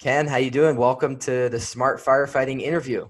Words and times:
Ken, 0.00 0.26
how 0.26 0.38
you 0.38 0.50
doing? 0.50 0.76
Welcome 0.76 1.18
to 1.18 1.50
the 1.50 1.60
Smart 1.60 2.00
Firefighting 2.00 2.62
interview. 2.62 3.06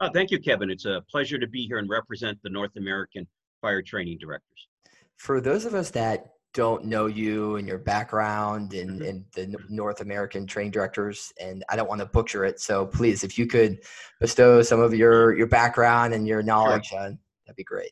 Oh, 0.00 0.08
thank 0.14 0.30
you, 0.30 0.38
Kevin. 0.38 0.70
It's 0.70 0.84
a 0.84 1.02
pleasure 1.10 1.36
to 1.36 1.48
be 1.48 1.66
here 1.66 1.78
and 1.78 1.90
represent 1.90 2.38
the 2.44 2.48
North 2.48 2.70
American 2.76 3.26
Fire 3.60 3.82
Training 3.82 4.18
Directors. 4.20 4.68
For 5.16 5.40
those 5.40 5.64
of 5.64 5.74
us 5.74 5.90
that 5.90 6.34
don't 6.54 6.84
know 6.84 7.06
you 7.06 7.56
and 7.56 7.66
your 7.66 7.78
background 7.78 8.72
and, 8.72 9.00
mm-hmm. 9.00 9.08
and 9.08 9.24
the 9.34 9.56
North 9.68 10.00
American 10.00 10.46
training 10.46 10.70
directors, 10.70 11.32
and 11.40 11.64
I 11.68 11.74
don't 11.74 11.88
want 11.88 12.02
to 12.02 12.06
butcher 12.06 12.44
it, 12.44 12.60
so 12.60 12.86
please, 12.86 13.24
if 13.24 13.36
you 13.36 13.48
could 13.48 13.80
bestow 14.20 14.62
some 14.62 14.78
of 14.78 14.94
your 14.94 15.36
your 15.36 15.48
background 15.48 16.14
and 16.14 16.28
your 16.28 16.40
knowledge, 16.40 16.86
sure. 16.86 17.00
uh, 17.00 17.10
that'd 17.46 17.56
be 17.56 17.64
great. 17.64 17.90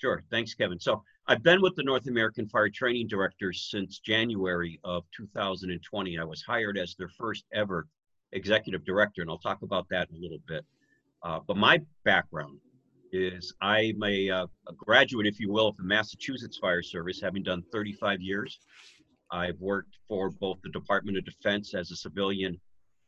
Sure. 0.00 0.22
Thanks, 0.30 0.54
Kevin. 0.54 0.80
So 0.80 1.02
I've 1.26 1.42
been 1.42 1.60
with 1.60 1.76
the 1.76 1.82
North 1.82 2.06
American 2.06 2.48
Fire 2.48 2.70
Training 2.70 3.06
Directors 3.06 3.68
since 3.70 3.98
January 3.98 4.80
of 4.82 5.04
2020. 5.14 6.18
I 6.18 6.24
was 6.24 6.40
hired 6.40 6.78
as 6.78 6.94
their 6.94 7.10
first 7.10 7.44
ever 7.52 7.86
executive 8.32 8.82
director, 8.86 9.20
and 9.20 9.30
I'll 9.30 9.38
talk 9.38 9.60
about 9.60 9.86
that 9.90 10.08
in 10.08 10.16
a 10.16 10.18
little 10.18 10.40
bit. 10.48 10.64
Uh, 11.22 11.40
but 11.46 11.58
my 11.58 11.82
background 12.06 12.58
is 13.12 13.52
I'm 13.60 14.02
a, 14.02 14.30
uh, 14.30 14.46
a, 14.68 14.72
graduate, 14.72 15.26
if 15.26 15.38
you 15.38 15.52
will, 15.52 15.68
of 15.68 15.76
the 15.76 15.82
Massachusetts 15.82 16.56
Fire 16.56 16.82
Service, 16.82 17.20
having 17.20 17.42
done 17.42 17.62
35 17.70 18.22
years. 18.22 18.58
I've 19.30 19.60
worked 19.60 19.98
for 20.08 20.30
both 20.30 20.62
the 20.62 20.70
Department 20.70 21.18
of 21.18 21.26
Defense 21.26 21.74
as 21.74 21.90
a 21.90 21.96
civilian 21.96 22.58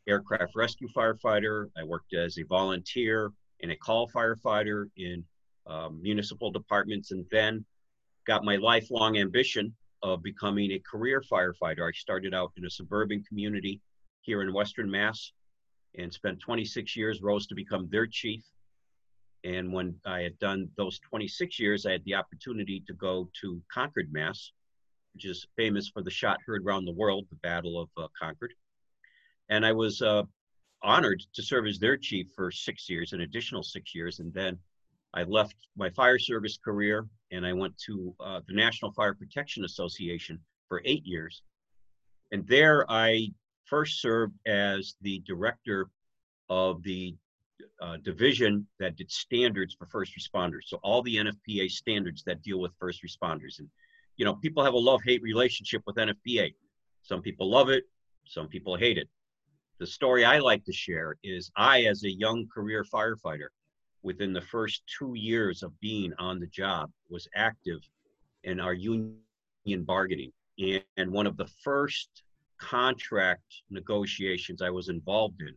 aircraft 0.07 0.55
rescue 0.55 0.89
firefighter. 0.95 1.69
I 1.75 1.85
worked 1.85 2.13
as 2.13 2.37
a 2.37 2.43
volunteer 2.43 3.33
and 3.63 3.73
a 3.73 3.77
call 3.77 4.11
firefighter 4.11 4.91
in 4.99 5.25
um, 5.67 6.01
municipal 6.03 6.51
departments, 6.51 7.11
and 7.11 7.25
then 7.31 7.65
got 8.27 8.45
my 8.45 8.57
lifelong 8.57 9.19
ambition 9.19 9.75
of 10.03 10.23
becoming 10.23 10.73
a 10.73 10.81
career 10.81 11.23
firefighter. 11.31 11.89
I 11.89 11.93
started 11.93 12.35
out 12.35 12.53
in 12.57 12.67
a 12.67 12.71
suburban 12.71 13.23
community 13.25 13.81
here 14.23 14.43
in 14.43 14.53
Western 14.53 14.91
Mass 14.91 15.33
and 15.97 16.13
spent 16.13 16.41
26 16.41 16.97
years, 16.97 17.23
rose 17.23 17.47
to 17.47 17.55
become 17.55 17.89
their 17.91 18.07
chief. 18.07 18.43
And 19.45 19.73
when 19.73 19.97
I 20.07 20.21
had 20.21 20.39
done 20.39 20.69
those 20.77 21.01
26 21.01 21.59
years, 21.59 21.85
I 21.85 21.93
had 21.93 22.05
the 22.05 22.15
opportunity 22.15 22.83
to 22.87 22.95
go 22.95 23.29
to 23.41 23.61
Concord, 23.73 24.13
Mass, 24.13 24.53
which 25.15 25.27
is 25.27 25.47
famous 25.57 25.89
for 25.89 26.03
the 26.03 26.11
shot 26.11 26.39
heard 26.47 26.65
around 26.65 26.85
the 26.85 26.93
world, 26.93 27.27
the 27.29 27.37
Battle 27.37 27.81
of 27.81 27.89
uh, 27.97 28.09
Concord. 28.19 28.55
And 29.49 29.67
I 29.67 29.73
was 29.73 30.01
uh, 30.01 30.23
honored 30.83 31.23
to 31.35 31.43
serve 31.43 31.67
as 31.67 31.79
their 31.79 31.97
chief 31.97 32.29
for 32.35 32.51
six 32.51 32.89
years, 32.89 33.13
an 33.13 33.21
additional 33.21 33.63
six 33.63 33.95
years. 33.95 34.21
And 34.21 34.33
then 34.33 34.59
I 35.15 35.25
left 35.25 35.57
my 35.77 35.91
fire 35.91 36.19
service 36.19 36.57
career 36.57 37.07
and 37.31 37.47
I 37.47 37.53
went 37.53 37.77
to 37.87 38.15
uh, 38.21 38.41
the 38.47 38.55
National 38.55 38.93
Fire 38.93 39.15
Protection 39.15 39.65
Association 39.65 40.39
for 40.69 40.83
eight 40.85 41.05
years. 41.05 41.43
And 42.31 42.47
there 42.47 42.91
I 42.91 43.29
first 43.67 44.01
served 44.01 44.35
as 44.47 44.95
the 45.03 45.23
director 45.27 45.91
of 46.49 46.83
the 46.83 47.15
uh, 47.81 47.97
division 48.03 48.67
that 48.79 48.97
did 48.97 49.11
standards 49.11 49.75
for 49.75 49.87
first 49.87 50.13
responders. 50.19 50.65
So 50.67 50.79
all 50.83 51.03
the 51.03 51.17
NFPA 51.17 51.71
standards 51.71 52.23
that 52.25 52.43
deal 52.43 52.59
with 52.59 52.73
first 52.79 53.03
responders. 53.03 53.59
And, 53.59 53.69
you 54.17 54.25
know, 54.25 54.35
people 54.35 54.65
have 54.65 54.75
a 54.75 54.79
love-hate 54.79 55.23
relationship 55.23 55.83
with 55.87 55.97
NFPA. 55.97 56.55
Some 57.03 57.21
people 57.23 57.51
love 57.51 57.69
it, 57.69 57.85
some 58.27 58.49
people 58.49 58.77
hate 58.77 58.99
it. 58.99 59.09
The 59.79 59.87
story 59.87 60.25
I 60.25 60.39
like 60.39 60.65
to 60.65 60.73
share 60.73 61.17
is 61.23 61.51
I, 61.57 61.83
as 61.83 62.05
a 62.05 62.11
young 62.11 62.47
career 62.53 62.85
firefighter, 62.85 63.49
within 64.03 64.33
the 64.33 64.41
first 64.41 64.83
two 64.99 65.15
years 65.15 65.63
of 65.63 65.79
being 65.81 66.13
on 66.19 66.41
the 66.41 66.47
job 66.47 66.91
was 67.09 67.29
active 67.35 67.81
in 68.45 68.61
our 68.61 68.75
union 68.75 69.17
bargaining. 69.85 70.33
And 70.97 71.11
one 71.11 71.27
of 71.27 71.37
the 71.37 71.49
first 71.63 72.09
contract 72.59 73.63
negotiations 73.71 74.63
I 74.63 74.71
was 74.71 74.89
involved 74.89 75.41
in, 75.41 75.55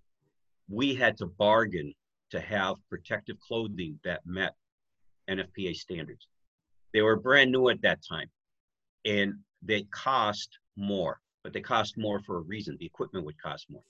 we 0.70 0.96
had 0.96 1.18
to 1.18 1.28
bargain 1.28 1.94
to 2.32 2.40
have 2.40 2.76
protective 2.90 3.40
clothing 3.40 4.00
that 4.04 4.22
met 4.26 4.56
NFPA 5.30 5.76
standards. 5.76 6.28
They 6.94 7.02
were 7.02 7.18
brand 7.18 7.52
new 7.52 7.70
at 7.70 7.82
that 7.82 8.00
time 8.08 8.30
and 9.06 9.34
they 9.62 9.84
cost 9.92 10.50
more, 10.76 11.20
but 11.44 11.54
they 11.54 11.62
cost 11.62 11.98
more 11.98 12.20
for 12.22 12.38
a 12.38 12.42
reason. 12.42 12.78
The 12.80 12.86
equipment 12.86 13.26
would 13.26 13.42
cost 13.42 13.68
more. 13.70 13.84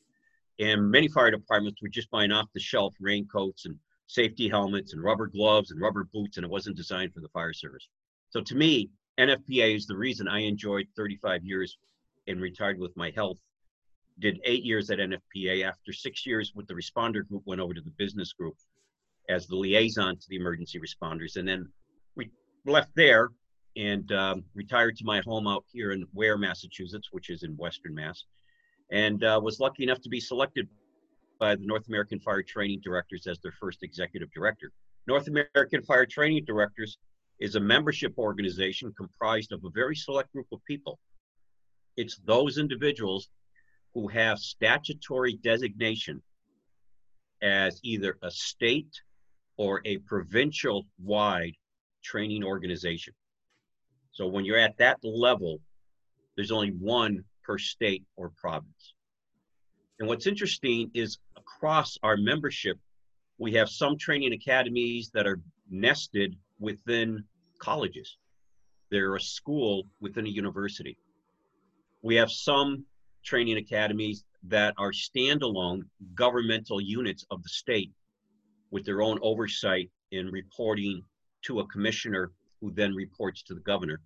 And 0.59 0.89
many 0.89 1.07
fire 1.07 1.31
departments 1.31 1.81
were 1.81 1.89
just 1.89 2.09
buying 2.09 2.31
off 2.31 2.47
the 2.53 2.59
shelf 2.59 2.93
raincoats 2.99 3.65
and 3.65 3.77
safety 4.07 4.47
helmets 4.47 4.93
and 4.93 5.03
rubber 5.03 5.27
gloves 5.27 5.71
and 5.71 5.81
rubber 5.81 6.07
boots, 6.13 6.37
and 6.37 6.45
it 6.45 6.49
wasn't 6.49 6.77
designed 6.77 7.13
for 7.13 7.21
the 7.21 7.29
fire 7.29 7.53
service. 7.53 7.87
So 8.29 8.41
to 8.41 8.55
me, 8.55 8.89
NFPA 9.19 9.75
is 9.75 9.85
the 9.85 9.97
reason 9.97 10.27
I 10.27 10.39
enjoyed 10.41 10.87
35 10.95 11.43
years 11.43 11.77
and 12.27 12.41
retired 12.41 12.79
with 12.79 12.95
my 12.97 13.11
health. 13.15 13.37
Did 14.19 14.39
eight 14.45 14.63
years 14.63 14.89
at 14.89 14.99
NFPA. 14.99 15.65
After 15.65 15.91
six 15.91 16.25
years 16.25 16.53
with 16.55 16.67
the 16.67 16.73
responder 16.73 17.27
group, 17.27 17.43
went 17.45 17.61
over 17.61 17.73
to 17.73 17.81
the 17.81 17.91
business 17.97 18.33
group 18.33 18.55
as 19.29 19.47
the 19.47 19.55
liaison 19.55 20.15
to 20.17 20.25
the 20.29 20.35
emergency 20.35 20.79
responders, 20.79 21.35
and 21.35 21.47
then 21.47 21.67
we 22.15 22.29
left 22.65 22.91
there 22.95 23.29
and 23.75 24.09
um, 24.13 24.43
retired 24.53 24.95
to 24.97 25.03
my 25.03 25.21
home 25.25 25.47
out 25.47 25.65
here 25.71 25.91
in 25.91 26.05
Ware, 26.13 26.37
Massachusetts, 26.37 27.09
which 27.11 27.29
is 27.29 27.43
in 27.43 27.57
Western 27.57 27.93
Mass, 27.93 28.23
and 28.91 29.23
uh, 29.23 29.39
was 29.43 29.59
lucky 29.59 29.83
enough 29.83 29.99
to 30.01 30.09
be 30.09 30.19
selected 30.19 30.69
by 31.39 31.55
the 31.55 31.65
North 31.65 31.87
American 31.87 32.19
Fire 32.19 32.43
Training 32.43 32.81
Directors 32.83 33.27
as 33.27 33.39
their 33.39 33.53
first 33.53 33.83
executive 33.83 34.31
director. 34.31 34.71
North 35.07 35.27
American 35.27 35.81
Fire 35.83 36.05
Training 36.05 36.45
Directors 36.45 36.97
is 37.39 37.55
a 37.55 37.59
membership 37.59 38.13
organization 38.17 38.93
comprised 38.97 39.51
of 39.51 39.63
a 39.63 39.69
very 39.69 39.95
select 39.95 40.31
group 40.31 40.47
of 40.51 40.63
people. 40.65 40.99
It's 41.97 42.17
those 42.25 42.57
individuals 42.57 43.29
who 43.93 44.07
have 44.07 44.39
statutory 44.39 45.35
designation 45.43 46.21
as 47.41 47.79
either 47.83 48.17
a 48.21 48.31
state 48.31 49.01
or 49.57 49.81
a 49.85 49.97
provincial 49.99 50.85
wide 51.01 51.53
training 52.03 52.43
organization. 52.43 53.13
So 54.11 54.27
when 54.27 54.45
you're 54.45 54.57
at 54.57 54.77
that 54.77 54.97
level, 55.03 55.59
there's 56.35 56.51
only 56.51 56.69
one 56.71 57.23
per 57.43 57.57
state 57.57 58.03
or 58.15 58.31
province. 58.37 58.93
And 59.99 60.07
what's 60.07 60.27
interesting 60.27 60.91
is 60.93 61.17
across 61.45 61.97
our 62.03 62.17
membership, 62.17 62.77
we 63.37 63.53
have 63.53 63.69
some 63.69 63.97
training 63.97 64.33
academies 64.33 65.09
that 65.13 65.27
are 65.27 65.41
nested 65.69 66.35
within 66.59 67.23
colleges. 67.59 68.17
They're 68.91 69.15
a 69.15 69.21
school 69.21 69.83
within 69.99 70.25
a 70.25 70.29
university. 70.29 70.97
We 72.01 72.15
have 72.15 72.31
some 72.31 72.85
training 73.23 73.57
academies 73.57 74.23
that 74.43 74.73
are 74.77 74.91
standalone 74.91 75.81
governmental 76.13 76.79
units 76.79 77.25
of 77.31 77.41
the 77.41 77.49
state 77.49 77.91
with 78.71 78.85
their 78.85 79.01
own 79.01 79.17
oversight 79.21 79.89
in 80.11 80.27
reporting 80.27 81.01
to 81.43 81.59
a 81.59 81.67
commissioner 81.67 82.31
who 82.61 82.71
then 82.71 82.93
reports 82.93 83.41
to 83.43 83.55
the 83.55 83.61
governor. 83.61 84.01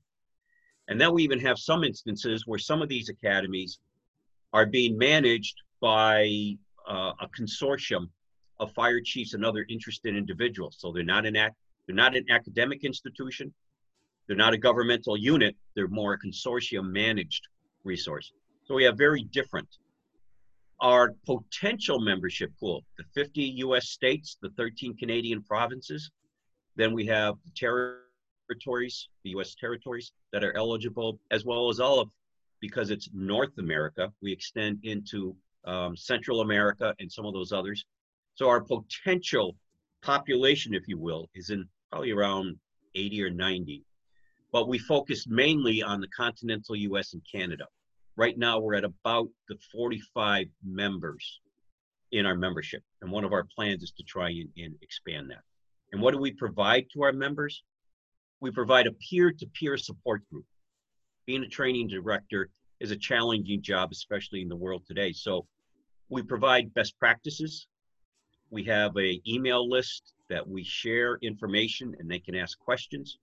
And 0.88 1.00
then 1.00 1.14
we 1.14 1.24
even 1.24 1.40
have 1.42 1.60
some 1.60 1.84
instances 1.84 2.48
where 2.48 2.60
some 2.60 2.82
of 2.82 2.90
these 2.90 3.10
academies 3.10 3.80
are 4.54 4.66
being 4.66 4.98
managed 4.98 5.56
by 5.82 6.58
uh, 6.90 7.14
a 7.20 7.28
consortium 7.30 8.10
of 8.60 8.74
fire 8.74 9.00
chiefs 9.00 9.34
and 9.34 9.46
other 9.46 9.66
interested 9.70 10.16
individuals. 10.16 10.76
So 10.80 10.92
they're 10.92 11.04
not 11.04 11.26
an 11.26 11.36
act, 11.36 11.56
they're 11.88 11.96
not 11.96 12.16
an 12.16 12.26
academic 12.30 12.84
institution, 12.84 13.54
they're 14.28 14.36
not 14.36 14.54
a 14.54 14.58
governmental 14.58 15.18
unit, 15.18 15.56
they're 15.76 15.88
more 15.88 16.14
a 16.14 16.20
consortium 16.20 16.92
managed 16.92 17.48
resource. 17.84 18.32
So 18.66 18.76
we 18.76 18.84
have 18.84 18.98
very 18.98 19.24
different. 19.24 19.68
Our 20.82 21.16
potential 21.26 22.00
membership 22.00 22.52
pool, 22.60 22.84
the 22.98 23.04
50 23.14 23.42
US 23.66 23.90
states, 23.90 24.38
the 24.42 24.50
13 24.52 24.96
Canadian 24.98 25.42
provinces, 25.44 26.12
then 26.76 26.94
we 26.94 27.06
have 27.08 27.36
the 27.46 27.52
territories, 28.48 29.10
the 29.24 29.32
US 29.32 29.56
territories 29.56 30.12
that 30.32 30.44
are 30.44 30.56
eligible, 30.56 31.20
as 31.32 31.46
well 31.46 31.70
as 31.70 31.80
all 31.80 32.00
of, 32.00 32.10
because 32.62 32.90
it's 32.92 33.10
North 33.14 33.58
America, 33.58 34.12
we 34.22 34.32
extend 34.32 34.80
into 34.84 35.36
um, 35.66 35.96
Central 35.96 36.42
America, 36.42 36.94
and 37.00 37.12
some 37.12 37.26
of 37.26 37.34
those 37.34 37.52
others. 37.52 37.86
So 38.36 38.48
our 38.48 38.62
potential 38.62 39.56
population, 40.02 40.74
if 40.74 40.88
you 40.88 40.98
will, 40.98 41.30
is 41.36 41.50
in 41.50 41.68
probably 41.92 42.12
around 42.12 42.58
80 42.96 43.24
or 43.24 43.30
90. 43.30 43.84
But 44.52 44.68
we 44.68 44.80
focus 44.80 45.26
mainly 45.28 45.84
on 45.84 46.02
the 46.02 46.08
continental 46.08 46.76
US 46.76 47.14
and 47.14 47.22
Canada. 47.30 47.66
Right 48.16 48.38
now, 48.38 48.60
we're 48.60 48.76
at 48.76 48.84
about 48.84 49.30
the 49.48 49.58
45 49.72 50.48
members 50.64 51.40
in 52.12 52.26
our 52.26 52.36
membership. 52.36 52.84
And 53.02 53.12
one 53.12 53.24
of 53.24 53.34
our 53.34 53.46
plans 53.56 53.84
is 53.84 53.92
to 53.92 54.04
try 54.04 54.30
and, 54.30 54.50
and 54.58 54.76
expand 54.82 55.30
that. 55.30 55.44
And 55.92 56.02
what 56.02 56.14
do 56.14 56.20
we 56.20 56.32
provide 56.32 56.86
to 56.94 57.04
our 57.04 57.14
members? 57.14 57.64
We 58.42 58.52
provide 58.52 58.88
a 58.88 58.92
peer 58.94 59.32
to 59.32 59.48
peer 59.48 59.78
support 59.78 60.28
group. 60.30 60.46
Being 61.26 61.44
a 61.44 61.48
training 61.48 61.88
director 61.88 62.50
is 62.80 62.92
a 62.92 62.96
challenging 62.96 63.62
job, 63.62 63.92
especially 63.92 64.42
in 64.42 64.50
the 64.50 64.56
world 64.56 64.84
today. 64.88 65.12
So 65.12 65.46
we 66.10 66.22
provide 66.22 66.74
best 66.74 66.98
practices. 66.98 67.68
We 68.50 68.64
have 68.66 68.96
a 68.98 69.22
email 69.28 69.70
list 69.70 70.14
that 70.30 70.48
we 70.48 70.64
share 70.64 71.18
information 71.22 71.96
and 72.00 72.10
they 72.10 72.20
can 72.20 72.36
ask 72.36 72.58
questions. 72.60 73.18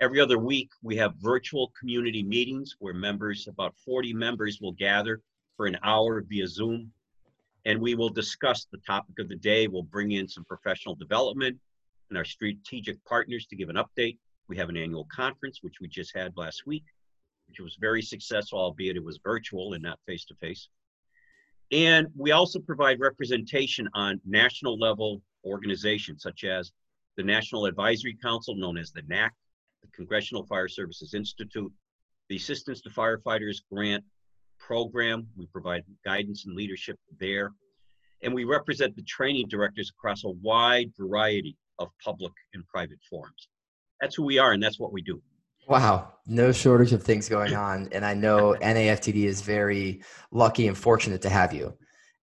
Every 0.00 0.20
other 0.20 0.38
week, 0.38 0.70
we 0.82 0.96
have 0.96 1.14
virtual 1.20 1.72
community 1.78 2.22
meetings 2.22 2.74
where 2.80 2.94
members, 2.94 3.46
about 3.46 3.74
40 3.84 4.12
members, 4.12 4.58
will 4.60 4.72
gather 4.72 5.20
for 5.56 5.66
an 5.66 5.78
hour 5.84 6.24
via 6.28 6.46
Zoom. 6.48 6.92
And 7.64 7.80
we 7.80 7.94
will 7.94 8.08
discuss 8.08 8.66
the 8.70 8.78
topic 8.78 9.20
of 9.20 9.28
the 9.28 9.36
day. 9.36 9.68
We'll 9.68 9.84
bring 9.84 10.12
in 10.12 10.26
some 10.26 10.44
professional 10.44 10.96
development 10.96 11.56
and 12.10 12.18
our 12.18 12.24
strategic 12.24 13.02
partners 13.04 13.46
to 13.46 13.56
give 13.56 13.68
an 13.68 13.76
update. 13.76 14.18
We 14.48 14.56
have 14.56 14.68
an 14.68 14.76
annual 14.76 15.06
conference, 15.14 15.60
which 15.62 15.76
we 15.80 15.86
just 15.86 16.14
had 16.16 16.36
last 16.36 16.66
week, 16.66 16.84
which 17.52 17.60
was 17.62 17.76
very 17.78 18.00
successful, 18.00 18.58
albeit 18.58 18.96
it 18.96 19.04
was 19.04 19.20
virtual 19.22 19.74
and 19.74 19.82
not 19.82 19.98
face 20.06 20.24
to 20.24 20.34
face. 20.36 20.68
And 21.70 22.06
we 22.16 22.30
also 22.30 22.58
provide 22.58 22.98
representation 22.98 23.88
on 23.94 24.20
national 24.26 24.78
level 24.78 25.20
organizations 25.44 26.22
such 26.22 26.44
as 26.44 26.72
the 27.18 27.22
National 27.22 27.66
Advisory 27.66 28.16
Council, 28.22 28.56
known 28.56 28.78
as 28.78 28.90
the 28.90 29.02
NAC, 29.06 29.34
the 29.82 29.88
Congressional 29.94 30.46
Fire 30.46 30.68
Services 30.68 31.12
Institute, 31.12 31.70
the 32.30 32.36
Assistance 32.36 32.80
to 32.82 32.90
Firefighters 32.90 33.58
Grant 33.70 34.02
Program. 34.58 35.26
We 35.36 35.46
provide 35.46 35.84
guidance 36.06 36.46
and 36.46 36.56
leadership 36.56 36.98
there. 37.20 37.52
And 38.22 38.32
we 38.32 38.44
represent 38.44 38.96
the 38.96 39.02
training 39.02 39.48
directors 39.48 39.90
across 39.90 40.24
a 40.24 40.30
wide 40.30 40.90
variety 40.98 41.56
of 41.78 41.90
public 42.02 42.32
and 42.54 42.66
private 42.66 43.00
forums. 43.10 43.48
That's 44.00 44.14
who 44.14 44.22
we 44.22 44.38
are, 44.38 44.52
and 44.52 44.62
that's 44.62 44.78
what 44.78 44.92
we 44.92 45.02
do. 45.02 45.20
Wow, 45.68 46.12
no 46.26 46.52
shortage 46.52 46.92
of 46.92 47.02
things 47.02 47.28
going 47.28 47.54
on. 47.54 47.88
And 47.92 48.04
I 48.04 48.14
know 48.14 48.56
NAFTD 48.60 49.24
is 49.24 49.42
very 49.42 50.02
lucky 50.30 50.68
and 50.68 50.76
fortunate 50.76 51.22
to 51.22 51.28
have 51.28 51.52
you. 51.52 51.76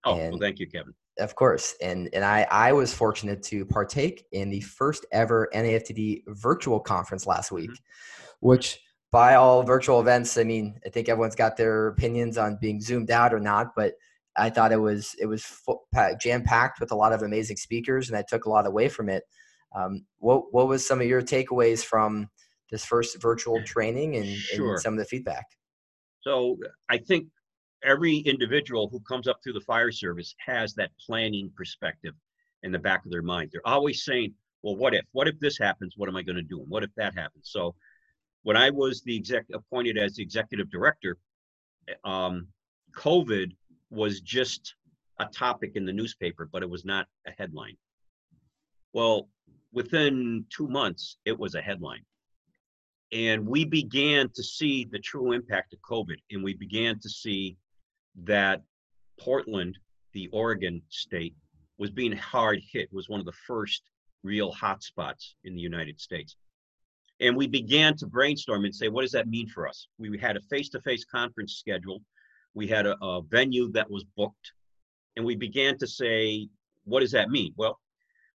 Oh, 0.05 0.17
and 0.17 0.31
well, 0.31 0.39
thank 0.39 0.59
you, 0.59 0.67
Kevin. 0.67 0.93
Of 1.19 1.35
course. 1.35 1.75
And 1.81 2.09
and 2.13 2.23
I, 2.23 2.47
I 2.49 2.71
was 2.71 2.93
fortunate 2.93 3.43
to 3.43 3.65
partake 3.65 4.25
in 4.31 4.49
the 4.49 4.61
first 4.61 5.05
ever 5.11 5.49
NAFTD 5.53 6.23
virtual 6.27 6.79
conference 6.79 7.27
last 7.27 7.51
week, 7.51 7.71
mm-hmm. 7.71 8.47
which 8.47 8.79
by 9.11 9.35
all 9.35 9.63
virtual 9.63 9.99
events, 9.99 10.37
I 10.37 10.43
mean, 10.43 10.79
I 10.85 10.89
think 10.89 11.09
everyone's 11.09 11.35
got 11.35 11.57
their 11.57 11.87
opinions 11.87 12.37
on 12.37 12.57
being 12.61 12.79
zoomed 12.79 13.11
out 13.11 13.33
or 13.33 13.39
not, 13.39 13.75
but 13.75 13.93
I 14.37 14.49
thought 14.49 14.71
it 14.71 14.79
was 14.79 15.15
it 15.19 15.25
was 15.25 15.45
jam 16.21 16.43
packed 16.43 16.79
with 16.79 16.91
a 16.91 16.95
lot 16.95 17.13
of 17.13 17.21
amazing 17.21 17.57
speakers, 17.57 18.09
and 18.09 18.17
I 18.17 18.23
took 18.27 18.45
a 18.45 18.49
lot 18.49 18.67
away 18.67 18.87
from 18.87 19.09
it. 19.09 19.23
Um, 19.75 20.05
what 20.19 20.53
what 20.53 20.67
was 20.67 20.87
some 20.87 21.01
of 21.01 21.07
your 21.07 21.21
takeaways 21.21 21.83
from 21.83 22.29
this 22.71 22.85
first 22.85 23.21
virtual 23.21 23.61
training 23.63 24.15
and, 24.17 24.27
sure. 24.27 24.71
and 24.71 24.79
some 24.79 24.93
of 24.93 24.99
the 24.99 25.05
feedback? 25.05 25.45
So 26.21 26.57
I 26.89 26.97
think 26.97 27.27
every 27.83 28.17
individual 28.17 28.89
who 28.89 28.99
comes 29.01 29.27
up 29.27 29.39
through 29.43 29.53
the 29.53 29.61
fire 29.61 29.91
service 29.91 30.35
has 30.45 30.73
that 30.75 30.91
planning 31.05 31.51
perspective 31.55 32.13
in 32.63 32.71
the 32.71 32.79
back 32.79 33.05
of 33.05 33.11
their 33.11 33.21
mind. 33.21 33.49
They're 33.51 33.65
always 33.65 34.03
saying, 34.03 34.33
well, 34.61 34.75
what 34.75 34.93
if? 34.93 35.05
What 35.13 35.27
if 35.27 35.39
this 35.39 35.57
happens? 35.57 35.93
What 35.95 36.09
am 36.09 36.15
I 36.15 36.21
going 36.21 36.35
to 36.35 36.41
do? 36.41 36.59
And 36.59 36.69
what 36.69 36.83
if 36.83 36.89
that 36.97 37.15
happens? 37.15 37.49
So 37.51 37.75
when 38.43 38.57
I 38.57 38.69
was 38.69 39.01
the 39.01 39.15
exec 39.15 39.45
appointed 39.53 39.97
as 39.97 40.15
the 40.15 40.23
executive 40.23 40.69
director, 40.69 41.17
um, 42.03 42.47
COVID 42.95 43.51
was 43.89 44.21
just 44.21 44.75
a 45.19 45.25
topic 45.25 45.71
in 45.75 45.85
the 45.85 45.93
newspaper, 45.93 46.49
but 46.51 46.63
it 46.63 46.69
was 46.69 46.85
not 46.85 47.07
a 47.27 47.31
headline. 47.37 47.77
Well, 48.93 49.29
within 49.71 50.45
two 50.49 50.67
months, 50.67 51.17
it 51.25 51.37
was 51.37 51.55
a 51.55 51.61
headline. 51.61 52.03
And 53.11 53.47
we 53.47 53.65
began 53.65 54.29
to 54.35 54.43
see 54.43 54.85
the 54.91 54.99
true 54.99 55.31
impact 55.31 55.73
of 55.73 55.79
COVID, 55.81 56.17
and 56.31 56.43
we 56.43 56.53
began 56.53 56.99
to 56.99 57.09
see 57.09 57.57
that 58.23 58.61
Portland, 59.19 59.77
the 60.13 60.27
Oregon 60.31 60.81
state, 60.89 61.35
was 61.77 61.89
being 61.89 62.11
hard 62.11 62.61
hit, 62.71 62.91
was 62.91 63.09
one 63.09 63.19
of 63.19 63.25
the 63.25 63.31
first 63.31 63.83
real 64.23 64.53
hotspots 64.53 65.33
in 65.43 65.55
the 65.55 65.61
United 65.61 65.99
States. 65.99 66.35
And 67.19 67.35
we 67.35 67.47
began 67.47 67.97
to 67.97 68.07
brainstorm 68.07 68.65
and 68.65 68.75
say, 68.75 68.89
what 68.89 69.01
does 69.01 69.11
that 69.11 69.27
mean 69.27 69.47
for 69.47 69.67
us? 69.67 69.87
We 69.97 70.17
had 70.17 70.37
a 70.37 70.41
face 70.41 70.69
to 70.69 70.81
face 70.81 71.03
conference 71.03 71.55
scheduled, 71.55 72.03
we 72.53 72.67
had 72.67 72.85
a, 72.85 72.97
a, 73.03 73.21
venue 73.21 73.71
that 73.71 73.89
was 73.89 74.03
booked, 74.15 74.53
and 75.15 75.25
we 75.25 75.35
began 75.35 75.77
to 75.79 75.87
say, 75.87 76.47
what 76.83 77.01
does 77.01 77.11
that 77.11 77.29
mean? 77.29 77.53
Well, 77.57 77.79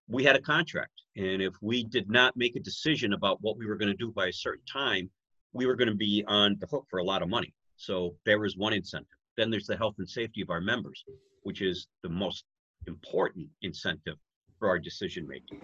we 0.07 0.23
had 0.23 0.35
a 0.35 0.41
contract. 0.41 0.91
And 1.15 1.41
if 1.41 1.53
we 1.61 1.83
did 1.83 2.09
not 2.09 2.35
make 2.35 2.55
a 2.55 2.59
decision 2.59 3.13
about 3.13 3.41
what 3.41 3.57
we 3.57 3.65
were 3.65 3.77
going 3.77 3.91
to 3.91 3.97
do 3.97 4.11
by 4.11 4.27
a 4.27 4.33
certain 4.33 4.65
time, 4.71 5.09
we 5.53 5.65
were 5.65 5.75
going 5.75 5.89
to 5.89 5.95
be 5.95 6.23
on 6.27 6.57
the 6.59 6.67
hook 6.67 6.85
for 6.89 6.99
a 6.99 7.03
lot 7.03 7.21
of 7.21 7.29
money. 7.29 7.53
So 7.77 8.15
there 8.25 8.39
was 8.39 8.57
one 8.57 8.73
incentive. 8.73 9.07
Then 9.37 9.49
there's 9.49 9.67
the 9.67 9.77
health 9.77 9.95
and 9.97 10.09
safety 10.09 10.41
of 10.41 10.49
our 10.49 10.61
members, 10.61 11.03
which 11.43 11.61
is 11.61 11.87
the 12.03 12.09
most 12.09 12.45
important 12.87 13.47
incentive 13.61 14.15
for 14.59 14.69
our 14.69 14.79
decision 14.79 15.27
making. 15.27 15.61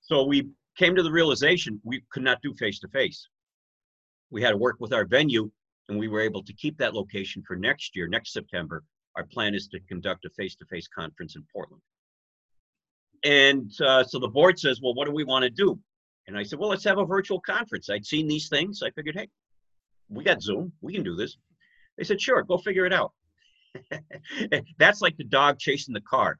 So 0.00 0.24
we 0.24 0.48
came 0.76 0.94
to 0.94 1.02
the 1.02 1.10
realization 1.10 1.80
we 1.84 2.02
could 2.10 2.22
not 2.22 2.40
do 2.42 2.54
face 2.54 2.78
to 2.80 2.88
face. 2.88 3.28
We 4.30 4.42
had 4.42 4.50
to 4.50 4.56
work 4.56 4.76
with 4.80 4.92
our 4.92 5.04
venue, 5.04 5.50
and 5.88 5.98
we 5.98 6.08
were 6.08 6.20
able 6.20 6.42
to 6.42 6.52
keep 6.54 6.78
that 6.78 6.94
location 6.94 7.42
for 7.46 7.56
next 7.56 7.94
year, 7.94 8.08
next 8.08 8.32
September. 8.32 8.82
Our 9.16 9.24
plan 9.24 9.54
is 9.54 9.68
to 9.68 9.80
conduct 9.80 10.24
a 10.24 10.30
face 10.30 10.56
to 10.56 10.64
face 10.66 10.88
conference 10.88 11.36
in 11.36 11.44
Portland. 11.52 11.82
And 13.24 13.70
uh, 13.80 14.04
so 14.04 14.18
the 14.18 14.28
board 14.28 14.58
says, 14.58 14.80
Well, 14.82 14.94
what 14.94 15.06
do 15.06 15.12
we 15.12 15.24
want 15.24 15.44
to 15.44 15.50
do? 15.50 15.78
And 16.26 16.36
I 16.36 16.42
said, 16.42 16.58
Well, 16.58 16.70
let's 16.70 16.84
have 16.84 16.98
a 16.98 17.04
virtual 17.04 17.40
conference. 17.40 17.90
I'd 17.90 18.06
seen 18.06 18.26
these 18.26 18.48
things. 18.48 18.82
I 18.82 18.90
figured, 18.90 19.16
Hey, 19.16 19.28
we 20.08 20.24
got 20.24 20.42
Zoom. 20.42 20.72
We 20.80 20.94
can 20.94 21.02
do 21.02 21.16
this. 21.16 21.36
They 21.98 22.04
said, 22.04 22.20
Sure, 22.20 22.42
go 22.42 22.58
figure 22.58 22.86
it 22.86 22.92
out. 22.92 23.12
That's 24.78 25.00
like 25.00 25.16
the 25.16 25.24
dog 25.24 25.58
chasing 25.58 25.94
the 25.94 26.00
car. 26.02 26.38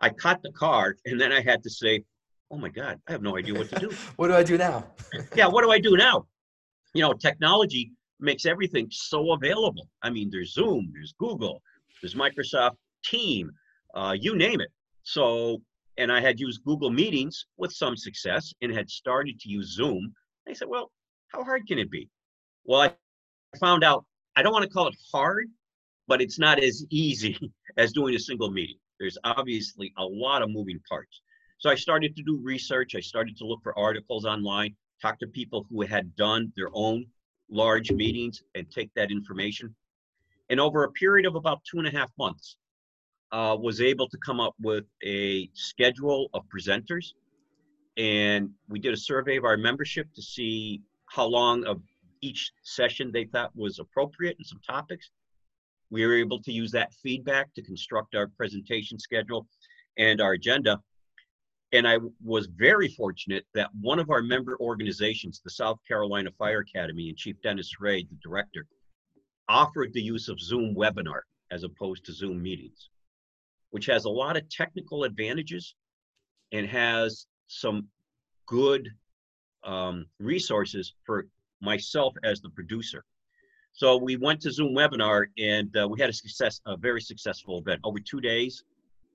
I 0.00 0.10
caught 0.10 0.42
the 0.42 0.52
car, 0.52 0.96
and 1.06 1.20
then 1.20 1.32
I 1.32 1.40
had 1.40 1.62
to 1.62 1.70
say, 1.70 2.04
oh 2.50 2.58
my 2.58 2.68
God, 2.68 3.00
I 3.08 3.12
have 3.12 3.22
no 3.22 3.36
idea 3.36 3.54
what 3.54 3.68
to 3.70 3.78
do. 3.80 3.90
what 4.16 4.28
do 4.28 4.34
I 4.34 4.42
do 4.42 4.58
now? 4.58 4.86
yeah, 5.36 5.46
what 5.46 5.62
do 5.62 5.70
I 5.70 5.78
do 5.78 5.96
now? 5.96 6.26
You 6.94 7.02
know, 7.02 7.12
technology 7.12 7.92
makes 8.20 8.46
everything 8.46 8.88
so 8.90 9.32
available. 9.32 9.88
I 10.02 10.10
mean, 10.10 10.30
there's 10.30 10.52
Zoom, 10.52 10.90
there's 10.92 11.14
Google, 11.18 11.62
there's 12.00 12.14
Microsoft 12.14 12.76
Team, 13.04 13.50
uh, 13.94 14.14
you 14.18 14.36
name 14.36 14.60
it. 14.60 14.70
So, 15.02 15.60
and 15.96 16.10
I 16.10 16.20
had 16.20 16.40
used 16.40 16.64
Google 16.64 16.90
Meetings 16.90 17.46
with 17.56 17.72
some 17.72 17.96
success 17.96 18.52
and 18.62 18.72
had 18.72 18.90
started 18.90 19.38
to 19.40 19.48
use 19.48 19.74
Zoom. 19.74 20.12
I 20.48 20.52
said, 20.52 20.68
well, 20.68 20.90
how 21.28 21.44
hard 21.44 21.66
can 21.66 21.78
it 21.78 21.90
be? 21.90 22.08
Well, 22.64 22.80
I 22.80 22.92
found 23.58 23.84
out 23.84 24.04
I 24.36 24.42
don't 24.42 24.52
want 24.52 24.64
to 24.64 24.70
call 24.70 24.88
it 24.88 24.96
hard, 25.12 25.48
but 26.08 26.20
it's 26.20 26.38
not 26.38 26.58
as 26.62 26.84
easy 26.90 27.38
as 27.76 27.92
doing 27.92 28.14
a 28.14 28.18
single 28.18 28.50
meeting. 28.50 28.76
There's 28.98 29.18
obviously 29.24 29.92
a 29.98 30.04
lot 30.04 30.42
of 30.42 30.50
moving 30.50 30.80
parts. 30.88 31.20
So 31.58 31.70
I 31.70 31.74
started 31.74 32.16
to 32.16 32.22
do 32.22 32.40
research. 32.42 32.94
I 32.94 33.00
started 33.00 33.36
to 33.38 33.46
look 33.46 33.62
for 33.62 33.78
articles 33.78 34.24
online, 34.24 34.74
talk 35.00 35.18
to 35.20 35.26
people 35.26 35.66
who 35.70 35.82
had 35.82 36.14
done 36.16 36.52
their 36.56 36.70
own 36.72 37.06
large 37.50 37.92
meetings 37.92 38.42
and 38.54 38.70
take 38.70 38.90
that 38.94 39.10
information. 39.10 39.74
And 40.50 40.60
over 40.60 40.84
a 40.84 40.92
period 40.92 41.26
of 41.26 41.36
about 41.36 41.62
two 41.64 41.78
and 41.78 41.86
a 41.86 41.90
half 41.90 42.10
months, 42.18 42.56
uh, 43.32 43.56
was 43.58 43.80
able 43.80 44.08
to 44.08 44.18
come 44.24 44.40
up 44.40 44.54
with 44.60 44.84
a 45.04 45.48
schedule 45.54 46.28
of 46.34 46.42
presenters. 46.54 47.12
And 47.96 48.50
we 48.68 48.78
did 48.78 48.92
a 48.92 48.96
survey 48.96 49.36
of 49.36 49.44
our 49.44 49.56
membership 49.56 50.08
to 50.14 50.22
see 50.22 50.82
how 51.06 51.26
long 51.26 51.64
of 51.64 51.80
each 52.20 52.52
session 52.62 53.10
they 53.12 53.24
thought 53.24 53.54
was 53.54 53.78
appropriate 53.78 54.36
and 54.38 54.46
some 54.46 54.60
topics. 54.66 55.10
We 55.90 56.04
were 56.06 56.14
able 56.14 56.42
to 56.42 56.52
use 56.52 56.72
that 56.72 56.94
feedback 56.94 57.54
to 57.54 57.62
construct 57.62 58.14
our 58.14 58.28
presentation 58.28 58.98
schedule 58.98 59.46
and 59.98 60.20
our 60.20 60.32
agenda. 60.32 60.80
And 61.72 61.86
I 61.86 61.98
was 62.22 62.46
very 62.46 62.88
fortunate 62.88 63.44
that 63.54 63.70
one 63.80 63.98
of 63.98 64.10
our 64.10 64.22
member 64.22 64.56
organizations, 64.60 65.40
the 65.44 65.50
South 65.50 65.78
Carolina 65.86 66.30
Fire 66.38 66.60
Academy, 66.60 67.08
and 67.08 67.18
Chief 67.18 67.36
Dennis 67.42 67.80
Ray, 67.80 68.04
the 68.04 68.16
director, 68.22 68.66
offered 69.48 69.92
the 69.92 70.02
use 70.02 70.28
of 70.28 70.40
Zoom 70.40 70.74
webinar 70.74 71.20
as 71.50 71.64
opposed 71.64 72.04
to 72.04 72.12
Zoom 72.12 72.42
meetings, 72.42 72.88
which 73.74 73.86
has 73.86 74.04
a 74.04 74.08
lot 74.08 74.36
of 74.36 74.48
technical 74.48 75.02
advantages 75.02 75.74
and 76.52 76.64
has 76.64 77.26
some 77.48 77.88
good 78.46 78.88
um, 79.64 80.06
resources 80.20 80.94
for 81.04 81.26
myself 81.60 82.14
as 82.22 82.40
the 82.40 82.50
producer. 82.50 83.04
So 83.72 83.96
we 83.96 84.16
went 84.16 84.40
to 84.42 84.52
Zoom 84.52 84.76
webinar 84.76 85.24
and 85.38 85.76
uh, 85.76 85.88
we 85.88 85.98
had 85.98 86.08
a 86.08 86.12
success, 86.12 86.60
a 86.66 86.76
very 86.76 87.00
successful 87.00 87.58
event 87.58 87.80
over 87.82 87.98
two 87.98 88.20
days 88.20 88.62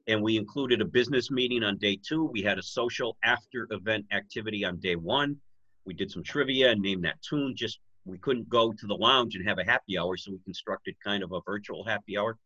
and 0.10 0.22
we 0.22 0.36
included 0.36 0.82
a 0.82 0.86
business 0.86 1.32
meeting 1.32 1.64
on 1.64 1.78
day 1.78 1.98
two. 2.06 2.26
We 2.26 2.42
had 2.42 2.60
a 2.60 2.64
social 2.64 3.16
after 3.24 3.66
event 3.72 4.08
activity 4.12 4.66
on 4.66 4.76
day 4.82 4.98
one. 4.98 5.38
We 5.86 5.94
did 5.94 6.12
some 6.12 6.22
trivia 6.22 6.72
and 6.72 6.82
named 6.82 7.06
that 7.06 7.22
tune. 7.22 7.56
Just 7.56 7.80
we 8.04 8.18
couldn't 8.18 8.50
go 8.50 8.74
to 8.74 8.88
the 8.88 8.96
lounge 8.96 9.36
and 9.36 9.48
have 9.48 9.60
a 9.60 9.64
happy 9.64 9.98
hour, 9.98 10.18
so 10.18 10.32
we 10.32 10.40
constructed 10.44 10.96
kind 11.02 11.24
of 11.24 11.32
a 11.32 11.40
virtual 11.46 11.86
happy 11.86 12.18
hour. 12.18 12.38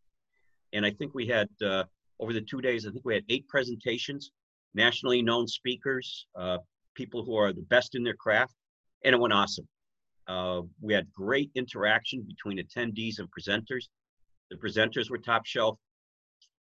And 0.72 0.86
I 0.86 0.92
think 0.92 1.12
we 1.12 1.26
had 1.26 1.48
uh, 1.60 1.84
over 2.20 2.32
the 2.32 2.40
two 2.40 2.60
days, 2.60 2.86
I 2.86 2.90
think 2.90 3.04
we 3.04 3.14
had 3.14 3.24
eight 3.28 3.48
presentations, 3.48 4.30
nationally 4.74 5.22
known 5.22 5.46
speakers, 5.46 6.26
uh, 6.38 6.58
people 6.94 7.24
who 7.24 7.36
are 7.36 7.52
the 7.52 7.62
best 7.62 7.94
in 7.94 8.04
their 8.04 8.14
craft, 8.14 8.54
and 9.04 9.14
it 9.14 9.20
went 9.20 9.34
awesome. 9.34 9.68
Uh, 10.26 10.62
we 10.80 10.94
had 10.94 11.12
great 11.12 11.50
interaction 11.54 12.22
between 12.22 12.58
attendees 12.58 13.18
and 13.18 13.28
presenters. 13.30 13.88
The 14.50 14.56
presenters 14.56 15.10
were 15.10 15.18
top 15.18 15.44
shelf. 15.44 15.78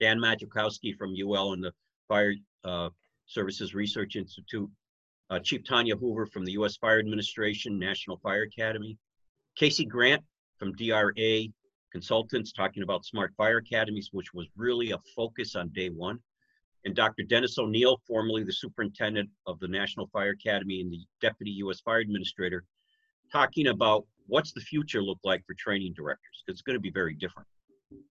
Dan 0.01 0.19
Madrzykowski 0.19 0.95
from 0.97 1.15
UL 1.19 1.55
and 1.55 1.65
the 1.65 1.73
Fire 2.09 2.35
uh, 2.65 2.91
Services 3.27 3.75
Research 3.75 4.17
Institute, 4.17 4.71
uh, 5.31 5.39
Chief 5.41 5.63
Tonya 5.63 5.99
Hoover 5.99 6.27
from 6.27 6.45
the 6.45 6.53
U.S. 6.53 6.77
Fire 6.77 6.99
Administration, 6.99 7.79
National 7.79 8.19
Fire 8.19 8.43
Academy, 8.43 8.99
Casey 9.57 9.87
Grant 9.87 10.23
from 10.59 10.73
DRA 10.73 11.45
consultants 11.97 12.53
talking 12.53 12.83
about 12.83 13.07
smart 13.07 13.33
fire 13.39 13.57
academies, 13.57 14.11
which 14.13 14.35
was 14.35 14.47
really 14.55 14.91
a 14.91 14.99
focus 15.17 15.57
on 15.57 15.71
day 15.71 15.89
one. 15.89 16.19
And 16.85 16.95
Dr. 16.95 17.23
Denis 17.23 17.57
Onieal, 17.57 17.97
formerly 18.07 18.45
the 18.45 18.53
superintendent 18.53 19.31
of 19.47 19.59
the 19.61 19.69
National 19.69 20.07
Fire 20.09 20.33
Academy 20.33 20.83
and 20.83 20.93
the 20.93 21.01
deputy 21.23 21.53
U.S. 21.53 21.81
Fire 21.81 22.01
Administrator, 22.01 22.65
talking 23.33 23.69
about 23.69 24.05
what's 24.27 24.53
the 24.53 24.61
future 24.61 25.03
look 25.03 25.19
like 25.25 25.43
for 25.47 25.55
training 25.55 25.95
directors, 25.97 26.43
because 26.45 26.57
it's 26.57 26.63
going 26.63 26.77
to 26.77 26.81
be 26.81 26.91
very 26.91 27.15
different. 27.15 27.49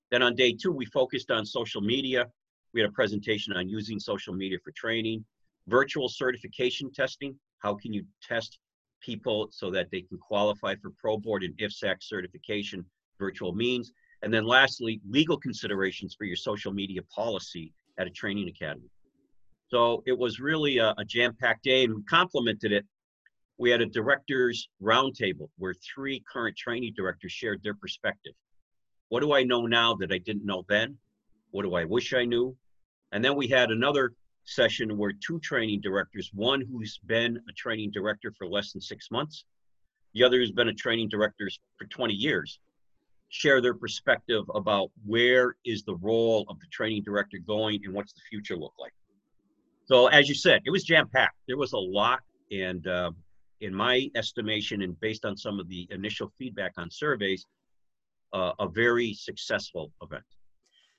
Then 0.09 0.23
on 0.23 0.33
day 0.33 0.51
two, 0.51 0.71
we 0.71 0.87
focused 0.87 1.29
on 1.29 1.45
social 1.45 1.81
media. 1.81 2.25
We 2.73 2.81
had 2.81 2.89
a 2.89 2.93
presentation 2.93 3.53
on 3.53 3.69
using 3.69 3.99
social 3.99 4.33
media 4.33 4.57
for 4.63 4.71
training, 4.71 5.23
virtual 5.67 6.09
certification 6.09 6.91
testing. 6.91 7.35
How 7.59 7.75
can 7.75 7.93
you 7.93 8.03
test 8.19 8.57
people 8.99 9.49
so 9.51 9.69
that 9.69 9.91
they 9.91 10.01
can 10.01 10.17
qualify 10.17 10.73
for 10.81 10.89
Pro 10.99 11.19
Board 11.19 11.43
and 11.43 11.55
IFSAC 11.57 11.97
certification 11.99 12.83
virtual 13.19 13.53
means. 13.53 13.91
And 14.22 14.34
then 14.34 14.45
lastly, 14.45 15.01
legal 15.10 15.38
considerations 15.38 16.15
for 16.17 16.25
your 16.25 16.36
social 16.36 16.72
media 16.72 17.01
policy 17.03 17.74
at 18.00 18.07
a 18.07 18.10
training 18.10 18.48
academy. 18.50 18.89
So 19.69 20.03
it 20.05 20.17
was 20.17 20.39
really 20.39 20.77
a, 20.77 20.93
a 20.98 21.05
jam-packed 21.05 21.63
day 21.63 21.84
and 21.84 21.95
we 21.95 22.03
complemented 22.03 22.72
it. 22.72 22.86
We 23.57 23.72
had 23.72 23.81
a 23.81 23.86
directors 23.86 24.67
roundtable 24.81 25.50
where 25.57 25.74
three 25.74 26.24
current 26.31 26.57
training 26.57 26.93
directors 26.95 27.31
shared 27.31 27.63
their 27.63 27.74
perspective. 27.74 28.34
What 29.10 29.22
do 29.22 29.34
I 29.34 29.43
know 29.43 29.65
now 29.65 29.95
that 29.95 30.12
I 30.12 30.17
didn't 30.17 30.45
know 30.45 30.65
then? 30.67 30.98
What 31.51 31.63
do 31.63 31.75
I 31.75 31.86
wish 31.86 32.13
I 32.13 32.25
knew? 32.25 32.55
And 33.12 33.24
then 33.24 33.36
we 33.36 33.48
had 33.48 33.72
another 33.72 34.13
session 34.45 34.98
where 34.98 35.13
two 35.25 35.39
training 35.39 35.81
directors, 35.81 36.29
one 36.34 36.62
who's 36.62 37.00
been 37.05 37.38
a 37.50 37.53
training 37.53 37.91
director 37.91 38.34
for 38.38 38.48
less 38.48 38.72
than 38.72 38.81
six 38.81 39.10
months, 39.12 39.45
the 40.13 40.24
other 40.24 40.38
who's 40.38 40.51
been 40.51 40.69
a 40.69 40.74
training 40.74 41.10
director 41.10 41.50
for 41.77 41.86
20 41.86 42.13
years, 42.13 42.60
share 43.29 43.62
their 43.62 43.74
perspective 43.74 44.44
about 44.53 44.91
where 45.05 45.58
is 45.65 45.84
the 45.84 45.96
role 45.96 46.46
of 46.50 46.60
the 46.60 46.67
training 46.72 47.03
director 47.03 47.38
going 47.46 47.82
and 47.84 47.94
what's 47.94 48.13
the 48.13 48.22
future 48.29 48.55
look 48.55 48.74
like. 48.79 48.94
So 49.86 50.08
as 50.08 50.27
you 50.27 50.36
said, 50.36 50.62
it 50.65 50.72
was 50.72 50.84
jam 50.84 51.08
packed. 51.13 51.36
There 51.48 51.58
was 51.58 51.74
a 51.74 51.77
lot, 51.77 52.22
and 52.51 52.86
uh, 52.88 53.12
in 53.62 53.74
my 53.74 54.10
estimation, 54.15 54.82
and 54.82 55.00
based 55.00 55.25
on 55.25 55.38
some 55.38 55.60
of 55.60 55.70
the 55.70 55.88
initial 55.91 56.32
feedback 56.38 56.74
on 56.77 56.89
surveys, 56.89 57.46
uh, 58.34 58.51
a 58.60 58.67
very 58.67 59.13
successful 59.13 59.91
event. 60.01 60.24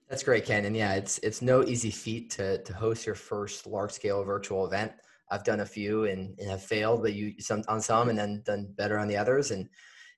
That's 0.08 0.22
great, 0.22 0.46
Ken. 0.46 0.64
And 0.66 0.76
yeah, 0.76 0.94
it's 0.94 1.18
it's 1.18 1.42
no 1.42 1.64
easy 1.64 1.90
feat 1.90 2.30
to 2.30 2.62
to 2.62 2.72
host 2.72 3.06
your 3.06 3.16
first 3.16 3.66
large 3.66 3.90
scale 3.90 4.22
virtual 4.22 4.64
event. 4.64 4.92
I've 5.30 5.42
done 5.42 5.60
a 5.60 5.66
few 5.66 6.04
and, 6.04 6.38
and 6.38 6.48
have 6.48 6.62
failed, 6.62 7.02
but 7.02 7.14
you 7.14 7.34
some 7.40 7.64
on 7.66 7.80
some 7.80 8.08
and 8.08 8.18
then 8.18 8.42
done 8.46 8.72
better 8.76 8.98
on 8.98 9.08
the 9.08 9.16
others. 9.16 9.50
And 9.50 9.68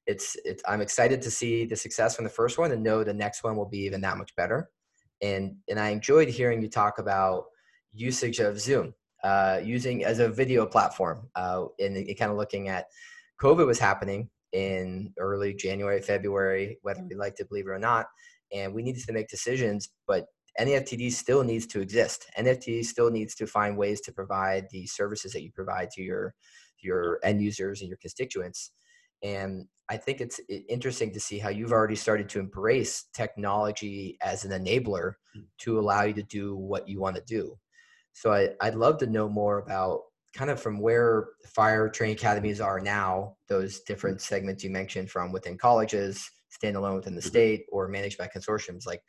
it's 0.08 0.36
it's 0.44 0.62
I'm 0.66 0.80
excited 0.80 1.22
to 1.22 1.30
see 1.30 1.66
the 1.66 1.76
success 1.76 2.16
from 2.16 2.24
the 2.24 2.30
first 2.30 2.58
one 2.58 2.72
and 2.72 2.82
know 2.82 3.04
the 3.04 3.14
next 3.14 3.44
one 3.44 3.56
will 3.56 3.68
be 3.68 3.80
even 3.80 4.00
that 4.00 4.18
much 4.18 4.34
better. 4.34 4.70
And 5.22 5.56
and 5.68 5.78
I 5.78 5.90
enjoyed 5.90 6.28
hearing 6.28 6.62
you 6.62 6.68
talk 6.68 6.98
about 6.98 7.44
usage 7.92 8.40
of 8.40 8.58
Zoom, 8.58 8.94
uh, 9.22 9.60
using 9.62 10.04
as 10.04 10.18
a 10.18 10.28
video 10.28 10.66
platform, 10.66 11.28
uh, 11.36 11.66
and, 11.78 11.96
kind 12.18 12.32
of 12.32 12.36
looking 12.36 12.68
at 12.68 12.86
COVID 13.40 13.66
was 13.66 13.78
happening 13.78 14.30
in 14.52 15.12
early 15.18 15.54
January, 15.54 16.00
February, 16.00 16.78
whether 16.82 17.04
we 17.08 17.14
like 17.14 17.36
to 17.36 17.44
believe 17.44 17.66
it 17.66 17.70
or 17.70 17.78
not 17.78 18.06
and 18.52 18.72
we 18.72 18.82
needed 18.82 19.04
to 19.04 19.12
make 19.12 19.28
decisions 19.28 19.90
but 20.06 20.26
NAFTD 20.58 21.12
still 21.12 21.44
needs 21.44 21.66
to 21.68 21.80
exist. 21.80 22.26
NAFTD 22.36 22.84
still 22.84 23.10
needs 23.10 23.34
to 23.36 23.46
find 23.46 23.76
ways 23.76 24.00
to 24.02 24.12
provide 24.12 24.66
the 24.70 24.86
services 24.86 25.32
that 25.32 25.42
you 25.42 25.52
provide 25.52 25.90
to 25.92 26.02
your 26.02 26.34
your 26.80 27.20
end 27.24 27.42
users 27.42 27.80
and 27.80 27.88
your 27.88 27.98
constituents. 27.98 28.72
And 29.22 29.66
I 29.88 29.96
think 29.96 30.20
it's 30.20 30.40
interesting 30.68 31.12
to 31.12 31.20
see 31.20 31.38
how 31.38 31.48
you've 31.48 31.72
already 31.72 31.96
started 31.96 32.28
to 32.30 32.40
embrace 32.40 33.06
technology 33.14 34.18
as 34.20 34.44
an 34.44 34.52
enabler 34.52 35.14
hmm. 35.34 35.42
to 35.58 35.78
allow 35.78 36.02
you 36.02 36.14
to 36.14 36.22
do 36.22 36.56
what 36.56 36.88
you 36.88 37.00
want 37.00 37.16
to 37.16 37.22
do. 37.26 37.56
So 38.12 38.32
I, 38.32 38.50
I'd 38.60 38.74
love 38.74 38.98
to 38.98 39.06
know 39.06 39.28
more 39.28 39.58
about 39.58 40.00
kind 40.34 40.50
of 40.50 40.60
from 40.60 40.80
where 40.80 41.28
fire 41.46 41.88
training 41.88 42.16
academies 42.16 42.60
are 42.60 42.80
now, 42.80 43.36
those 43.48 43.80
different 43.80 44.20
segments 44.20 44.62
you 44.62 44.70
mentioned 44.70 45.10
from 45.10 45.32
within 45.32 45.56
colleges, 45.56 46.30
standalone 46.62 46.96
within 46.96 47.14
the 47.14 47.20
mm-hmm. 47.20 47.28
state 47.28 47.66
or 47.70 47.88
managed 47.88 48.18
by 48.18 48.26
consortiums 48.26 48.86
like 48.86 49.02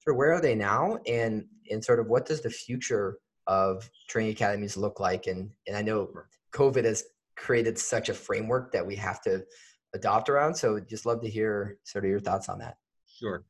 sort 0.00 0.14
of 0.14 0.18
where 0.18 0.32
are 0.32 0.40
they 0.40 0.54
now 0.54 0.98
and 1.06 1.44
and 1.70 1.84
sort 1.84 2.00
of 2.00 2.06
what 2.06 2.26
does 2.26 2.40
the 2.42 2.50
future 2.50 3.18
of 3.46 3.88
training 4.08 4.32
academies 4.32 4.76
look 4.76 5.00
like 5.00 5.26
and 5.26 5.50
and 5.66 5.76
i 5.76 5.82
know 5.82 6.08
covid 6.52 6.84
has 6.84 7.04
created 7.36 7.78
such 7.78 8.08
a 8.08 8.14
framework 8.14 8.72
that 8.72 8.86
we 8.86 8.96
have 8.96 9.20
to 9.22 9.44
adopt 9.94 10.28
around. 10.28 10.54
So 10.54 10.80
just 10.80 11.06
love 11.06 11.20
to 11.22 11.28
hear 11.28 11.78
sort 11.84 12.04
of 12.04 12.10
your 12.10 12.20
thoughts 12.20 12.48
on 12.48 12.58
that. 12.58 12.76
Sure. 13.06 13.44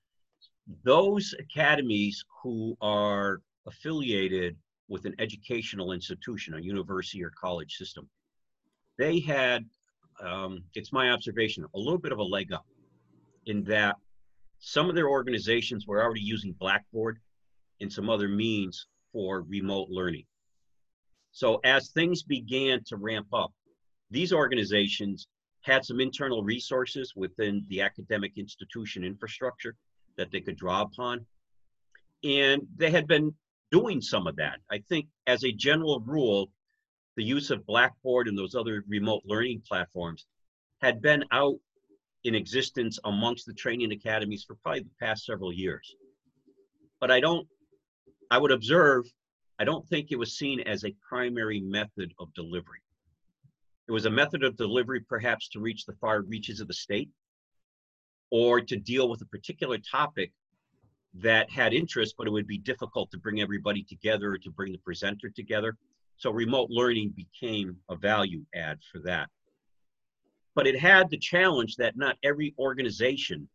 Those 0.84 1.34
academies 1.38 2.24
who 2.42 2.76
are 2.80 3.40
affiliated 3.66 4.56
with 4.88 5.06
an 5.06 5.14
educational 5.18 5.92
institution 5.92 6.54
a 6.54 6.60
university 6.60 7.24
or 7.24 7.30
college 7.40 7.76
system 7.76 8.08
they 8.98 9.18
had 9.18 9.64
um, 10.22 10.62
it's 10.74 10.92
my 10.92 11.10
observation 11.10 11.64
a 11.74 11.78
little 11.78 11.98
bit 11.98 12.12
of 12.12 12.18
a 12.18 12.22
leg 12.22 12.52
up 12.52 12.66
in 13.46 13.64
that 13.64 13.96
some 14.58 14.88
of 14.88 14.94
their 14.94 15.08
organizations 15.08 15.86
were 15.86 16.02
already 16.02 16.20
using 16.20 16.54
Blackboard 16.58 17.18
and 17.80 17.92
some 17.92 18.08
other 18.08 18.28
means 18.28 18.86
for 19.12 19.42
remote 19.42 19.88
learning. 19.90 20.24
So 21.32 21.60
as 21.64 21.90
things 21.90 22.22
began 22.22 22.82
to 22.86 22.96
ramp 22.96 23.26
up, 23.32 23.52
these 24.14 24.32
organizations 24.32 25.26
had 25.62 25.84
some 25.84 26.00
internal 26.00 26.44
resources 26.44 27.12
within 27.16 27.64
the 27.68 27.80
academic 27.80 28.32
institution 28.36 29.02
infrastructure 29.02 29.74
that 30.16 30.30
they 30.30 30.40
could 30.40 30.56
draw 30.56 30.82
upon. 30.82 31.26
And 32.22 32.62
they 32.76 32.90
had 32.90 33.08
been 33.08 33.34
doing 33.72 34.00
some 34.00 34.26
of 34.28 34.36
that. 34.36 34.60
I 34.70 34.78
think 34.88 35.08
as 35.26 35.42
a 35.42 35.50
general 35.50 35.98
rule, 36.00 36.50
the 37.16 37.24
use 37.24 37.50
of 37.50 37.66
Blackboard 37.66 38.28
and 38.28 38.38
those 38.38 38.54
other 38.54 38.84
remote 38.86 39.22
learning 39.24 39.62
platforms 39.66 40.26
had 40.80 41.02
been 41.02 41.24
out 41.32 41.56
in 42.22 42.36
existence 42.36 42.98
amongst 43.04 43.46
the 43.46 43.52
training 43.52 43.90
academies 43.90 44.44
for 44.44 44.54
probably 44.62 44.82
the 44.82 44.90
past 45.00 45.24
several 45.24 45.52
years. 45.52 45.96
But 47.00 47.10
I 47.10 47.18
don't, 47.18 47.48
I 48.30 48.38
would 48.38 48.52
observe, 48.52 49.06
I 49.58 49.64
don't 49.64 49.86
think 49.88 50.12
it 50.12 50.18
was 50.18 50.38
seen 50.38 50.60
as 50.60 50.84
a 50.84 50.94
primary 51.08 51.60
method 51.60 52.12
of 52.20 52.32
delivery. 52.34 52.83
It 53.88 53.92
was 53.92 54.06
a 54.06 54.10
method 54.10 54.44
of 54.44 54.56
delivery 54.56 55.00
perhaps 55.00 55.48
to 55.50 55.60
reach 55.60 55.84
the 55.84 55.94
far 56.00 56.22
reaches 56.22 56.60
of 56.60 56.68
the 56.68 56.74
state 56.74 57.10
or 58.30 58.60
to 58.60 58.76
deal 58.76 59.08
with 59.08 59.20
a 59.22 59.26
particular 59.26 59.78
topic 59.78 60.32
that 61.14 61.50
had 61.50 61.74
interest, 61.74 62.14
but 62.16 62.26
it 62.26 62.30
would 62.30 62.46
be 62.46 62.58
difficult 62.58 63.10
to 63.10 63.18
bring 63.18 63.40
everybody 63.40 63.82
together 63.82 64.32
or 64.32 64.38
to 64.38 64.50
bring 64.50 64.72
the 64.72 64.78
presenter 64.78 65.28
together. 65.28 65.76
So 66.16 66.30
remote 66.30 66.70
learning 66.70 67.14
became 67.14 67.76
a 67.88 67.96
value 67.96 68.44
add 68.54 68.78
for 68.90 69.00
that 69.00 69.28
but 70.54 70.66
it 70.66 70.78
had 70.78 71.10
the 71.10 71.18
challenge 71.18 71.76
that 71.76 71.96
not 71.96 72.16
every 72.22 72.54
organization 72.58 73.48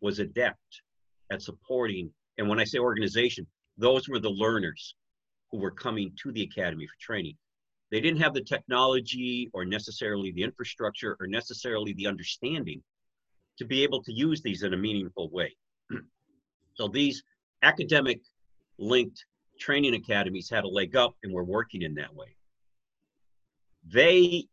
was 0.00 0.18
adept 0.18 0.82
at 1.30 1.42
supporting 1.42 2.10
and 2.38 2.48
when 2.48 2.60
i 2.60 2.64
say 2.64 2.78
organization 2.78 3.46
those 3.78 4.08
were 4.08 4.18
the 4.18 4.30
learners 4.30 4.94
who 5.50 5.58
were 5.58 5.70
coming 5.70 6.12
to 6.22 6.30
the 6.32 6.42
academy 6.42 6.86
for 6.86 7.00
training 7.00 7.36
they 7.94 8.00
didn't 8.00 8.20
have 8.20 8.34
the 8.34 8.42
technology 8.42 9.48
or 9.52 9.64
necessarily 9.64 10.32
the 10.32 10.42
infrastructure 10.42 11.16
or 11.20 11.28
necessarily 11.28 11.92
the 11.92 12.08
understanding 12.08 12.82
to 13.56 13.64
be 13.64 13.84
able 13.84 14.02
to 14.02 14.12
use 14.12 14.42
these 14.42 14.64
in 14.64 14.74
a 14.74 14.76
meaningful 14.76 15.30
way 15.30 15.54
so 16.74 16.88
these 16.88 17.22
academic 17.62 18.20
linked 18.78 19.24
training 19.60 19.94
academies 19.94 20.50
had 20.50 20.64
a 20.64 20.68
leg 20.68 20.96
up 20.96 21.14
and 21.22 21.32
were 21.32 21.44
working 21.44 21.82
in 21.82 21.94
that 21.94 22.12
way 22.12 22.34
they 23.92 24.44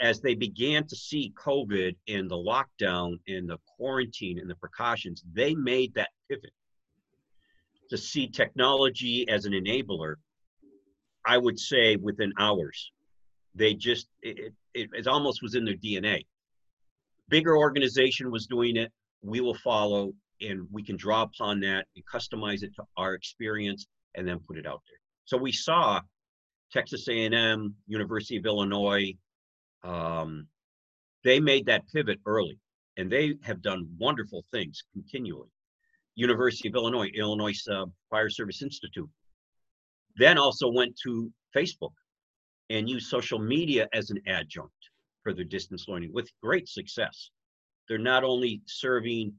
as 0.00 0.20
they 0.20 0.34
began 0.34 0.86
to 0.86 0.96
see 0.96 1.32
COVID 1.36 1.94
and 2.08 2.28
the 2.28 2.34
lockdown 2.34 3.18
and 3.28 3.48
the 3.48 3.58
quarantine 3.76 4.38
and 4.38 4.48
the 4.48 4.54
precautions, 4.54 5.22
they 5.32 5.54
made 5.54 5.94
that 5.94 6.08
pivot 6.28 6.52
to 7.90 7.98
see 7.98 8.26
technology 8.26 9.28
as 9.28 9.44
an 9.44 9.52
enabler. 9.52 10.14
I 11.30 11.38
would 11.38 11.58
say 11.58 11.96
within 11.96 12.32
hours, 12.38 12.92
they 13.54 13.74
just 13.74 14.08
it, 14.22 14.52
it, 14.74 14.88
it 14.92 15.06
almost 15.06 15.42
was 15.42 15.54
in 15.54 15.64
their 15.64 15.76
DNA. 15.76 16.26
Bigger 17.28 17.56
organization 17.56 18.30
was 18.30 18.46
doing 18.46 18.76
it. 18.76 18.90
We 19.22 19.40
will 19.40 19.54
follow, 19.54 20.12
and 20.40 20.66
we 20.72 20.82
can 20.82 20.96
draw 20.96 21.22
upon 21.22 21.60
that 21.60 21.86
and 21.94 22.04
customize 22.04 22.62
it 22.62 22.74
to 22.76 22.84
our 22.96 23.14
experience, 23.14 23.86
and 24.16 24.26
then 24.26 24.40
put 24.40 24.58
it 24.58 24.66
out 24.66 24.82
there. 24.88 24.98
So 25.24 25.36
we 25.36 25.52
saw 25.52 26.00
Texas 26.72 27.06
A&M, 27.08 27.74
University 27.86 28.36
of 28.36 28.46
Illinois, 28.46 29.14
um, 29.84 30.48
they 31.22 31.38
made 31.38 31.66
that 31.66 31.82
pivot 31.92 32.18
early 32.26 32.58
and 32.96 33.10
they 33.10 33.34
have 33.42 33.62
done 33.62 33.88
wonderful 33.98 34.44
things 34.50 34.82
continually. 34.92 35.48
University 36.16 36.68
of 36.68 36.74
Illinois, 36.74 37.08
Illinois 37.14 37.56
uh, 37.70 37.86
Fire 38.10 38.30
Service 38.30 38.62
Institute, 38.62 39.08
then 40.20 40.38
also 40.38 40.70
went 40.70 40.96
to 41.04 41.32
Facebook 41.56 41.92
and 42.68 42.88
used 42.88 43.08
social 43.08 43.38
media 43.38 43.88
as 43.92 44.10
an 44.10 44.20
adjunct 44.26 44.72
for 45.22 45.32
their 45.32 45.44
distance 45.44 45.86
learning 45.88 46.12
with 46.12 46.30
great 46.42 46.68
success. 46.68 47.30
They're 47.88 47.98
not 47.98 48.24
only 48.24 48.62
serving 48.66 49.34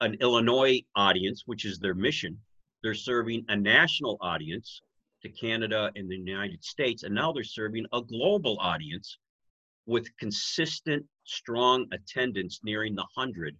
an 0.00 0.16
Illinois 0.20 0.80
audience, 0.96 1.42
which 1.46 1.64
is 1.64 1.78
their 1.78 1.94
mission. 1.94 2.38
They're 2.82 2.94
serving 2.94 3.44
a 3.48 3.56
national 3.56 4.18
audience 4.20 4.82
to 5.22 5.28
Canada 5.28 5.90
and 5.96 6.10
the 6.10 6.16
United 6.16 6.62
States, 6.64 7.02
and 7.02 7.14
now 7.14 7.32
they're 7.32 7.44
serving 7.44 7.86
a 7.92 8.02
global 8.02 8.58
audience 8.60 9.18
with 9.86 10.14
consistent, 10.18 11.04
strong 11.24 11.86
attendance 11.92 12.60
nearing 12.62 12.94
the 12.94 13.04
100 13.14 13.56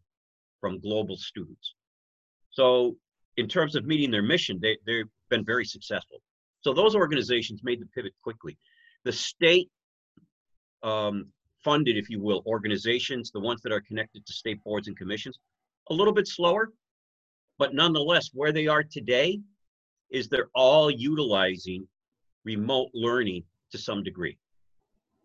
from 0.61 0.81
global 0.81 1.17
students. 1.17 1.75
So, 2.51 2.97
in 3.37 3.49
terms 3.49 3.75
of 3.75 3.85
meeting 3.85 4.11
their 4.11 4.23
mission, 4.23 4.59
they, 4.63 4.79
they've 4.87 5.09
been 5.29 5.45
very 5.45 5.65
successful. 5.65 6.21
So, 6.65 6.73
those 6.73 6.97
organizations 6.97 7.61
made 7.63 7.81
the 7.81 7.87
pivot 7.95 8.15
quickly. 8.23 8.57
The 9.05 9.13
state 9.13 9.69
um, 10.83 11.27
funded, 11.63 11.99
if 11.99 12.09
you 12.09 12.23
will, 12.23 12.43
organizations, 12.47 13.31
the 13.31 13.41
ones 13.41 13.61
that 13.63 13.73
are 13.73 13.83
connected 13.83 14.25
to 14.25 14.33
state 14.33 14.65
boards 14.65 14.89
and 14.89 14.97
commissions, 14.97 15.39
a 15.91 15.95
little 15.95 16.15
bit 16.15 16.27
slower, 16.27 16.73
but 17.59 17.75
nonetheless, 17.75 18.31
where 18.33 18.51
they 18.51 18.67
are 18.67 18.83
today 18.83 19.41
is 20.11 20.29
they're 20.29 20.51
all 20.55 20.91
utilizing 20.91 21.87
remote 22.45 22.89
learning 22.95 23.43
to 23.71 23.79
some 23.79 24.03
degree. 24.03 24.39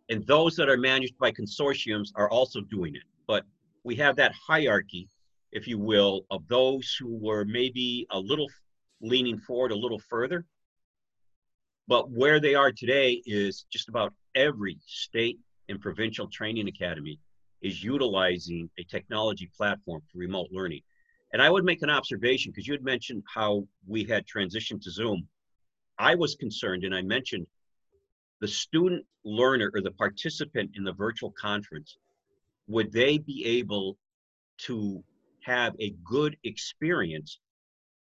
And 0.10 0.26
those 0.26 0.56
that 0.58 0.70
are 0.70 0.78
managed 0.78 1.18
by 1.20 1.32
consortiums 1.32 2.10
are 2.16 2.30
also 2.30 2.62
doing 2.62 2.96
it. 2.96 3.04
But 3.28 3.46
we 3.84 3.96
have 3.96 4.16
that 4.18 4.34
hierarchy, 4.34 5.08
if 5.52 5.68
you 5.68 5.78
will, 5.78 6.26
of 6.32 6.48
those 6.48 6.96
who 7.00 7.16
were 7.16 7.46
maybe 7.46 8.08
a 8.12 8.20
little 8.20 8.48
leaning 9.02 9.38
forward 9.38 9.72
a 9.72 9.76
little 9.76 10.00
further. 10.00 10.46
But 11.90 12.12
where 12.12 12.40
they 12.40 12.54
are 12.54 12.72
today 12.72 13.20
is 13.26 13.66
just 13.72 13.90
about 13.90 14.14
every 14.36 14.78
state 14.86 15.40
and 15.70 15.82
provincial 15.82 16.28
training 16.28 16.68
academy 16.68 17.20
is 17.64 17.84
utilizing 17.84 18.70
a 18.78 18.84
technology 18.84 19.50
platform 19.58 20.04
for 20.12 20.20
remote 20.20 20.50
learning. 20.52 20.82
And 21.34 21.42
I 21.42 21.50
would 21.50 21.66
make 21.66 21.82
an 21.82 21.90
observation 21.90 22.52
because 22.52 22.68
you 22.68 22.74
had 22.74 22.84
mentioned 22.84 23.24
how 23.34 23.68
we 23.88 24.04
had 24.04 24.28
transitioned 24.28 24.84
to 24.84 24.92
Zoom. 24.92 25.28
I 25.98 26.14
was 26.14 26.36
concerned, 26.36 26.84
and 26.84 26.94
I 26.94 27.02
mentioned 27.02 27.48
the 28.40 28.48
student 28.48 29.04
learner 29.26 29.72
or 29.74 29.82
the 29.82 29.92
participant 29.92 30.70
in 30.76 30.84
the 30.84 30.94
virtual 30.94 31.32
conference, 31.32 31.98
would 32.68 32.92
they 32.92 33.18
be 33.18 33.44
able 33.46 33.98
to 34.60 35.04
have 35.42 35.74
a 35.80 35.96
good 36.04 36.38
experience 36.44 37.40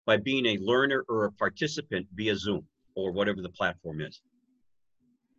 by 0.04 0.18
being 0.18 0.44
a 0.44 0.58
learner 0.58 1.02
or 1.08 1.24
a 1.24 1.32
participant 1.32 2.06
via 2.14 2.36
Zoom 2.36 2.66
or 2.94 3.12
whatever 3.12 3.42
the 3.42 3.48
platform 3.50 4.00
is? 4.00 4.20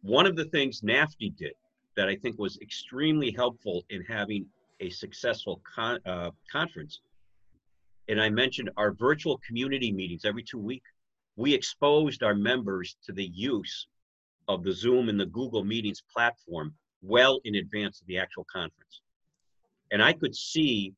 One 0.02 0.26
of 0.26 0.36
the 0.36 0.46
things 0.46 0.82
NAFTD 0.82 1.38
did 1.38 1.54
that 1.96 2.08
I 2.08 2.16
think 2.16 2.40
was 2.40 2.58
extremely 2.62 3.32
helpful 3.32 3.84
in 3.90 4.04
having 4.04 4.46
a 4.80 4.90
successful 4.90 5.62
con- 5.76 6.00
uh, 6.06 6.32
conference, 6.52 7.02
and 8.08 8.22
I 8.22 8.30
mentioned 8.30 8.72
our 8.78 8.92
virtual 8.94 9.40
community 9.46 9.92
meetings 9.92 10.26
every 10.26 10.44
two 10.44 10.58
weeks, 10.58 10.90
we 11.36 11.54
exposed 11.54 12.24
our 12.24 12.36
members 12.36 12.98
to 13.06 13.14
the 13.14 13.28
use 13.34 13.88
of 14.48 14.64
the 14.64 14.74
Zoom 14.74 15.08
and 15.10 15.20
the 15.20 15.28
Google 15.28 15.64
Meetings 15.64 16.04
platform 16.14 16.74
well 17.02 17.40
in 17.46 17.56
advance 17.56 18.02
of 18.02 18.08
the 18.08 18.18
actual 18.18 18.46
conference. 18.52 19.02
And 19.92 20.04
I 20.04 20.14
could 20.14 20.36
see 20.36 20.94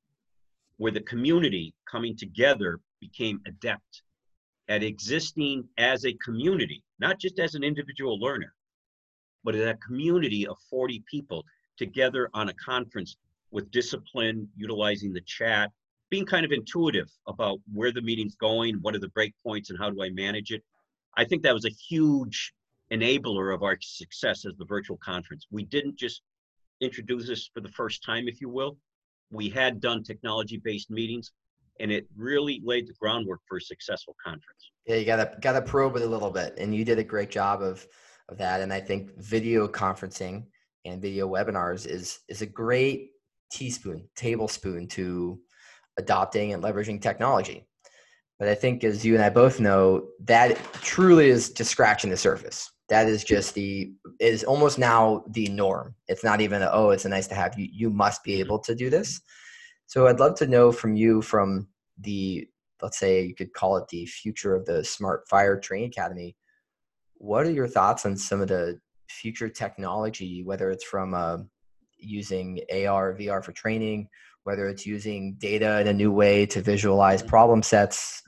where 0.77 0.91
the 0.91 1.01
community 1.01 1.73
coming 1.89 2.15
together 2.15 2.79
became 2.99 3.41
adept 3.47 4.01
at 4.69 4.83
existing 4.83 5.67
as 5.77 6.05
a 6.05 6.13
community, 6.13 6.83
not 6.99 7.19
just 7.19 7.39
as 7.39 7.55
an 7.55 7.63
individual 7.63 8.19
learner, 8.19 8.53
but 9.43 9.55
as 9.55 9.65
a 9.65 9.77
community 9.85 10.47
of 10.47 10.57
40 10.69 11.03
people 11.09 11.43
together 11.77 12.29
on 12.33 12.49
a 12.49 12.53
conference 12.53 13.17
with 13.51 13.69
discipline, 13.71 14.47
utilizing 14.55 15.13
the 15.13 15.21
chat, 15.21 15.71
being 16.09 16.25
kind 16.25 16.45
of 16.45 16.51
intuitive 16.51 17.09
about 17.27 17.59
where 17.71 17.91
the 17.91 18.01
meeting's 18.01 18.35
going, 18.35 18.75
what 18.75 18.95
are 18.95 18.99
the 18.99 19.09
breakpoints, 19.09 19.69
and 19.69 19.79
how 19.79 19.89
do 19.89 20.01
I 20.03 20.09
manage 20.09 20.51
it. 20.51 20.63
I 21.17 21.25
think 21.25 21.43
that 21.43 21.53
was 21.53 21.65
a 21.65 21.69
huge 21.69 22.53
enabler 22.91 23.53
of 23.53 23.63
our 23.63 23.77
success 23.81 24.45
as 24.45 24.53
the 24.57 24.65
virtual 24.65 24.97
conference. 24.97 25.47
We 25.51 25.63
didn't 25.65 25.97
just 25.97 26.21
introduce 26.81 27.27
this 27.27 27.49
for 27.53 27.61
the 27.61 27.69
first 27.69 28.03
time, 28.03 28.27
if 28.27 28.41
you 28.41 28.49
will. 28.49 28.77
We 29.31 29.49
had 29.49 29.79
done 29.79 30.03
technology 30.03 30.57
based 30.57 30.91
meetings 30.91 31.31
and 31.79 31.91
it 31.91 32.07
really 32.15 32.61
laid 32.63 32.87
the 32.87 32.93
groundwork 32.99 33.41
for 33.47 33.57
a 33.57 33.61
successful 33.61 34.15
conference. 34.23 34.71
Yeah, 34.85 34.95
you 34.95 35.05
gotta 35.05 35.37
gotta 35.41 35.61
probe 35.61 35.95
it 35.95 36.01
a 36.01 36.07
little 36.07 36.29
bit. 36.29 36.55
And 36.57 36.75
you 36.75 36.85
did 36.85 36.99
a 36.99 37.03
great 37.03 37.31
job 37.31 37.61
of 37.61 37.85
of 38.29 38.37
that. 38.37 38.61
And 38.61 38.71
I 38.71 38.79
think 38.79 39.11
video 39.17 39.67
conferencing 39.67 40.45
and 40.85 41.01
video 41.01 41.27
webinars 41.27 41.85
is 41.87 42.19
is 42.27 42.41
a 42.41 42.45
great 42.45 43.11
teaspoon, 43.51 44.07
tablespoon 44.15 44.87
to 44.89 45.39
adopting 45.97 46.53
and 46.53 46.63
leveraging 46.63 47.01
technology. 47.01 47.67
But 48.39 48.47
I 48.47 48.55
think, 48.55 48.83
as 48.83 49.05
you 49.05 49.13
and 49.13 49.23
I 49.23 49.29
both 49.29 49.59
know, 49.59 50.09
that 50.25 50.57
truly 50.81 51.29
is 51.29 51.51
just 51.51 51.71
scratching 51.71 52.09
the 52.09 52.17
surface. 52.17 52.69
That 52.89 53.07
is 53.07 53.23
just 53.23 53.53
the 53.53 53.93
is 54.19 54.43
almost 54.43 54.77
now 54.77 55.23
the 55.29 55.47
norm. 55.47 55.95
It's 56.07 56.23
not 56.23 56.41
even 56.41 56.61
a, 56.61 56.69
oh, 56.71 56.89
it's 56.89 57.05
a 57.05 57.09
nice 57.09 57.27
to 57.27 57.35
have. 57.35 57.57
You 57.57 57.69
you 57.71 57.89
must 57.89 58.23
be 58.23 58.33
mm-hmm. 58.33 58.41
able 58.41 58.59
to 58.59 58.75
do 58.75 58.89
this. 58.89 59.21
So 59.87 60.07
I'd 60.07 60.19
love 60.19 60.35
to 60.35 60.47
know 60.47 60.71
from 60.71 60.95
you 60.95 61.21
from 61.21 61.67
the 61.99 62.47
let's 62.81 62.99
say 62.99 63.23
you 63.23 63.35
could 63.35 63.53
call 63.53 63.77
it 63.77 63.87
the 63.87 64.05
future 64.05 64.55
of 64.55 64.65
the 64.65 64.83
Smart 64.83 65.27
Fire 65.29 65.57
Training 65.57 65.87
Academy. 65.87 66.35
What 67.15 67.45
are 67.45 67.51
your 67.51 67.67
thoughts 67.67 68.05
on 68.05 68.17
some 68.17 68.41
of 68.41 68.49
the 68.49 68.79
future 69.09 69.47
technology, 69.47 70.43
whether 70.43 70.69
it's 70.69 70.83
from 70.83 71.13
uh, 71.13 71.37
using 71.97 72.59
AR, 72.69 73.15
VR 73.15 73.43
for 73.43 73.53
training, 73.53 74.09
whether 74.43 74.67
it's 74.67 74.85
using 74.85 75.35
data 75.35 75.79
in 75.79 75.87
a 75.87 75.93
new 75.93 76.11
way 76.11 76.45
to 76.47 76.61
visualize 76.61 77.23
problem 77.23 77.63
sets, 77.63 78.21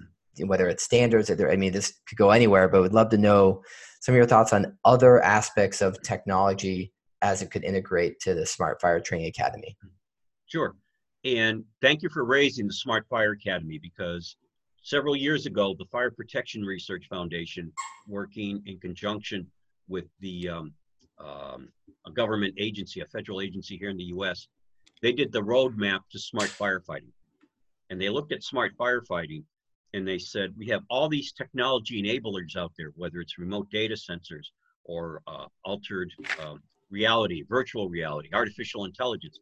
whether 0.45 0.67
it's 0.67 0.83
standards, 0.83 1.29
I 1.29 1.55
mean, 1.55 1.73
this 1.73 1.93
could 2.07 2.17
go 2.17 2.31
anywhere, 2.31 2.67
but 2.69 2.81
we'd 2.81 2.93
love 2.93 3.09
to 3.09 3.17
know 3.17 3.61
some 3.99 4.13
of 4.13 4.17
your 4.17 4.25
thoughts 4.25 4.53
on 4.53 4.77
other 4.85 5.21
aspects 5.21 5.81
of 5.81 6.01
technology 6.01 6.93
as 7.21 7.41
it 7.41 7.51
could 7.51 7.63
integrate 7.63 8.19
to 8.21 8.33
the 8.33 8.45
Smart 8.45 8.79
Fire 8.81 8.99
Training 8.99 9.27
Academy. 9.27 9.75
Sure. 10.45 10.75
And 11.25 11.63
thank 11.81 12.03
you 12.03 12.09
for 12.09 12.23
raising 12.23 12.67
the 12.67 12.73
Smart 12.73 13.07
Fire 13.09 13.31
Academy 13.31 13.79
because 13.79 14.37
several 14.83 15.15
years 15.15 15.47
ago, 15.47 15.75
the 15.77 15.85
Fire 15.85 16.11
Protection 16.11 16.61
Research 16.61 17.07
Foundation, 17.09 17.73
working 18.07 18.61
in 18.67 18.79
conjunction 18.79 19.47
with 19.87 20.05
the 20.19 20.47
um, 20.49 20.73
um, 21.19 21.69
a 22.05 22.11
government 22.11 22.53
agency, 22.59 23.01
a 23.01 23.05
federal 23.07 23.41
agency 23.41 23.75
here 23.75 23.89
in 23.89 23.97
the 23.97 24.11
US, 24.15 24.47
they 25.01 25.11
did 25.11 25.31
the 25.31 25.41
roadmap 25.41 26.01
to 26.11 26.19
smart 26.19 26.49
firefighting. 26.59 27.11
And 27.89 27.99
they 27.99 28.09
looked 28.09 28.31
at 28.31 28.43
smart 28.43 28.73
firefighting 28.77 29.43
and 29.95 30.07
they 30.07 30.19
said, 30.19 30.53
we 30.55 30.67
have 30.67 30.83
all 30.91 31.09
these 31.09 31.31
technology 31.31 32.03
enablers 32.03 32.55
out 32.55 32.73
there, 32.77 32.91
whether 32.95 33.19
it's 33.19 33.39
remote 33.39 33.67
data 33.71 33.95
sensors 33.95 34.45
or 34.83 35.23
uh, 35.25 35.45
altered 35.63 36.11
um, 36.43 36.61
reality, 36.91 37.43
virtual 37.49 37.89
reality, 37.89 38.29
artificial 38.33 38.85
intelligence. 38.85 39.39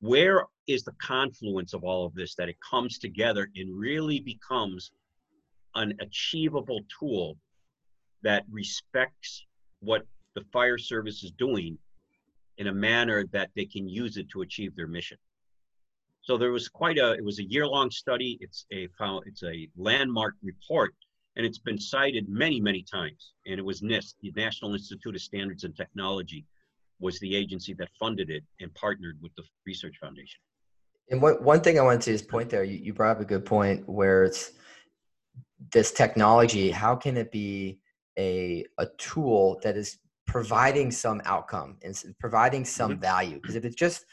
Where 0.00 0.44
is 0.66 0.84
the 0.84 0.94
confluence 1.00 1.74
of 1.74 1.82
all 1.82 2.06
of 2.06 2.14
this 2.14 2.34
that 2.36 2.48
it 2.48 2.56
comes 2.68 2.98
together 2.98 3.48
and 3.56 3.76
really 3.76 4.20
becomes 4.20 4.92
an 5.74 5.94
achievable 6.00 6.80
tool 6.98 7.36
that 8.22 8.44
respects 8.50 9.44
what 9.80 10.06
the 10.34 10.44
fire 10.52 10.78
service 10.78 11.22
is 11.24 11.32
doing 11.32 11.78
in 12.58 12.68
a 12.68 12.72
manner 12.72 13.24
that 13.32 13.50
they 13.54 13.64
can 13.64 13.88
use 13.88 14.16
it 14.16 14.28
to 14.30 14.42
achieve 14.42 14.74
their 14.76 14.88
mission. 14.88 15.16
So 16.22 16.36
there 16.36 16.52
was 16.52 16.68
quite 16.68 16.98
a, 16.98 17.12
it 17.12 17.24
was 17.24 17.38
a 17.38 17.44
year-long 17.44 17.90
study. 17.90 18.38
It's 18.40 18.66
a, 18.72 18.88
it's 19.24 19.42
a 19.42 19.68
landmark 19.76 20.34
report 20.42 20.94
and 21.36 21.46
it's 21.46 21.58
been 21.58 21.78
cited 21.78 22.28
many, 22.28 22.60
many 22.60 22.82
times. 22.82 23.32
And 23.46 23.58
it 23.58 23.64
was 23.64 23.80
NIST, 23.80 24.14
the 24.20 24.32
National 24.36 24.74
Institute 24.74 25.14
of 25.14 25.22
Standards 25.22 25.64
and 25.64 25.74
Technology, 25.74 26.44
was 27.00 27.18
the 27.20 27.34
agency 27.34 27.74
that 27.74 27.88
funded 27.98 28.30
it 28.30 28.44
and 28.60 28.74
partnered 28.74 29.18
with 29.22 29.32
the 29.36 29.44
Research 29.66 29.96
Foundation. 30.00 30.40
And 31.10 31.22
what, 31.22 31.42
one 31.42 31.60
thing 31.60 31.78
I 31.78 31.82
wanted 31.82 32.02
to 32.02 32.12
just 32.12 32.28
point 32.28 32.50
there, 32.50 32.64
you, 32.64 32.76
you 32.76 32.92
brought 32.92 33.16
up 33.16 33.22
a 33.22 33.24
good 33.24 33.44
point 33.44 33.88
where 33.88 34.24
it's 34.24 34.52
this 35.72 35.92
technology, 35.92 36.70
how 36.70 36.94
can 36.94 37.16
it 37.16 37.32
be 37.32 37.80
a, 38.18 38.64
a 38.78 38.86
tool 38.98 39.60
that 39.62 39.76
is 39.76 39.98
providing 40.28 40.90
some 40.90 41.22
outcome 41.24 41.78
and 41.82 42.00
providing 42.20 42.64
some 42.64 42.92
mm-hmm. 42.92 43.00
value. 43.00 43.40
Because 43.40 43.56
if 43.56 43.64
it's 43.64 43.74
just 43.74 44.04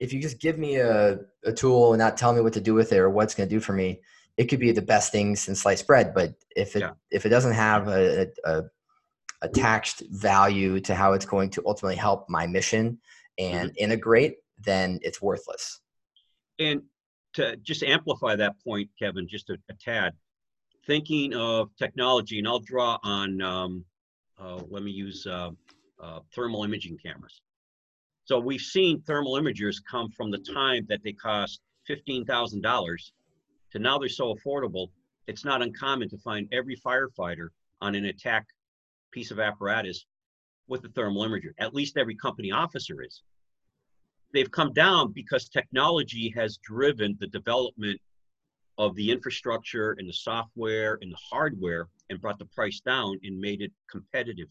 if 0.00 0.12
you 0.12 0.20
just 0.20 0.40
give 0.40 0.58
me 0.58 0.76
a, 0.76 1.18
a 1.44 1.52
tool 1.52 1.92
and 1.92 2.00
not 2.00 2.16
tell 2.16 2.32
me 2.32 2.40
what 2.40 2.52
to 2.52 2.60
do 2.60 2.74
with 2.74 2.92
it 2.92 2.98
or 2.98 3.10
what's 3.10 3.34
going 3.34 3.48
to 3.48 3.54
do 3.54 3.60
for 3.60 3.72
me, 3.72 4.00
it 4.36 4.44
could 4.44 4.58
be 4.58 4.72
the 4.72 4.82
best 4.82 5.12
thing 5.12 5.36
since 5.36 5.62
sliced 5.62 5.86
bread. 5.86 6.14
But 6.14 6.34
if 6.56 6.76
it 6.76 6.80
yeah. 6.80 6.92
if 7.10 7.26
it 7.26 7.28
doesn't 7.28 7.52
have 7.52 7.88
a, 7.88 8.28
a, 8.44 8.62
attached 9.44 10.02
value 10.10 10.80
to 10.80 10.94
how 10.94 11.12
it's 11.12 11.26
going 11.26 11.50
to 11.50 11.62
ultimately 11.66 11.96
help 11.96 12.28
my 12.28 12.46
mission 12.46 12.98
and 13.38 13.70
mm-hmm. 13.70 13.84
integrate, 13.84 14.36
then 14.58 14.98
it's 15.02 15.20
worthless. 15.20 15.80
And 16.58 16.82
to 17.34 17.56
just 17.56 17.82
amplify 17.82 18.36
that 18.36 18.54
point, 18.62 18.88
Kevin, 18.98 19.26
just 19.28 19.50
a, 19.50 19.56
a 19.68 19.74
tad, 19.74 20.12
thinking 20.86 21.34
of 21.34 21.70
technology, 21.76 22.38
and 22.38 22.46
I'll 22.46 22.60
draw 22.60 22.98
on 23.02 23.42
um, 23.42 23.84
uh, 24.38 24.60
let 24.68 24.82
me 24.82 24.90
use 24.90 25.26
uh, 25.26 25.50
uh, 26.02 26.20
thermal 26.34 26.64
imaging 26.64 26.98
cameras. 26.98 27.40
So 28.24 28.38
we've 28.38 28.60
seen 28.60 29.02
thermal 29.02 29.34
imagers 29.34 29.76
come 29.88 30.10
from 30.10 30.30
the 30.30 30.38
time 30.38 30.86
that 30.88 31.00
they 31.04 31.12
cost 31.12 31.60
$15,000 31.88 33.10
to 33.72 33.78
now 33.78 33.98
they're 33.98 34.08
so 34.08 34.34
affordable, 34.34 34.88
it's 35.26 35.44
not 35.44 35.62
uncommon 35.62 36.08
to 36.10 36.18
find 36.18 36.48
every 36.52 36.76
firefighter 36.76 37.48
on 37.80 37.94
an 37.94 38.06
attack 38.06 38.46
piece 39.14 39.30
of 39.30 39.38
apparatus 39.38 40.04
with 40.66 40.82
the 40.82 40.88
thermal 40.88 41.22
imager. 41.22 41.52
At 41.58 41.74
least 41.74 41.96
every 41.96 42.16
company 42.16 42.50
officer 42.50 43.00
is. 43.02 43.22
They've 44.32 44.50
come 44.50 44.72
down 44.72 45.12
because 45.12 45.48
technology 45.48 46.34
has 46.36 46.58
driven 46.58 47.16
the 47.20 47.28
development 47.28 48.00
of 48.76 48.96
the 48.96 49.12
infrastructure 49.12 49.94
and 49.98 50.08
the 50.08 50.12
software 50.12 50.98
and 51.00 51.12
the 51.12 51.18
hardware 51.30 51.86
and 52.10 52.20
brought 52.20 52.40
the 52.40 52.46
price 52.46 52.80
down 52.80 53.20
and 53.22 53.38
made 53.38 53.62
it 53.62 53.70
competitive 53.88 54.48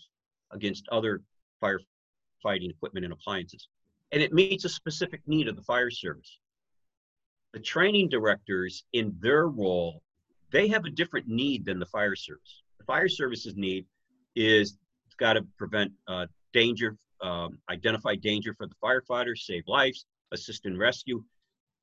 against 0.52 0.88
other 0.90 1.22
firefighting 1.62 2.70
equipment 2.70 3.04
and 3.04 3.14
appliances. 3.14 3.68
And 4.14 4.22
it 4.22 4.32
meets 4.32 4.64
a 4.64 4.70
specific 4.70 5.22
need 5.28 5.50
of 5.50 5.58
the 5.58 5.64
fire 5.64 5.92
service. 5.92 6.40
The 7.52 7.60
training 7.60 8.08
directors 8.08 8.86
in 8.94 9.14
their 9.20 9.48
role, 9.48 10.02
they 10.52 10.70
have 10.70 10.86
a 10.86 10.90
different 10.90 11.28
need 11.28 11.66
than 11.66 11.80
the 11.80 11.86
fire 11.88 12.16
service. 12.16 12.64
The 12.78 12.86
fire 12.86 13.10
service's 13.10 13.58
need 13.58 13.86
is 14.36 14.78
got 15.18 15.34
to 15.34 15.46
prevent 15.58 15.92
uh, 16.08 16.26
danger, 16.54 16.98
um, 17.22 17.60
identify 17.70 18.16
danger 18.16 18.54
for 18.54 18.68
the 18.68 18.76
firefighters, 18.84 19.40
save 19.40 19.64
lives, 19.68 20.06
assist 20.32 20.66
in 20.66 20.78
rescue 20.78 21.24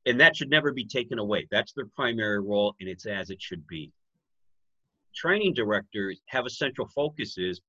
and 0.06 0.20
that 0.20 0.36
should 0.36 0.50
never 0.50 0.72
be 0.72 0.84
taken 0.84 1.18
away. 1.18 1.46
That's 1.50 1.72
their 1.72 1.86
primary 1.86 2.40
role, 2.40 2.74
and 2.80 2.88
it's 2.88 3.06
as 3.06 3.30
it 3.30 3.40
should 3.40 3.66
be. 3.66 3.92
Training 5.14 5.54
directors 5.54 6.20
have 6.28 6.46
a 6.46 6.50
central 6.50 6.88
focus 6.88 7.36
is 7.36 7.60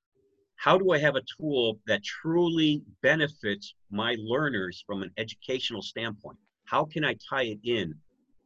how 0.55 0.77
do 0.77 0.91
I 0.91 0.99
have 0.99 1.15
a 1.15 1.23
tool 1.37 1.79
that 1.87 2.03
truly 2.03 2.83
benefits 3.01 3.73
my 3.89 4.15
learners 4.19 4.83
from 4.85 5.01
an 5.01 5.11
educational 5.17 5.81
standpoint? 5.81 6.37
How 6.65 6.85
can 6.85 7.03
I 7.03 7.15
tie 7.27 7.45
it 7.45 7.59
in 7.63 7.95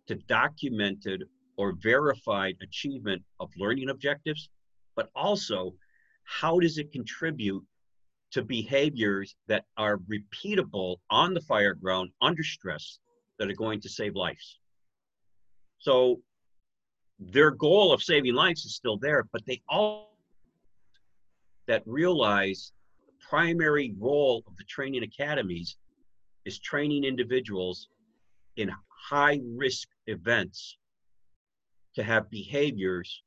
to 0.07 0.15
documented 0.15 1.25
or 1.57 1.73
verified 1.73 2.55
achievement 2.61 3.21
of 3.39 3.49
learning 3.57 3.89
objectives? 3.89 4.49
But 4.95 5.09
also, 5.13 5.75
how 6.25 6.59
does 6.59 6.77
it 6.77 6.91
contribute 6.91 7.63
to 8.35 8.43
behaviors 8.43 9.33
that 9.47 9.63
are 9.77 9.99
repeatable 9.99 10.97
on 11.09 11.33
the 11.33 11.39
fire 11.39 11.73
ground 11.73 12.09
under 12.21 12.43
stress 12.43 12.99
that 13.39 13.49
are 13.49 13.55
going 13.55 13.79
to 13.79 13.87
save 13.87 14.13
lives. 14.13 14.59
So 15.79 16.19
their 17.17 17.51
goal 17.51 17.93
of 17.93 18.03
saving 18.03 18.33
lives 18.33 18.65
is 18.65 18.75
still 18.75 18.97
there, 18.97 19.23
but 19.31 19.45
they 19.45 19.61
all 19.69 20.17
that 21.67 21.83
realize 21.85 22.73
the 23.07 23.13
primary 23.25 23.95
role 23.97 24.43
of 24.47 24.57
the 24.57 24.65
training 24.65 25.03
academies 25.03 25.77
is 26.43 26.59
training 26.59 27.05
individuals 27.05 27.87
in 28.57 28.69
high 29.09 29.39
risk 29.55 29.87
events 30.07 30.77
to 31.95 32.03
have 32.03 32.29
behaviors 32.29 33.23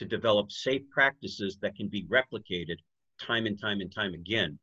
to 0.00 0.06
develop 0.06 0.50
safe 0.50 0.80
practices 0.90 1.58
that 1.60 1.76
can 1.76 1.86
be 1.86 2.06
replicated 2.06 2.76
time 3.20 3.44
and 3.44 3.60
time 3.60 3.82
and 3.82 3.94
time 3.94 4.14
again 4.14 4.58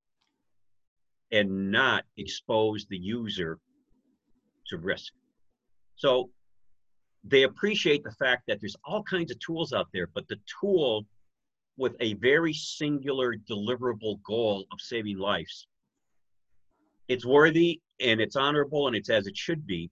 and 1.31 1.69
not 1.69 2.03
expose 2.17 2.87
the 2.89 2.97
user 2.97 3.59
to 4.65 4.79
risk. 4.79 5.13
So 5.95 6.31
they 7.23 7.43
appreciate 7.43 8.03
the 8.03 8.13
fact 8.13 8.45
that 8.47 8.59
there's 8.59 8.75
all 8.83 9.03
kinds 9.03 9.29
of 9.29 9.37
tools 9.37 9.73
out 9.73 9.89
there, 9.93 10.07
but 10.15 10.27
the 10.27 10.39
tool 10.59 11.05
with 11.77 11.95
a 11.99 12.15
very 12.15 12.53
singular 12.53 13.35
deliverable 13.47 14.19
goal 14.23 14.65
of 14.71 14.81
saving 14.81 15.19
lives. 15.19 15.67
It's 17.09 17.27
worthy 17.27 17.79
and 17.99 18.19
it's 18.19 18.35
honorable 18.35 18.87
and 18.87 18.95
it's 18.95 19.11
as 19.11 19.27
it 19.27 19.37
should 19.37 19.67
be, 19.67 19.91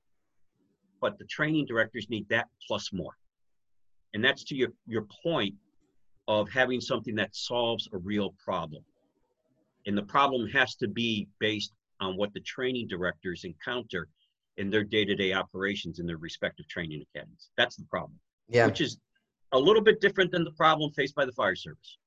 but 1.02 1.20
the 1.20 1.26
training 1.26 1.68
directors 1.68 2.10
need 2.10 2.28
that 2.30 2.48
plus 2.68 2.92
more. 2.92 3.14
And 4.16 4.24
that's 4.24 4.44
to 4.46 4.56
your, 4.56 4.70
your 4.88 5.06
point 5.22 5.54
of 6.28 6.50
having 6.50 6.82
something 6.82 7.14
that 7.16 7.36
solves 7.36 7.88
a 7.94 7.98
real 7.98 8.34
problem. 8.44 8.84
And 9.86 9.96
the 9.96 10.04
problem 10.04 10.48
has 10.50 10.76
to 10.78 10.88
be 10.88 11.28
based 11.40 11.74
on 12.00 12.18
what 12.18 12.34
the 12.34 12.40
training 12.40 12.88
directors 12.88 13.44
encounter 13.44 14.08
in 14.58 14.70
their 14.70 14.86
day-to-day 14.86 15.34
operations 15.34 16.00
in 16.00 16.08
their 16.08 16.18
respective 16.18 16.68
training 16.70 17.04
academies. 17.14 17.50
That's 17.58 17.76
the 17.76 17.84
problem. 17.84 18.18
Yeah. 18.48 18.66
Which 18.66 18.80
is 18.80 18.98
a 19.52 19.60
little 19.60 19.84
bit 19.84 20.00
different 20.00 20.32
than 20.32 20.46
the 20.46 20.52
problem 20.52 20.92
faced 20.92 21.14
by 21.14 21.26
the 21.26 21.34
fire 21.34 21.56
service. 21.56 21.98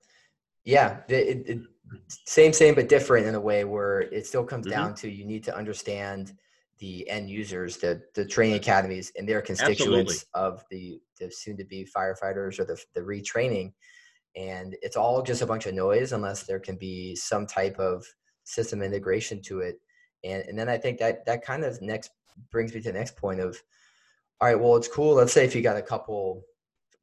Yeah, 0.64 1.00
it, 1.08 1.46
it, 1.46 1.60
same, 2.08 2.52
same, 2.52 2.74
but 2.74 2.88
different 2.88 3.26
in 3.26 3.34
a 3.34 3.40
way 3.40 3.64
where 3.64 4.00
it 4.00 4.26
still 4.26 4.44
comes 4.44 4.66
mm-hmm. 4.66 4.76
down 4.76 4.94
to 4.96 5.10
you 5.10 5.24
need 5.24 5.44
to 5.44 5.56
understand 5.56 6.32
the 6.78 7.08
end 7.08 7.30
users, 7.30 7.76
the 7.76 8.02
the 8.14 8.24
training 8.24 8.56
academies, 8.56 9.12
and 9.16 9.28
their 9.28 9.42
constituents 9.42 10.24
Absolutely. 10.34 10.56
of 10.56 10.64
the 10.70 11.00
the 11.18 11.30
soon-to-be 11.30 11.88
firefighters 11.96 12.58
or 12.58 12.64
the 12.64 12.80
the 12.94 13.00
retraining, 13.00 13.72
and 14.36 14.76
it's 14.82 14.96
all 14.96 15.22
just 15.22 15.42
a 15.42 15.46
bunch 15.46 15.66
of 15.66 15.74
noise 15.74 16.12
unless 16.12 16.44
there 16.44 16.60
can 16.60 16.76
be 16.76 17.14
some 17.16 17.46
type 17.46 17.78
of 17.78 18.04
system 18.44 18.82
integration 18.82 19.42
to 19.42 19.60
it. 19.60 19.76
And, 20.24 20.42
and 20.48 20.58
then 20.58 20.68
I 20.68 20.78
think 20.78 20.98
that 20.98 21.24
that 21.26 21.44
kind 21.44 21.64
of 21.64 21.80
next 21.82 22.10
brings 22.50 22.74
me 22.74 22.80
to 22.80 22.92
the 22.92 22.98
next 22.98 23.16
point 23.16 23.40
of 23.40 23.60
all 24.40 24.48
right 24.48 24.58
well 24.58 24.76
it's 24.76 24.88
cool 24.88 25.14
let's 25.14 25.32
say 25.32 25.44
if 25.44 25.54
you 25.54 25.62
got 25.62 25.76
a 25.76 25.82
couple 25.82 26.42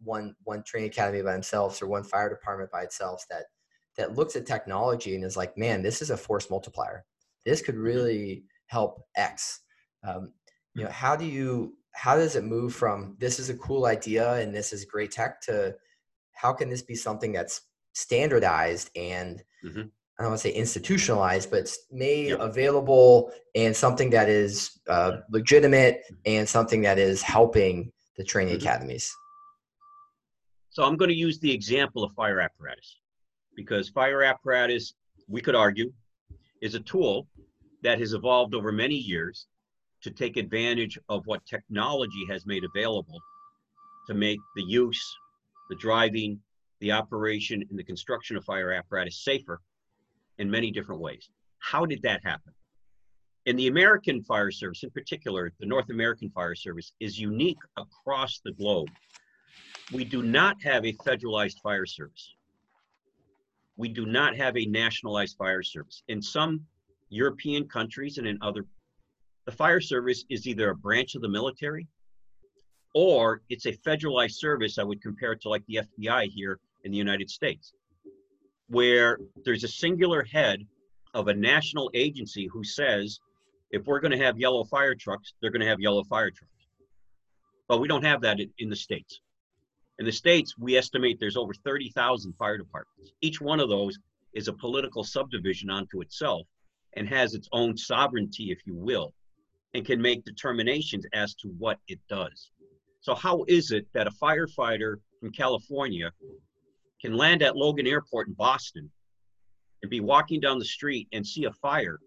one 0.04 0.36
one 0.44 0.64
training 0.64 0.90
academy 0.90 1.22
by 1.22 1.34
themselves 1.34 1.82
or 1.82 1.88
one 1.88 2.04
fire 2.04 2.30
department 2.30 2.72
by 2.72 2.82
itself 2.82 3.26
that 3.30 3.46
that 3.98 4.16
looks 4.16 4.36
at 4.36 4.46
technology 4.46 5.16
and 5.16 5.24
is 5.24 5.38
like 5.38 5.58
man 5.58 5.82
this 5.82 6.02
is 6.02 6.10
a 6.10 6.18
force 6.18 6.50
multiplier 6.50 7.06
this 7.46 7.62
could 7.62 7.76
mm-hmm. 7.76 7.84
really 7.84 8.44
help 8.68 9.02
x 9.16 9.62
um, 10.06 10.32
you 10.74 10.84
know 10.84 10.91
how 10.91 11.15
do 11.15 11.26
you 11.26 11.76
how 11.94 12.15
does 12.15 12.36
it 12.36 12.44
move 12.44 12.74
from 12.74 13.15
this 13.20 13.39
is 13.39 13.50
a 13.50 13.58
cool 13.58 13.86
idea 13.86 14.34
and 14.36 14.54
this 14.54 14.74
is 14.74 14.86
great 14.86 15.12
tech 15.12 15.41
to 15.41 15.74
how 16.34 16.52
can 16.52 16.70
this 16.70 16.82
be 16.82 16.96
something 16.96 17.32
that's 17.32 17.62
standardized 17.94 18.89
and 18.96 19.41
mm-hmm. 19.63 19.84
I 20.18 20.24
don't 20.24 20.32
want 20.32 20.41
to 20.41 20.48
say 20.48 20.54
institutionalized, 20.54 21.50
but 21.50 21.60
it's 21.60 21.78
made 21.91 22.30
yep. 22.30 22.39
available 22.39 23.34
and 23.54 23.76
something 23.76 24.10
that 24.12 24.30
is 24.30 24.80
uh, 24.88 25.18
legitimate 25.30 26.04
and 26.26 26.48
something 26.48 26.82
that 26.84 26.98
is 26.98 27.22
helping 27.22 27.91
the 28.15 28.24
training 28.24 28.56
mm-hmm. 28.56 28.65
academies. 28.65 29.13
So 30.70 30.84
I'm 30.84 30.96
going 30.96 31.10
to 31.10 31.15
use 31.15 31.39
the 31.39 31.52
example 31.52 32.04
of 32.04 32.13
fire 32.13 32.39
apparatus 32.39 33.00
because 33.56 33.89
fire 33.89 34.24
apparatus, 34.24 34.94
we 35.28 35.41
could 35.41 35.56
argue, 35.56 35.91
is 36.62 36.76
a 36.76 36.82
tool 36.82 37.28
that 37.84 38.00
has 38.00 38.13
evolved 38.13 38.56
over 38.56 38.72
many 38.72 38.96
years 38.96 39.48
to 40.06 40.12
take 40.12 40.38
advantage 40.38 41.00
of 41.10 41.26
what 41.26 41.44
technology 41.48 42.28
has 42.30 42.46
made 42.46 42.63
available 42.63 43.20
to 44.06 44.13
make 44.13 44.38
the 44.56 44.62
use, 44.62 45.04
the 45.72 45.76
driving, 45.78 46.39
the 46.80 46.91
operation, 46.91 47.63
and 47.72 47.80
the 47.80 47.84
construction 47.84 48.38
of 48.38 48.46
fire 48.46 48.72
apparatus 48.72 49.24
safer 49.24 49.60
in 50.38 50.50
many 50.50 50.70
different 50.70 51.02
ways. 51.02 51.32
How 51.58 51.88
did 51.88 52.04
that 52.04 52.24
happen? 52.24 52.54
In 53.48 53.56
the 53.56 53.65
American 53.65 54.22
Fire 54.22 54.52
Service, 54.52 54.84
in 54.84 54.91
particular, 54.91 55.52
the 55.60 55.65
North 55.65 55.89
American 55.89 56.30
Fire 56.30 56.54
Service 56.54 56.91
is 57.00 57.20
unique 57.20 57.58
across 57.76 58.41
the 58.46 58.52
globe. 58.52 58.89
We 59.91 60.06
do 60.06 60.22
not 60.22 60.62
have 60.62 60.86
a 60.86 60.94
federalized 60.94 61.62
fire 61.63 61.88
service. 61.88 62.36
We 63.76 63.89
do 63.89 64.06
not 64.06 64.36
have 64.36 64.56
a 64.56 64.68
nationalized 64.68 65.36
fire 65.36 65.63
service. 65.63 66.04
In 66.10 66.22
some 66.22 66.62
European 67.10 67.68
countries 67.68 68.20
and 68.20 68.28
in 68.28 68.38
other, 68.44 68.68
the 69.46 69.52
fire 69.52 69.82
service 69.82 70.26
is 70.30 70.48
either 70.48 70.70
a 70.70 70.76
branch 70.76 71.16
of 71.16 71.22
the 71.22 71.30
military 71.30 71.88
or 72.94 73.42
it's 73.50 73.66
a 73.66 73.74
federalized 73.74 74.36
service. 74.36 74.78
I 74.78 74.84
would 74.84 75.02
compare 75.02 75.34
it 75.34 75.42
to 75.42 75.50
like 75.50 75.64
the 75.68 75.82
FBI 76.00 76.30
here 76.30 76.60
in 76.84 76.92
the 76.92 76.98
United 76.98 77.30
States 77.30 77.74
where 78.68 79.20
there's 79.44 79.64
a 79.64 79.68
singular 79.68 80.24
head 80.24 80.66
of 81.14 81.28
a 81.28 81.34
national 81.34 81.92
agency 81.94 82.48
who 82.52 82.64
says, 82.64 83.20
if 83.72 83.86
we're 83.86 84.00
going 84.00 84.12
to 84.12 84.24
have 84.24 84.40
yellow 84.40 84.64
fire 84.64 84.96
trucks, 84.96 85.34
they're 85.42 85.52
going 85.52 85.62
to 85.62 85.68
have 85.68 85.80
yellow 85.80 86.04
fire 86.04 86.32
trucks. 86.32 86.52
But 87.68 87.80
we 87.80 87.88
don't 87.88 88.04
have 88.04 88.22
that 88.22 88.40
in, 88.40 88.50
in 88.60 88.70
the 88.70 88.76
States. 88.76 89.22
In 90.00 90.06
the 90.06 90.12
States, 90.12 90.56
we 90.58 90.78
estimate 90.78 91.20
there's 91.20 91.38
over 91.38 91.54
30,000 91.54 92.34
fire 92.34 92.58
departments. 92.58 93.12
Each 93.22 93.40
one 93.40 93.60
of 93.60 93.70
those 93.70 93.98
is 94.34 94.48
a 94.48 94.54
political 94.54 95.04
subdivision 95.04 95.70
unto 95.70 96.02
itself 96.02 96.48
and 96.98 97.08
has 97.08 97.34
its 97.34 97.48
own 97.52 97.78
sovereignty, 97.78 98.52
if 98.52 98.60
you 98.66 98.76
will, 98.76 99.14
and 99.76 99.86
can 99.86 100.02
make 100.02 100.24
determinations 100.24 101.06
as 101.14 101.36
to 101.36 101.50
what 101.50 101.78
it 101.90 102.00
does. 102.08 102.52
So, 103.02 103.14
how 103.14 103.44
is 103.50 103.72
it 103.72 103.86
that 103.94 104.08
a 104.08 104.12
firefighter 104.12 104.96
from 105.20 105.32
California 105.34 106.12
can 107.02 107.18
land 107.18 107.44
at 107.44 107.58
Logan 107.58 107.86
Airport 107.86 108.30
in 108.30 108.34
Boston 108.34 108.90
and 109.84 109.90
be 109.90 110.00
walking 110.00 110.40
down 110.40 110.60
the 110.60 110.66
street 110.66 111.10
and 111.12 111.28
see 111.28 111.44
a 111.44 111.52
fire 111.52 112.00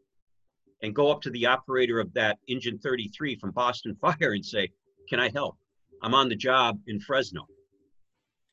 and 0.83 0.95
go 0.95 1.11
up 1.11 1.21
to 1.23 1.31
the 1.31 1.45
operator 1.45 2.01
of 2.01 2.13
that 2.15 2.39
engine 2.49 2.79
33 2.79 3.37
from 3.37 3.51
Boston 3.51 3.95
Fire 4.01 4.33
and 4.33 4.45
say, 4.45 4.71
Can 5.11 5.21
I 5.21 5.29
help? 5.29 5.59
I'm 6.03 6.15
on 6.15 6.31
the 6.31 6.37
job 6.37 6.81
in 6.87 6.99
Fresno. 6.99 7.47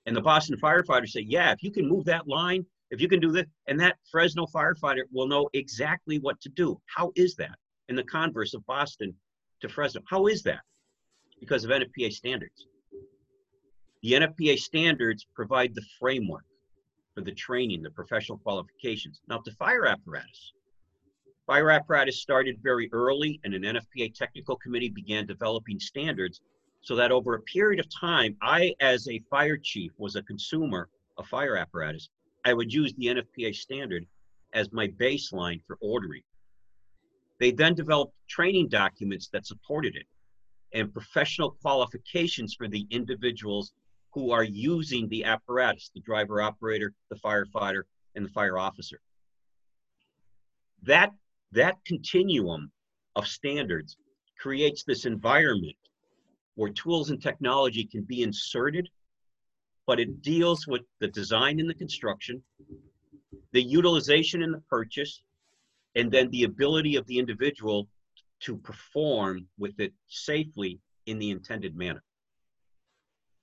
And 0.06 0.16
the 0.16 0.22
Boston 0.22 0.58
firefighter 0.60 1.08
say, 1.08 1.22
Yeah, 1.22 1.54
if 1.54 1.64
you 1.64 1.72
can 1.72 1.88
move 1.88 2.04
that 2.06 2.28
line, 2.28 2.66
if 2.92 3.00
you 3.00 3.08
can 3.08 3.22
do 3.22 3.32
this, 3.32 3.46
and 3.68 3.80
that 3.80 3.96
Fresno 4.12 4.46
firefighter 4.46 5.04
will 5.14 5.28
know 5.28 5.50
exactly 5.54 6.20
what 6.20 6.42
to 6.42 6.50
do. 6.50 6.82
How 6.86 7.14
is 7.16 7.36
that? 7.36 7.56
In 7.88 7.96
the 7.96 8.04
converse 8.04 8.54
of 8.54 8.66
Boston 8.66 9.16
to 9.62 9.70
Fresno, 9.70 10.02
how 10.10 10.28
is 10.28 10.42
that? 10.44 10.62
Because 11.40 11.64
of 11.64 11.72
NFPA 11.72 12.12
standards. 12.12 12.68
The 14.02 14.14
NFPA 14.14 14.58
standards 14.60 15.28
provide 15.36 15.74
the 15.76 15.86
framework 16.00 16.46
for 17.14 17.22
the 17.22 17.32
training, 17.32 17.82
the 17.82 17.92
professional 17.92 18.38
qualifications. 18.40 19.22
Now, 19.28 19.40
to 19.40 19.52
fire 19.54 19.86
apparatus. 19.86 20.54
Fire 21.48 21.70
apparatus 21.70 22.22
started 22.22 22.58
very 22.64 22.90
early, 22.92 23.40
and 23.44 23.54
an 23.54 23.62
NFPA 23.62 24.16
technical 24.16 24.56
committee 24.58 24.90
began 24.90 25.28
developing 25.28 25.80
standards 25.80 26.42
so 26.82 26.96
that 26.96 27.12
over 27.12 27.36
a 27.36 27.42
period 27.42 27.80
of 27.80 27.88
time, 28.00 28.36
I, 28.42 28.74
as 28.80 29.08
a 29.08 29.22
fire 29.30 29.58
chief, 29.58 29.92
was 29.98 30.16
a 30.16 30.24
consumer 30.24 30.90
of 31.18 31.28
fire 31.28 31.56
apparatus. 31.56 32.10
I 32.46 32.54
would 32.54 32.74
use 32.74 32.94
the 32.94 33.08
NFPA 33.08 33.56
standard 33.56 34.06
as 34.54 34.72
my 34.72 34.88
baseline 34.88 35.62
for 35.66 35.78
ordering. 35.82 36.22
They 37.40 37.52
then 37.52 37.76
developed 37.76 38.14
training 38.30 38.70
documents 38.70 39.30
that 39.30 39.46
supported 39.46 39.96
it 39.96 40.08
and 40.74 40.94
professional 40.94 41.52
qualifications 41.62 42.54
for 42.54 42.68
the 42.68 42.86
individuals 42.90 43.72
who 44.14 44.32
are 44.32 44.44
using 44.44 45.08
the 45.10 45.26
apparatus 45.26 45.92
the 45.94 46.02
driver 46.02 46.42
operator, 46.42 46.94
the 47.10 47.16
firefighter, 47.18 47.84
and 48.16 48.26
the 48.26 48.30
fire 48.30 48.58
officer. 48.58 49.00
That, 50.84 51.12
that 51.52 51.76
continuum 51.86 52.72
of 53.16 53.28
standards 53.28 53.98
creates 54.40 54.84
this 54.84 55.06
environment 55.06 55.76
where 56.56 56.72
tools 56.72 57.10
and 57.10 57.22
technology 57.22 57.86
can 57.86 58.04
be 58.04 58.22
inserted, 58.22 58.88
but 59.86 60.00
it 60.00 60.22
deals 60.22 60.66
with 60.68 60.82
the 61.00 61.08
design 61.08 61.60
and 61.60 61.70
the 61.70 61.74
construction, 61.74 62.42
the 63.52 63.62
utilization 63.62 64.42
and 64.42 64.54
the 64.54 64.64
purchase, 64.70 65.22
and 65.96 66.12
then 66.12 66.30
the 66.30 66.44
ability 66.44 66.96
of 66.96 67.06
the 67.08 67.18
individual 67.18 67.88
to 68.42 68.58
perform 68.58 69.48
with 69.58 69.80
it 69.80 69.94
safely 70.08 70.80
in 71.06 71.20
the 71.20 71.32
intended 71.32 71.76
manner. 71.76 72.04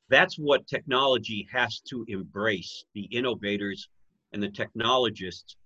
That's 0.09 0.37
what 0.37 0.67
technology 0.67 1.49
has 1.51 1.81
to 1.89 2.05
embrace 2.09 2.85
the 2.95 3.05
innovators 3.05 3.89
and 4.33 4.43
the 4.43 4.51
technologists 4.51 5.57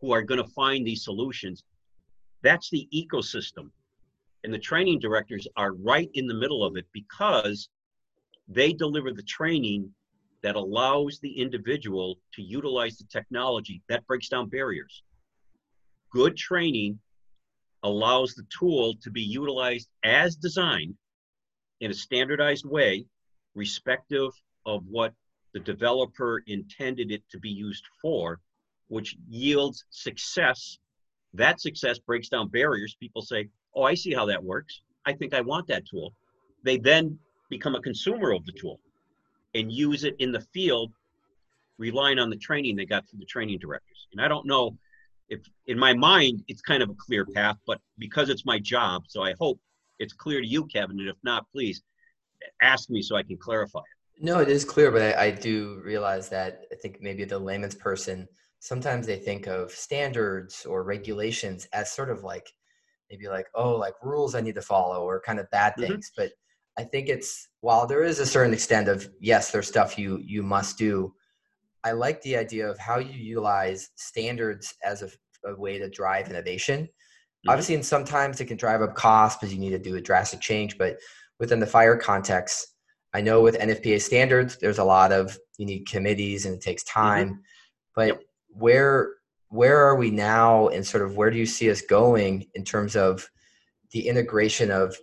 who 0.00 0.12
are 0.12 0.22
going 0.22 0.42
to 0.42 0.50
find 0.50 0.86
these 0.86 1.04
solutions. 1.04 1.64
That's 2.42 2.70
the 2.70 2.88
ecosystem 2.94 3.70
and 4.44 4.54
the 4.54 4.58
training 4.58 5.00
directors 5.00 5.46
are 5.56 5.74
right 5.74 6.10
in 6.14 6.26
the 6.26 6.34
middle 6.34 6.64
of 6.64 6.76
it 6.76 6.86
because 6.92 7.68
they 8.48 8.72
deliver 8.72 9.12
the 9.12 9.22
training 9.22 9.92
that 10.42 10.56
allows 10.56 11.18
the 11.20 11.38
individual 11.38 12.18
to 12.32 12.42
utilize 12.42 12.96
the 12.96 13.04
technology 13.10 13.82
that 13.88 14.06
breaks 14.06 14.28
down 14.28 14.48
barriers. 14.48 15.02
Good 16.10 16.36
training 16.36 17.00
allows 17.82 18.34
the 18.34 18.46
tool 18.58 18.94
to 19.02 19.10
be 19.10 19.22
utilized 19.22 19.88
as 20.02 20.36
designed 20.36 20.96
in 21.80 21.90
a 21.90 21.94
standardized 21.94 22.64
way, 22.66 23.04
respective 23.54 24.30
of 24.66 24.84
what 24.86 25.12
the 25.52 25.60
developer 25.60 26.42
intended 26.46 27.10
it 27.10 27.22
to 27.30 27.38
be 27.38 27.50
used 27.50 27.84
for, 28.00 28.40
which 28.88 29.16
yields 29.28 29.84
success. 29.90 30.78
That 31.34 31.60
success 31.60 31.98
breaks 31.98 32.28
down 32.28 32.48
barriers. 32.48 32.96
People 32.98 33.22
say, 33.22 33.48
oh, 33.74 33.82
I 33.82 33.94
see 33.94 34.14
how 34.14 34.26
that 34.26 34.42
works. 34.42 34.80
I 35.04 35.12
think 35.12 35.34
I 35.34 35.40
want 35.40 35.66
that 35.68 35.86
tool. 35.86 36.14
They 36.64 36.78
then 36.78 37.18
become 37.50 37.74
a 37.74 37.82
consumer 37.82 38.32
of 38.32 38.44
the 38.44 38.52
tool 38.52 38.80
and 39.54 39.70
use 39.70 40.04
it 40.04 40.16
in 40.18 40.32
the 40.32 40.40
field, 40.52 40.92
relying 41.78 42.18
on 42.18 42.30
the 42.30 42.36
training 42.36 42.76
they 42.76 42.86
got 42.86 43.08
from 43.08 43.18
the 43.18 43.26
training 43.26 43.58
directors. 43.58 44.06
And 44.12 44.20
I 44.20 44.28
don't 44.28 44.46
know 44.46 44.76
if 45.28 45.40
in 45.66 45.78
my 45.78 45.94
mind 45.94 46.42
it's 46.48 46.62
kind 46.62 46.82
of 46.82 46.90
a 46.90 46.94
clear 46.94 47.24
path, 47.26 47.56
but 47.66 47.80
because 47.98 48.28
it's 48.28 48.46
my 48.46 48.58
job, 48.58 49.04
so 49.08 49.22
I 49.22 49.34
hope 49.38 49.60
it's 49.98 50.12
clear 50.12 50.40
to 50.40 50.46
you, 50.46 50.66
Kevin. 50.66 50.98
And 51.00 51.08
if 51.08 51.16
not, 51.22 51.44
please 51.52 51.82
ask 52.62 52.88
me 52.88 53.02
so 53.02 53.16
I 53.16 53.22
can 53.22 53.36
clarify 53.36 53.80
it. 53.80 54.24
No, 54.24 54.40
it 54.40 54.48
is 54.48 54.64
clear, 54.64 54.90
but 54.90 55.02
I, 55.02 55.26
I 55.26 55.30
do 55.30 55.80
realize 55.84 56.28
that 56.30 56.62
I 56.72 56.76
think 56.76 56.98
maybe 57.00 57.24
the 57.24 57.38
layman's 57.38 57.74
person 57.74 58.26
sometimes 58.60 59.06
they 59.06 59.16
think 59.16 59.46
of 59.46 59.70
standards 59.70 60.66
or 60.66 60.82
regulations 60.82 61.66
as 61.72 61.92
sort 61.92 62.10
of 62.10 62.24
like 62.24 62.50
maybe 63.10 63.28
like 63.28 63.46
oh 63.54 63.76
like 63.76 63.94
rules 64.02 64.34
i 64.34 64.40
need 64.40 64.54
to 64.54 64.62
follow 64.62 65.02
or 65.04 65.20
kind 65.20 65.38
of 65.38 65.50
bad 65.50 65.72
mm-hmm. 65.72 65.92
things 65.92 66.10
mm-hmm. 66.10 66.26
but 66.26 66.32
i 66.82 66.84
think 66.84 67.08
it's 67.08 67.48
while 67.60 67.86
there 67.86 68.02
is 68.02 68.18
a 68.18 68.26
certain 68.26 68.52
extent 68.52 68.88
of 68.88 69.08
yes 69.20 69.50
there's 69.50 69.68
stuff 69.68 69.98
you 69.98 70.18
you 70.18 70.42
must 70.42 70.76
do 70.76 71.12
i 71.84 71.92
like 71.92 72.20
the 72.22 72.36
idea 72.36 72.68
of 72.68 72.78
how 72.78 72.98
you 72.98 73.12
utilize 73.12 73.90
standards 73.96 74.74
as 74.84 75.02
a, 75.02 75.10
a 75.48 75.54
way 75.56 75.78
to 75.78 75.88
drive 75.88 76.28
innovation 76.28 76.82
mm-hmm. 76.82 77.50
obviously 77.50 77.74
and 77.74 77.84
sometimes 77.84 78.40
it 78.40 78.46
can 78.46 78.56
drive 78.56 78.82
up 78.82 78.94
costs 78.94 79.38
because 79.38 79.52
you 79.52 79.60
need 79.60 79.70
to 79.70 79.78
do 79.78 79.96
a 79.96 80.00
drastic 80.00 80.40
change 80.40 80.78
but 80.78 80.96
within 81.38 81.60
the 81.60 81.66
fire 81.66 81.96
context 81.96 82.74
i 83.14 83.20
know 83.20 83.40
with 83.40 83.58
nfpa 83.58 84.00
standards 84.00 84.56
there's 84.58 84.78
a 84.78 84.84
lot 84.84 85.12
of 85.12 85.38
you 85.58 85.66
need 85.66 85.86
committees 85.88 86.46
and 86.46 86.54
it 86.54 86.60
takes 86.60 86.82
mm-hmm. 86.84 87.00
time 87.00 87.28
mm-hmm. 87.28 87.40
but 87.94 88.08
yep. 88.08 88.22
where 88.48 89.14
where 89.50 89.78
are 89.78 89.96
we 89.96 90.10
now 90.10 90.68
and 90.68 90.86
sort 90.86 91.02
of 91.02 91.16
where 91.16 91.30
do 91.30 91.38
you 91.38 91.46
see 91.46 91.70
us 91.70 91.80
going 91.80 92.46
in 92.54 92.64
terms 92.64 92.96
of 92.96 93.28
the 93.92 94.06
integration 94.06 94.70
of 94.70 94.96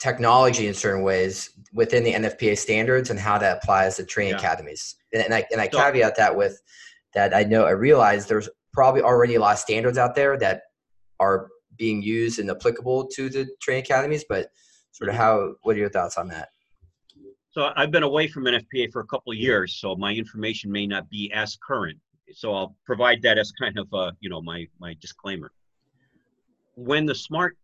technology 0.00 0.66
in 0.66 0.74
certain 0.74 1.02
ways 1.02 1.50
within 1.72 2.02
the 2.02 2.12
NFPA 2.12 2.58
standards 2.58 3.10
and 3.10 3.18
how 3.18 3.38
that 3.38 3.58
applies 3.58 3.96
to 3.96 4.04
training 4.04 4.32
yeah. 4.32 4.38
academies. 4.38 4.96
And, 5.12 5.22
and, 5.22 5.34
I, 5.34 5.44
and 5.52 5.60
I 5.60 5.68
caveat 5.68 6.16
that 6.16 6.34
with 6.34 6.60
that 7.14 7.34
I 7.34 7.42
know 7.42 7.64
I 7.64 7.70
realize 7.70 8.26
there's 8.26 8.48
probably 8.72 9.02
already 9.02 9.34
a 9.34 9.40
lot 9.40 9.52
of 9.52 9.58
standards 9.58 9.98
out 9.98 10.14
there 10.14 10.38
that 10.38 10.62
are 11.18 11.48
being 11.76 12.02
used 12.02 12.38
and 12.38 12.50
applicable 12.50 13.06
to 13.08 13.28
the 13.28 13.48
training 13.60 13.84
academies, 13.84 14.24
but 14.28 14.48
sort 14.92 15.10
of 15.10 15.14
mm-hmm. 15.14 15.22
how, 15.22 15.54
what 15.62 15.76
are 15.76 15.78
your 15.78 15.90
thoughts 15.90 16.16
on 16.16 16.28
that? 16.28 16.48
So 17.50 17.70
I've 17.74 17.90
been 17.90 18.04
away 18.04 18.28
from 18.28 18.44
NFPA 18.44 18.92
for 18.92 19.00
a 19.00 19.06
couple 19.06 19.32
of 19.32 19.38
years, 19.38 19.74
so 19.80 19.96
my 19.96 20.12
information 20.12 20.70
may 20.70 20.86
not 20.86 21.10
be 21.10 21.32
as 21.32 21.58
current 21.66 21.98
so 22.34 22.54
I'll 22.54 22.76
provide 22.84 23.22
that 23.22 23.38
as 23.38 23.52
kind 23.52 23.78
of 23.78 23.92
uh, 23.92 24.12
you 24.20 24.30
know 24.30 24.40
my 24.40 24.66
my 24.78 24.96
disclaimer. 25.00 25.52
When 26.74 27.06
the 27.06 27.14
smart, 27.14 27.56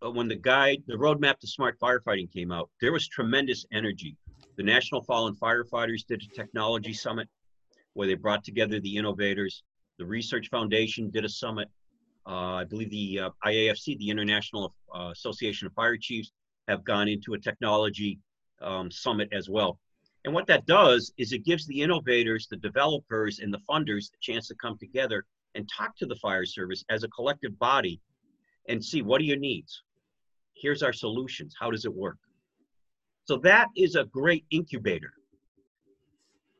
when 0.00 0.28
the 0.28 0.36
guide, 0.36 0.82
the 0.86 0.94
roadmap 0.94 1.38
to 1.38 1.46
smart 1.46 1.78
firefighting 1.80 2.30
came 2.32 2.52
out, 2.52 2.70
there 2.80 2.92
was 2.92 3.08
tremendous 3.08 3.64
energy. 3.72 4.16
The 4.56 4.62
National 4.62 5.02
Fallen 5.02 5.34
Firefighters 5.34 6.06
did 6.06 6.22
a 6.22 6.34
technology 6.34 6.92
summit 6.92 7.28
where 7.94 8.06
they 8.06 8.14
brought 8.14 8.44
together 8.44 8.80
the 8.80 8.96
innovators. 8.96 9.62
The 9.98 10.04
Research 10.04 10.48
Foundation 10.48 11.10
did 11.10 11.24
a 11.24 11.28
summit. 11.28 11.68
Uh, 12.26 12.54
I 12.54 12.64
believe 12.64 12.90
the 12.90 13.20
uh, 13.20 13.30
IAFC, 13.44 13.98
the 13.98 14.10
International 14.10 14.74
uh, 14.94 15.10
Association 15.12 15.66
of 15.66 15.72
Fire 15.74 15.96
Chiefs, 15.96 16.32
have 16.68 16.84
gone 16.84 17.08
into 17.08 17.34
a 17.34 17.38
technology 17.38 18.18
um, 18.62 18.90
summit 18.90 19.28
as 19.32 19.48
well. 19.48 19.78
And 20.24 20.32
what 20.32 20.46
that 20.46 20.64
does 20.66 21.12
is 21.18 21.32
it 21.32 21.44
gives 21.44 21.66
the 21.66 21.82
innovators, 21.82 22.46
the 22.48 22.56
developers, 22.56 23.40
and 23.40 23.52
the 23.52 23.60
funders 23.68 24.10
a 24.14 24.18
chance 24.20 24.48
to 24.48 24.54
come 24.54 24.78
together 24.78 25.24
and 25.54 25.68
talk 25.68 25.96
to 25.96 26.06
the 26.06 26.16
fire 26.16 26.46
service 26.46 26.84
as 26.88 27.04
a 27.04 27.08
collective 27.08 27.58
body 27.58 28.00
and 28.68 28.84
see 28.84 29.02
what 29.02 29.20
are 29.20 29.24
your 29.24 29.38
needs? 29.38 29.82
Here's 30.54 30.82
our 30.82 30.92
solutions. 30.92 31.54
How 31.58 31.70
does 31.70 31.84
it 31.84 31.94
work? 31.94 32.18
So 33.24 33.36
that 33.38 33.68
is 33.76 33.94
a 33.94 34.04
great 34.04 34.44
incubator. 34.50 35.12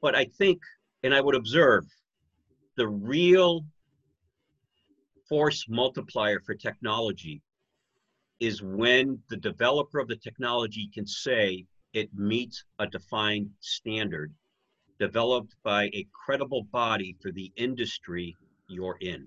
But 0.01 0.14
I 0.14 0.25
think, 0.25 0.61
and 1.03 1.14
I 1.14 1.21
would 1.21 1.35
observe, 1.35 1.85
the 2.77 2.88
real 2.88 3.64
force 5.29 5.67
multiplier 5.69 6.40
for 6.40 6.55
technology 6.55 7.40
is 8.40 8.62
when 8.62 9.19
the 9.31 9.37
developer 9.37 9.99
of 9.99 10.09
the 10.09 10.17
technology 10.17 10.90
can 10.93 11.07
say, 11.07 11.64
it 11.93 12.11
meets 12.14 12.64
a 12.81 12.87
defined 12.87 13.51
standard 13.61 14.35
developed 14.99 15.55
by 15.62 15.85
a 15.85 16.07
credible 16.12 16.64
body 16.73 17.17
for 17.23 17.33
the 17.33 17.53
industry 17.57 18.37
you're 18.69 18.99
in. 19.01 19.27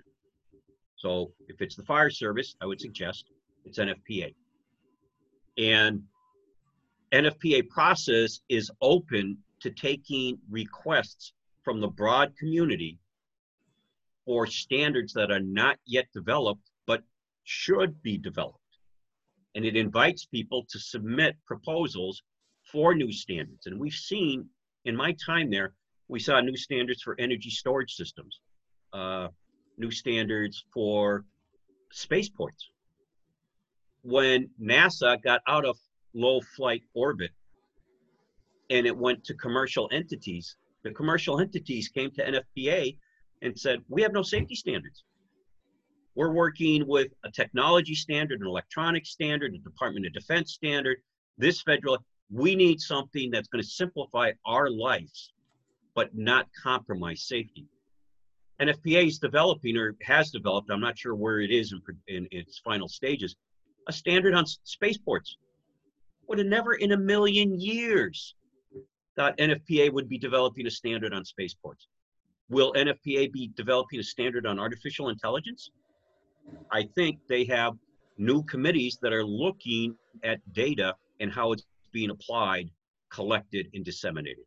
So 0.98 1.32
if 1.48 1.62
it's 1.62 1.76
the 1.76 1.84
fire 1.84 2.10
service, 2.10 2.56
I 2.62 2.66
would 2.66 2.82
suggest 2.82 3.26
it's 3.66 3.80
NFPA. 3.80 4.34
And 5.58 6.04
NFPA 7.14 7.70
process 7.70 8.42
is 8.50 8.70
open 8.82 9.38
to 9.62 9.72
taking 9.72 10.40
requests 10.50 11.34
from 11.64 11.80
the 11.80 11.88
broad 11.88 12.36
community 12.38 13.00
for 14.26 14.46
standards 14.46 15.14
that 15.14 15.32
are 15.32 15.40
not 15.40 15.78
yet 15.86 16.06
developed 16.14 16.70
but 16.86 17.02
should 17.44 18.02
be 18.02 18.18
developed. 18.18 18.60
And 19.56 19.66
it 19.66 19.76
invites 19.76 20.26
people 20.26 20.66
to 20.70 20.80
submit 20.80 21.36
proposals 21.46 22.22
for 22.72 22.94
new 22.94 23.12
standards. 23.12 23.66
And 23.66 23.80
we've 23.80 23.94
seen 23.94 24.50
in 24.86 24.96
my 24.96 25.16
time 25.26 25.50
there, 25.50 25.74
we 26.08 26.20
saw 26.20 26.40
new 26.40 26.56
standards 26.56 27.02
for 27.02 27.16
energy 27.20 27.50
storage 27.50 27.94
systems, 27.94 28.40
uh, 28.94 29.28
new 29.78 29.92
standards 29.92 30.66
for 30.74 31.26
spaceports. 31.92 32.70
When 34.04 34.50
NASA 34.62 35.22
got 35.22 35.42
out 35.48 35.66
of 35.66 35.78
low 36.13 36.42
flight 36.56 36.84
orbit 36.94 37.32
and 38.70 38.86
it 38.86 38.96
went 38.96 39.24
to 39.26 39.34
commercial 39.36 39.90
entities, 39.92 40.56
the 40.84 40.92
commercial 40.92 41.40
entities 41.40 41.90
came 41.90 42.12
to 42.12 42.42
NFPA 42.58 42.98
and 43.42 43.58
said, 43.58 43.80
We 43.90 44.02
have 44.02 44.13
no 44.13 44.24
safety 44.24 44.56
standards. 44.56 45.04
We're 46.16 46.32
working 46.32 46.88
with 46.88 47.10
a 47.24 47.32
technology 47.32 47.94
standard, 47.94 48.42
an 48.42 48.48
electronic 48.48 49.06
standard, 49.06 49.54
a 49.54 49.60
Department 49.60 50.08
of 50.08 50.13
Defense 50.13 50.54
standard, 50.54 50.98
this 51.38 51.62
federal, 51.62 52.00
we 52.32 52.56
need 52.56 52.82
something 52.82 53.30
that's 53.30 53.48
going 53.48 53.63
to 53.63 53.70
simplify 53.70 54.32
our 54.46 54.70
lives, 54.70 55.32
but 55.94 56.16
not 56.16 56.48
compromise 56.62 57.28
safety. 57.28 57.68
NFPA 58.62 59.08
is 59.08 59.20
developing 59.20 59.78
or 59.78 59.96
has 60.02 60.32
developed, 60.32 60.72
I'm 60.72 60.80
not 60.80 60.98
sure 60.98 61.15
where 61.15 61.41
it 61.41 61.52
is 61.52 61.74
in, 61.74 61.82
in, 62.08 62.28
its 62.32 62.60
final 62.60 62.88
stages, 62.88 63.36
a 63.88 63.93
standard 63.93 64.34
on 64.34 64.46
spaceports. 64.46 65.38
Would 66.28 66.39
have 66.39 66.48
never 66.48 66.74
in 66.74 66.91
a 66.91 66.98
million 66.98 67.60
years 67.60 68.36
thought 69.15 69.38
NFPA 69.38 69.93
would 69.93 70.10
be 70.10 70.17
developing 70.17 70.67
a 70.67 70.72
standard 70.72 71.13
on 71.13 71.24
spaceports. 71.24 71.88
Will 72.50 72.74
NFPA 72.74 73.32
be 73.32 73.52
developing 73.56 74.00
a 74.00 74.04
standard 74.04 74.46
on 74.46 74.60
artificial 74.60 75.10
intelligence? 75.10 75.72
I 76.72 76.88
think 76.96 77.20
they 77.28 77.46
have 77.46 77.74
new 78.17 78.43
committees 78.43 78.98
that 79.02 79.13
are 79.13 79.26
looking 79.26 79.96
at 80.24 80.39
data 80.54 80.96
and 81.20 81.32
how 81.32 81.52
it's 81.52 81.65
being 81.91 82.10
applied, 82.10 82.70
collected, 83.10 83.67
and 83.74 83.84
disseminated. 83.84 84.46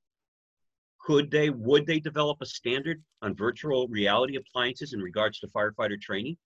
Could 1.10 1.28
they, 1.32 1.50
would 1.50 1.86
they 1.86 1.98
develop 1.98 2.38
a 2.40 2.46
standard 2.46 3.02
on 3.20 3.34
virtual 3.34 3.88
reality 3.88 4.36
appliances 4.36 4.92
in 4.92 5.00
regards 5.00 5.40
to 5.40 5.48
firefighter 5.48 6.00
training? 6.00 6.36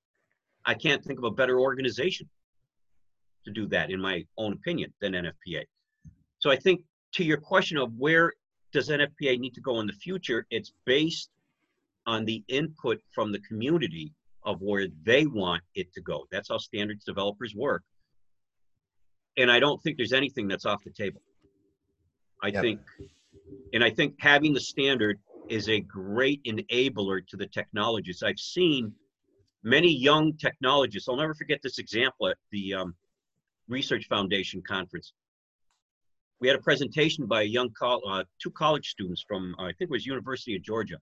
I 0.65 0.73
can't 0.73 1.05
think 1.05 1.19
of 1.19 1.27
a 1.27 1.31
better 1.31 1.61
organization 1.61 2.31
to 3.45 3.51
do 3.51 3.67
that, 3.67 3.91
in 3.91 4.01
my 4.01 4.25
own 4.39 4.55
opinion, 4.55 4.95
than 5.03 5.13
NFPA. 5.13 5.65
So 6.39 6.51
I 6.51 6.57
think 6.57 6.81
to 7.13 7.25
your 7.25 7.37
question 7.37 7.77
of 7.77 7.93
where 7.99 8.33
does 8.73 8.89
NFPA 8.89 9.39
need 9.39 9.53
to 9.53 9.61
go 9.61 9.81
in 9.81 9.87
the 9.87 9.93
future, 9.93 10.47
it's 10.49 10.73
based 10.87 11.29
on 12.07 12.25
the 12.25 12.43
input 12.49 13.03
from 13.15 13.33
the 13.33 13.41
community 13.41 14.15
of 14.47 14.63
where 14.63 14.87
they 15.03 15.27
want 15.27 15.63
it 15.75 15.93
to 15.93 16.01
go. 16.01 16.27
That's 16.33 16.49
how 16.49 16.57
standards 16.57 17.05
developers 17.05 17.55
work. 17.55 17.83
And 19.37 19.53
I 19.53 19.61
don't 19.61 19.83
think 19.83 19.99
there's 19.99 20.15
anything 20.15 20.49
that's 20.49 20.65
off 20.65 20.83
the 20.85 20.91
table. 20.91 21.21
I 22.43 22.49
yep. 22.49 22.63
think, 22.63 22.81
and 23.73 23.83
I 23.83 23.91
think 23.91 24.15
having 24.19 24.53
the 24.53 24.61
standard 24.61 25.19
is 25.49 25.69
a 25.69 25.81
great 25.81 26.43
enabler 26.45 27.27
to 27.29 27.37
the 27.37 27.47
technologists. 27.47 28.23
I've 28.23 28.39
seen 28.39 28.93
many 29.63 29.93
young 29.93 30.37
technologists. 30.37 31.09
I'll 31.09 31.17
never 31.17 31.35
forget 31.35 31.61
this 31.63 31.79
example 31.79 32.29
at 32.29 32.37
the 32.51 32.75
um, 32.75 32.95
Research 33.69 34.07
Foundation 34.09 34.63
conference. 34.67 35.13
We 36.41 36.49
had 36.49 36.59
a 36.59 36.63
presentation 36.63 37.27
by 37.27 37.43
a 37.43 37.47
young 37.47 37.71
uh, 37.81 38.25
two 38.43 38.51
college 38.51 38.89
students 38.89 39.25
from 39.27 39.55
uh, 39.59 39.65
I 39.65 39.73
think 39.73 39.83
it 39.83 39.91
was 39.91 40.05
University 40.07 40.57
of 40.57 40.63
Georgia. 40.63 40.99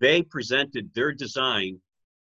They 0.00 0.22
presented 0.22 0.90
their 0.94 1.12
design 1.12 1.80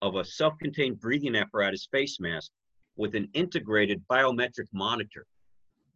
of 0.02 0.16
a 0.16 0.26
self-contained 0.26 1.00
breathing 1.00 1.36
apparatus 1.36 1.88
face 1.92 2.20
mask 2.20 2.52
with 2.96 3.16
an 3.16 3.30
integrated 3.34 4.04
biometric 4.10 4.68
monitor. 4.74 5.26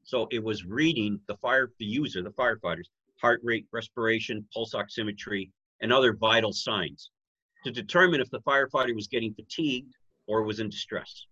So 0.03 0.27
it 0.31 0.43
was 0.43 0.65
reading 0.65 1.19
the 1.27 1.35
fire, 1.37 1.71
the 1.79 1.85
user, 1.85 2.21
the 2.21 2.31
firefighters, 2.31 2.87
heart 3.23 3.39
rate, 3.41 3.65
respiration, 3.71 4.45
pulse 4.53 4.73
oximetry, 4.73 5.49
and 5.81 5.93
other 5.93 6.13
vital 6.13 6.51
signs 6.51 7.09
to 7.63 7.71
determine 7.71 8.19
if 8.19 8.29
the 8.29 8.41
firefighter 8.41 8.93
was 8.93 9.07
getting 9.07 9.33
fatigued 9.33 9.95
or 10.27 10.43
was 10.43 10.59
in 10.59 10.69
distress. 10.69 11.25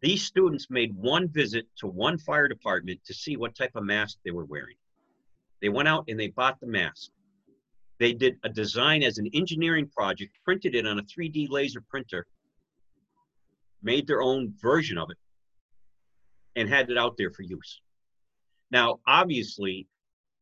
These 0.00 0.24
students 0.24 0.68
made 0.70 0.96
one 0.96 1.28
visit 1.28 1.66
to 1.78 1.86
one 1.86 2.18
fire 2.18 2.48
department 2.48 3.00
to 3.04 3.14
see 3.14 3.36
what 3.36 3.54
type 3.54 3.72
of 3.76 3.84
mask 3.84 4.16
they 4.24 4.30
were 4.30 4.46
wearing. 4.46 4.76
They 5.60 5.68
went 5.68 5.88
out 5.88 6.04
and 6.08 6.18
they 6.18 6.28
bought 6.28 6.58
the 6.58 6.66
mask. 6.66 7.10
They 8.00 8.14
did 8.14 8.38
a 8.42 8.48
design 8.48 9.02
as 9.02 9.18
an 9.18 9.28
engineering 9.34 9.88
project, 9.94 10.32
printed 10.44 10.74
it 10.74 10.86
on 10.86 10.98
a 10.98 11.02
3D 11.02 11.50
laser 11.50 11.82
printer, 11.88 12.26
made 13.82 14.06
their 14.06 14.22
own 14.22 14.54
version 14.60 14.96
of 14.96 15.10
it, 15.10 15.18
and 16.56 16.68
had 16.68 16.90
it 16.90 16.98
out 16.98 17.16
there 17.16 17.30
for 17.30 17.42
use. 17.42 17.80
Now, 18.72 19.00
obviously, 19.06 19.86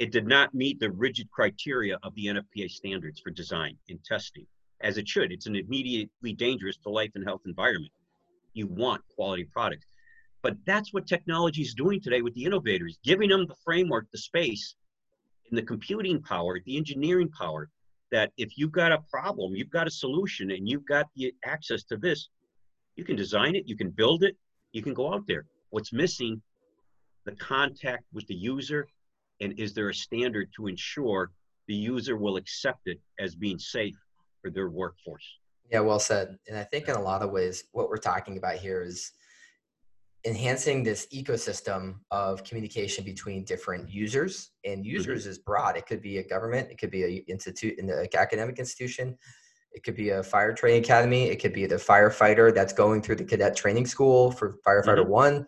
it 0.00 0.10
did 0.10 0.26
not 0.26 0.54
meet 0.54 0.80
the 0.80 0.90
rigid 0.90 1.30
criteria 1.30 1.98
of 2.02 2.14
the 2.14 2.24
NFPA 2.24 2.70
standards 2.70 3.20
for 3.20 3.30
design 3.30 3.76
and 3.90 4.02
testing, 4.02 4.46
as 4.80 4.96
it 4.96 5.06
should. 5.06 5.30
It's 5.30 5.46
an 5.46 5.56
immediately 5.56 6.32
dangerous 6.32 6.78
to 6.78 6.88
life 6.88 7.10
and 7.16 7.22
health 7.22 7.42
environment. 7.44 7.92
You 8.54 8.66
want 8.66 9.02
quality 9.14 9.44
products. 9.44 9.86
But 10.42 10.56
that's 10.64 10.94
what 10.94 11.06
technology 11.06 11.60
is 11.60 11.74
doing 11.74 12.00
today 12.00 12.22
with 12.22 12.32
the 12.32 12.46
innovators, 12.46 12.98
giving 13.04 13.28
them 13.28 13.46
the 13.46 13.54
framework, 13.62 14.06
the 14.10 14.16
space, 14.16 14.74
and 15.50 15.58
the 15.58 15.62
computing 15.62 16.22
power, 16.22 16.58
the 16.64 16.78
engineering 16.78 17.28
power, 17.28 17.68
that 18.10 18.32
if 18.38 18.56
you've 18.56 18.72
got 18.72 18.92
a 18.92 19.02
problem, 19.10 19.54
you've 19.54 19.68
got 19.68 19.86
a 19.86 19.90
solution, 19.90 20.50
and 20.52 20.66
you've 20.66 20.86
got 20.86 21.08
the 21.14 21.34
access 21.44 21.84
to 21.84 21.98
this, 21.98 22.30
you 22.96 23.04
can 23.04 23.16
design 23.16 23.54
it, 23.54 23.68
you 23.68 23.76
can 23.76 23.90
build 23.90 24.24
it, 24.24 24.34
you 24.72 24.82
can 24.82 24.94
go 24.94 25.12
out 25.12 25.26
there. 25.26 25.44
What's 25.68 25.92
missing? 25.92 26.40
The 27.26 27.32
contact 27.32 28.04
with 28.14 28.26
the 28.28 28.34
user, 28.34 28.88
and 29.40 29.59
is 29.59 29.74
there 29.74 29.88
a 29.88 29.94
standard 29.94 30.48
to 30.57 30.66
ensure 30.66 31.33
the 31.68 31.74
user 31.74 32.16
will 32.16 32.37
accept 32.37 32.81
it 32.87 33.00
as 33.18 33.35
being 33.35 33.59
safe 33.59 33.96
for 34.40 34.50
their 34.50 34.68
workforce? 34.68 35.26
Yeah, 35.70 35.81
well 35.81 36.00
said. 36.00 36.37
And 36.48 36.59
I 36.59 36.64
think 36.64 36.88
in 36.88 36.96
a 36.96 37.00
lot 37.00 37.22
of 37.22 37.31
ways, 37.31 37.64
what 37.72 37.88
we're 37.88 37.96
talking 37.96 38.38
about 38.38 38.57
here 38.57 38.83
is 38.83 39.12
enhancing 40.26 40.83
this 40.83 41.07
ecosystem 41.14 41.94
of 42.11 42.44
communication 42.44 43.05
between 43.05 43.44
different 43.44 43.88
users 43.88 44.50
and 44.64 44.81
mm-hmm. 44.81 44.90
users 44.90 45.22
mm-hmm. 45.22 45.31
is 45.31 45.38
broad 45.38 45.76
it 45.76 45.87
could 45.87 46.03
be 46.03 46.18
a 46.18 46.22
government 46.22 46.70
it 46.70 46.79
could 46.79 46.90
be 46.90 47.05
a 47.05 47.24
institute 47.26 47.79
in 47.79 47.87
the 47.87 48.09
academic 48.18 48.59
institution 48.59 49.16
it 49.72 49.83
could 49.83 49.96
be 49.96 50.11
a 50.11 50.22
fire 50.22 50.53
training 50.53 50.83
academy 50.83 51.24
it 51.29 51.37
could 51.37 51.55
be 51.55 51.64
the 51.64 51.76
firefighter 51.76 52.55
that's 52.55 52.72
going 52.72 53.00
through 53.00 53.16
the 53.16 53.24
cadet 53.24 53.57
training 53.57 53.87
school 53.87 54.31
for 54.31 54.59
firefighter 54.66 54.98
mm-hmm. 54.98 55.11
one 55.11 55.46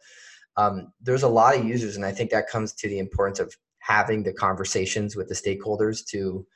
um, 0.57 0.92
there's 1.02 1.22
a 1.22 1.28
lot 1.28 1.55
of 1.55 1.64
users 1.66 1.96
and 1.96 2.05
i 2.05 2.12
think 2.12 2.31
that 2.31 2.48
comes 2.48 2.72
to 2.72 2.88
the 2.88 2.98
importance 2.98 3.40
of 3.40 3.55
having 3.82 4.22
the 4.22 4.32
conversations 4.32 5.16
with 5.16 5.28
the 5.28 5.34
stakeholders 5.34 6.04
to 6.06 6.46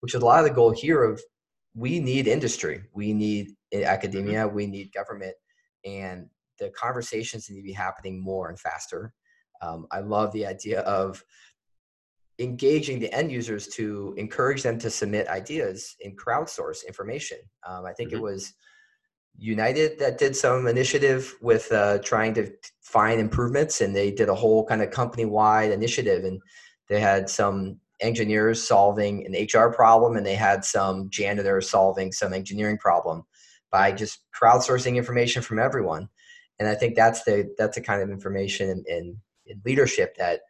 which 0.00 0.14
is 0.14 0.22
a 0.22 0.24
lot 0.24 0.38
of 0.38 0.48
the 0.48 0.54
goal 0.54 0.70
here 0.70 1.02
of 1.02 1.20
we 1.74 2.00
need 2.00 2.26
industry 2.26 2.82
we 2.94 3.12
need 3.12 3.48
mm-hmm. 3.72 3.84
academia 3.84 4.46
we 4.46 4.66
need 4.66 4.92
government 4.92 5.34
and 5.84 6.28
the 6.58 6.70
conversations 6.70 7.48
need 7.48 7.56
to 7.56 7.62
be 7.62 7.72
happening 7.72 8.20
more 8.20 8.48
and 8.48 8.58
faster. 8.58 9.12
Um, 9.62 9.86
I 9.90 10.00
love 10.00 10.32
the 10.32 10.46
idea 10.46 10.80
of 10.80 11.22
engaging 12.38 12.98
the 12.98 13.12
end 13.14 13.32
users 13.32 13.66
to 13.68 14.14
encourage 14.18 14.62
them 14.62 14.78
to 14.78 14.90
submit 14.90 15.28
ideas 15.28 15.96
and 16.04 16.18
crowdsource 16.18 16.86
information. 16.86 17.38
Um, 17.66 17.86
I 17.86 17.92
think 17.92 18.10
mm-hmm. 18.10 18.18
it 18.18 18.22
was 18.22 18.52
United 19.38 19.98
that 19.98 20.18
did 20.18 20.34
some 20.34 20.66
initiative 20.66 21.34
with 21.40 21.70
uh, 21.72 21.98
trying 21.98 22.34
to 22.34 22.50
find 22.82 23.20
improvements, 23.20 23.80
and 23.80 23.94
they 23.94 24.10
did 24.10 24.28
a 24.28 24.34
whole 24.34 24.64
kind 24.64 24.82
of 24.82 24.90
company 24.90 25.24
wide 25.24 25.72
initiative. 25.72 26.24
And 26.24 26.40
they 26.88 27.00
had 27.00 27.28
some 27.28 27.80
engineers 28.00 28.66
solving 28.66 29.26
an 29.26 29.46
HR 29.52 29.72
problem, 29.72 30.16
and 30.16 30.26
they 30.26 30.34
had 30.34 30.64
some 30.64 31.08
janitors 31.10 31.68
solving 31.68 32.12
some 32.12 32.32
engineering 32.32 32.78
problem 32.78 33.24
by 33.70 33.92
just 33.92 34.20
crowdsourcing 34.38 34.96
information 34.96 35.42
from 35.42 35.58
everyone 35.58 36.08
and 36.58 36.68
I 36.68 36.74
think 36.74 36.94
that's 36.94 37.24
the 37.24 37.52
that's 37.58 37.76
the 37.76 37.82
kind 37.82 38.02
of 38.02 38.10
information 38.10 38.84
and, 38.88 39.16
leadership 39.64 40.16
that 40.16 40.40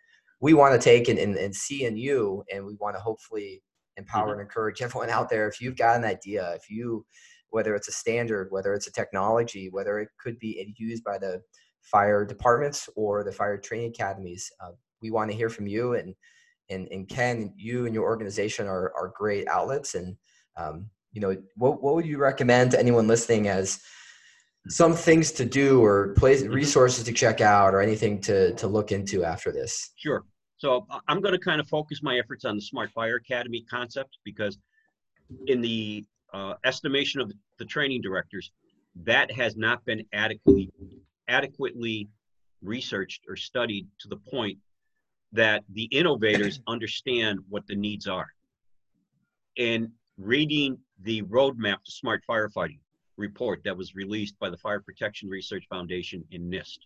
we 0.41 0.55
want 0.55 0.73
to 0.73 0.83
take 0.83 1.11
and, 1.11 1.19
and, 1.19 1.37
and, 1.37 1.55
see 1.55 1.85
in 1.85 1.99
you, 1.99 2.43
and 2.51 2.65
we 2.65 2.77
want 2.81 2.97
to 2.97 3.01
hopefully 3.01 3.63
empower 3.99 4.29
mm-hmm. 4.29 4.33
and 4.33 4.41
encourage 4.41 4.81
everyone 4.81 5.11
out 5.11 5.29
there. 5.29 5.47
If 5.47 5.61
you've 5.61 5.77
got 5.77 5.99
an 5.99 6.05
idea, 6.07 6.53
if 6.55 6.71
you 6.71 7.05
whether 7.51 7.75
it's 7.75 7.89
a 7.89 7.93
standard, 7.93 8.49
whether 8.51 8.73
it's 8.73 8.87
a 8.87 8.93
technology, 8.93 9.69
whether 9.71 9.99
it 9.99 10.09
could 10.19 10.39
be 10.39 10.75
used 10.79 11.05
by 11.05 11.19
the 11.19 11.43
fire 11.83 12.25
departments 12.25 12.89
or 12.97 13.23
the 13.23 13.33
fire 13.33 13.59
training 13.59 13.91
academies, 13.91 14.51
uh, 14.65 14.71
we 15.07 15.11
want 15.13 15.31
to 15.31 15.37
hear 15.37 15.49
from 15.49 15.67
you. 15.67 15.95
And 15.95 16.15
and 16.69 16.89
and 16.91 17.09
Ken, 17.09 17.53
you 17.57 17.87
and 17.87 17.95
your 17.95 18.05
organization 18.05 18.67
are 18.67 18.93
are 18.97 19.13
great 19.17 19.47
outlets. 19.49 19.95
And 19.95 20.17
um, 20.57 20.91
you 21.13 21.21
know, 21.21 21.37
what 21.57 21.83
what 21.83 21.95
would 21.95 22.07
you 22.07 22.19
recommend 22.19 22.73
to 22.73 22.79
anyone 22.79 23.07
listening 23.07 23.49
as 23.49 23.81
some 24.69 24.95
things 24.95 25.31
to 25.33 25.45
do 25.45 25.83
or 25.85 26.09
place 26.15 26.43
mm-hmm. 26.43 26.53
resources 26.53 27.05
to 27.05 27.13
check 27.13 27.41
out 27.41 27.73
or 27.75 27.81
anything 27.81 28.21
to 28.21 28.53
to 28.55 28.67
look 28.67 28.91
into 28.91 29.25
after 29.25 29.53
this 29.53 29.93
sure 29.97 30.25
so 30.59 30.87
i'm 31.09 31.21
going 31.21 31.33
to 31.33 31.39
kind 31.39 31.61
of 31.61 31.69
focus 31.69 32.01
my 32.03 32.19
efforts 32.19 32.45
on 32.45 32.57
the 32.57 32.61
smart 32.61 32.91
fire 32.91 33.17
academy 33.17 33.65
concept 33.71 34.19
because 34.25 34.59
in 35.47 35.61
the 35.61 36.05
uh, 36.35 36.55
estimation 36.65 37.21
of 37.21 37.33
the 37.59 37.65
training 37.65 38.01
directors 38.01 38.51
that 39.05 39.31
has 39.31 39.57
not 39.57 39.85
been 39.85 40.05
adequately 40.13 40.69
adequately 41.29 42.09
researched 42.63 43.23
or 43.29 43.37
studied 43.37 43.87
to 44.01 44.09
the 44.09 44.17
point 44.17 44.59
that 45.37 45.63
the 45.73 45.85
innovators 45.85 46.61
understand 46.67 47.39
what 47.49 47.67
the 47.67 47.77
needs 47.77 48.09
are 48.09 48.29
and 49.59 49.89
reading 50.19 50.79
the 51.03 51.23
roadmap 51.23 51.83
to 51.85 51.93
smart 51.93 52.23
firefighting 52.29 52.79
report 53.17 53.61
that 53.65 53.77
was 53.77 53.95
released 53.95 54.39
by 54.39 54.51
the 54.51 54.57
Fire 54.57 54.81
Protection 54.81 55.29
Research 55.29 55.65
Foundation 55.71 56.25
in 56.31 56.51
NIST. 56.51 56.79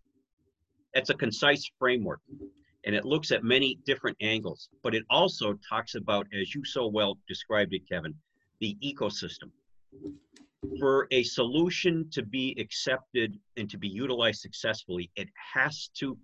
It's 0.94 1.10
a 1.10 1.14
concise 1.14 1.68
framework 1.78 2.20
and 2.84 2.94
it 2.94 3.04
looks 3.04 3.30
at 3.30 3.44
many 3.44 3.78
different 3.84 4.16
angles, 4.20 4.68
but 4.82 4.94
it 4.94 5.04
also 5.10 5.58
talks 5.68 5.94
about, 5.94 6.26
as 6.32 6.54
you 6.54 6.64
so 6.64 6.86
well 6.86 7.18
described 7.28 7.74
it, 7.74 7.82
Kevin, 7.88 8.14
the 8.60 8.76
ecosystem. 8.82 9.50
For 10.78 11.06
a 11.10 11.22
solution 11.22 12.08
to 12.12 12.22
be 12.22 12.56
accepted 12.58 13.38
and 13.56 13.68
to 13.70 13.78
be 13.78 13.88
utilized 13.88 14.40
successfully, 14.40 15.10
it 15.16 15.28
has 15.54 15.90
to 15.98 16.16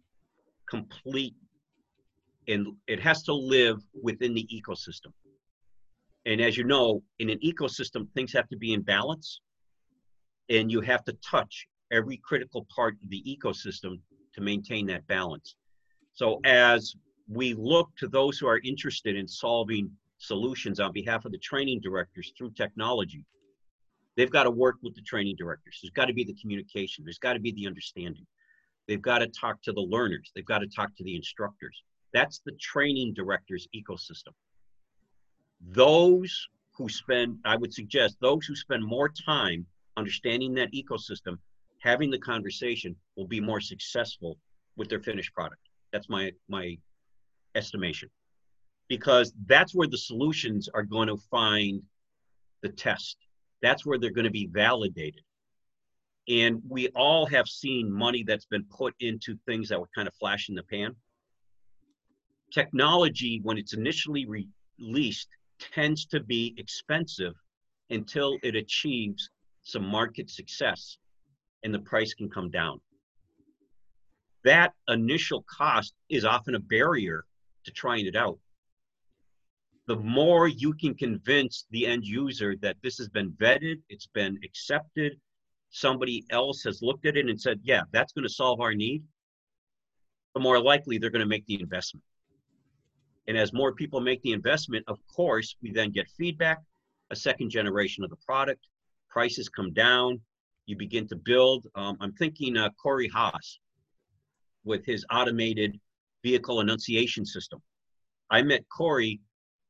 complete 0.69 1.35
and 2.49 2.69
it 2.87 3.01
has 3.01 3.23
to 3.25 3.35
live 3.35 3.83
within 4.01 4.35
the 4.35 4.47
ecosystem. 4.53 5.13
And 6.27 6.41
as 6.41 6.57
you 6.57 6.65
know, 6.65 7.03
in 7.19 7.31
an 7.31 7.39
ecosystem, 7.39 8.09
things 8.15 8.33
have 8.33 8.49
to 8.49 8.57
be 8.57 8.73
in 8.73 8.83
balance, 8.83 9.41
and 10.49 10.71
you 10.71 10.81
have 10.81 11.05
to 11.05 11.13
touch 11.25 11.67
every 11.93 12.17
critical 12.17 12.67
part 12.75 12.95
of 13.03 13.11
the 13.11 13.23
ecosystem 13.23 14.01
to 14.35 14.41
maintain 14.41 14.87
that 14.87 15.07
balance. 15.07 15.57
So 16.13 16.41
as 16.45 16.95
we 17.29 17.55
look 17.55 17.91
to 17.99 18.09
those 18.09 18.39
who 18.39 18.47
are 18.47 18.61
interested 18.65 19.17
in 19.17 19.27
solving 19.27 19.91
solutions 20.19 20.81
on 20.81 20.93
behalf 20.93 21.25
of 21.25 21.33
the 21.33 21.39
training 21.39 21.81
directors 21.81 22.33
through 22.37 22.53
technology, 22.53 23.25
they've 24.17 24.31
got 24.31 24.45
to 24.45 24.51
work 24.51 24.77
with 24.83 24.95
the 24.95 25.03
training 25.03 25.37
directors. 25.37 25.79
There's 25.83 25.91
got 25.91 26.07
to 26.07 26.15
be 26.15 26.25
the 26.25 26.37
communication. 26.41 27.05
There's 27.05 27.19
got 27.19 27.35
to 27.35 27.41
be 27.41 27.53
the 27.53 27.67
understanding. 27.67 28.27
They've 28.89 29.03
got 29.03 29.19
to 29.19 29.29
talk 29.29 29.63
to 29.63 29.73
the 29.73 29.81
learners. 29.81 30.31
They've 30.35 30.45
got 30.45 30.59
to 30.59 30.69
talk 30.69 30.97
to 30.97 31.05
the 31.05 31.17
instructors. 31.17 31.83
That's 32.17 32.41
the 32.47 32.53
training 32.53 33.13
director's 33.13 33.69
ecosystem. 33.81 34.33
Those 35.83 36.33
who 36.77 36.89
spend, 36.89 37.39
I 37.45 37.57
would 37.57 37.75
suggest, 37.75 38.17
those 38.21 38.47
who 38.47 38.57
spend 38.57 38.83
more 38.83 39.11
time 39.11 39.67
understanding 39.99 40.55
that 40.55 40.73
ecosystem, 40.73 41.35
having 41.81 42.11
the 42.11 42.19
conversation, 42.19 42.97
will 43.17 43.27
be 43.27 43.41
more 43.51 43.61
successful 43.61 44.39
with 44.79 44.89
their 44.89 45.03
finished 45.09 45.35
product. 45.35 45.61
That's 45.93 46.09
my 46.09 46.33
my 46.49 46.79
estimation, 47.55 48.09
because 48.89 49.35
that's 49.45 49.75
where 49.75 49.89
the 49.95 50.03
solutions 50.11 50.63
are 50.77 50.85
going 50.85 51.09
to 51.09 51.19
find 51.31 51.83
the 52.63 52.71
test. 52.71 53.17
That's 53.61 53.85
where 53.85 53.99
they're 53.99 54.19
going 54.19 54.31
to 54.33 54.39
be 54.43 54.49
validated. 54.51 55.25
And 56.29 56.63
we 56.77 56.89
all 57.05 57.27
have 57.27 57.47
seen 57.63 57.93
money 57.93 58.23
that's 58.29 58.47
been 58.47 58.65
put 58.81 58.95
into 59.01 59.31
things 59.47 59.69
that 59.69 59.81
were 59.81 59.91
kind 59.95 60.09
of 60.09 60.15
flash 60.15 60.49
in 60.49 60.55
the 60.55 60.63
pan. 60.63 60.97
Technology, 62.53 63.41
when 63.43 63.59
it's 63.59 63.75
initially 63.75 64.27
re- 64.27 64.49
released, 64.79 65.29
tends 65.59 66.07
to 66.07 66.21
be 66.21 66.55
expensive 66.59 67.35
until 67.91 68.39
it 68.43 68.55
achieves 68.55 69.31
some 69.63 69.85
market 69.85 70.31
success 70.31 70.99
and 71.63 71.75
the 71.75 71.81
price 71.81 72.15
can 72.15 72.29
come 72.29 72.51
down. 72.51 72.81
That 74.45 74.75
initial 74.89 75.45
cost 75.51 75.95
is 76.09 76.25
often 76.25 76.55
a 76.55 76.61
barrier 76.61 77.25
to 77.65 77.73
trying 77.73 78.07
it 78.07 78.15
out. 78.15 78.39
The 79.89 79.97
more 79.97 80.47
you 80.47 80.73
can 80.75 80.95
convince 80.95 81.67
the 81.71 81.87
end 81.87 82.05
user 82.05 82.55
that 82.61 82.77
this 82.83 82.99
has 82.99 83.09
been 83.09 83.33
vetted, 83.33 83.81
it's 83.89 84.07
been 84.07 84.39
accepted, 84.45 85.19
somebody 85.71 86.25
else 86.31 86.63
has 86.63 86.83
looked 86.83 87.07
at 87.07 87.17
it 87.17 87.29
and 87.29 87.41
said, 87.41 87.61
yeah, 87.63 87.83
that's 87.93 88.13
going 88.13 88.25
to 88.27 88.33
solve 88.33 88.61
our 88.61 88.75
need, 88.75 89.03
the 90.35 90.41
more 90.41 90.61
likely 90.61 90.99
they're 90.99 91.11
going 91.11 91.21
to 91.21 91.27
make 91.27 91.47
the 91.47 91.61
investment. 91.61 92.05
And 93.29 93.37
as 93.37 93.53
more 93.53 93.73
people 93.73 94.01
make 94.01 94.23
the 94.23 94.33
investment, 94.33 94.85
of 94.87 94.99
course, 95.15 95.57
we 95.63 95.73
then 95.73 95.91
get 95.91 96.09
feedback, 96.17 96.63
a 97.11 97.17
second 97.17 97.51
generation 97.51 98.05
of 98.05 98.11
the 98.11 98.17
product, 98.25 98.67
prices 99.09 99.49
come 99.49 99.73
down, 99.73 100.21
you 100.67 100.77
begin 100.77 101.07
to 101.09 101.17
build. 101.17 101.67
Um, 101.75 101.97
I'm 102.01 102.13
thinking 102.13 102.57
uh, 102.57 102.71
Corey 102.81 103.09
Haas 103.09 103.59
with 104.65 104.85
his 104.85 105.05
automated 105.13 105.79
vehicle 106.23 106.61
annunciation 106.61 107.25
system. 107.25 107.63
I 108.31 108.43
met 108.43 108.69
Corey 108.69 109.21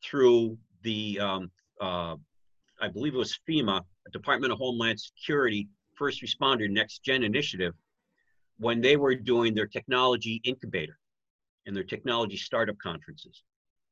through 0.03 0.59
the, 0.83 1.21
um, 1.21 1.51
uh, 1.81 2.17
I 2.81 2.89
believe 2.93 3.15
it 3.15 3.19
was 3.19 3.39
FEMA, 3.49 3.83
Department 4.13 4.53
of 4.53 4.59
Homeland 4.59 4.99
Security 5.01 5.69
First 5.95 6.23
Responder 6.23 6.71
Next 6.71 7.03
Gen 7.03 7.23
Initiative, 7.23 7.75
when 8.59 8.81
they 8.81 8.97
were 8.97 9.15
doing 9.15 9.55
their 9.55 9.67
technology 9.67 10.41
incubator 10.45 10.99
and 11.67 11.77
their 11.77 11.85
technology 11.85 12.37
startup 12.37 12.79
conferences. 12.79 13.43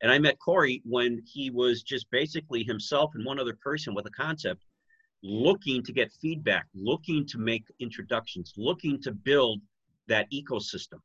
And 0.02 0.10
I 0.10 0.18
met 0.18 0.38
Corey 0.38 0.82
when 0.84 1.22
he 1.24 1.50
was 1.50 1.82
just 1.82 2.10
basically 2.10 2.62
himself 2.62 3.12
and 3.14 3.24
one 3.24 3.38
other 3.38 3.56
person 3.62 3.94
with 3.94 4.06
a 4.06 4.10
concept, 4.10 4.62
looking 5.22 5.82
to 5.82 5.92
get 5.92 6.12
feedback, 6.20 6.66
looking 6.74 7.26
to 7.28 7.38
make 7.38 7.64
introductions, 7.80 8.52
looking 8.56 9.00
to 9.02 9.12
build 9.12 9.60
that 10.06 10.30
ecosystem. 10.30 11.00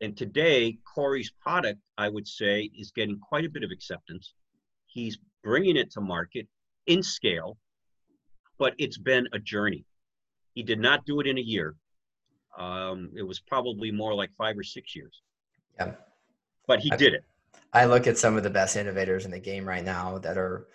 And 0.00 0.16
today, 0.16 0.78
Corey's 0.94 1.32
product, 1.42 1.80
I 1.98 2.08
would 2.08 2.26
say, 2.26 2.70
is 2.74 2.90
getting 2.90 3.18
quite 3.18 3.44
a 3.44 3.50
bit 3.50 3.64
of 3.64 3.70
acceptance. 3.70 4.32
He's 4.86 5.18
bringing 5.42 5.76
it 5.76 5.90
to 5.92 6.00
market 6.00 6.46
in 6.86 7.02
scale, 7.02 7.58
but 8.58 8.74
it's 8.78 8.98
been 8.98 9.26
a 9.32 9.38
journey. 9.38 9.84
He 10.54 10.62
did 10.62 10.78
not 10.78 11.04
do 11.04 11.20
it 11.20 11.26
in 11.26 11.38
a 11.38 11.42
year. 11.42 11.74
Um, 12.58 13.10
it 13.16 13.22
was 13.22 13.40
probably 13.40 13.90
more 13.90 14.14
like 14.14 14.30
five 14.38 14.56
or 14.58 14.62
six 14.62 14.96
years. 14.96 15.20
Yeah. 15.80 15.92
But 16.66 16.80
he 16.80 16.92
I, 16.92 16.96
did 16.96 17.14
it. 17.14 17.24
I 17.72 17.84
look 17.86 18.06
at 18.06 18.18
some 18.18 18.36
of 18.36 18.42
the 18.42 18.50
best 18.50 18.76
innovators 18.76 19.24
in 19.24 19.30
the 19.30 19.40
game 19.40 19.66
right 19.66 19.84
now 19.84 20.18
that 20.18 20.36
are 20.36 20.68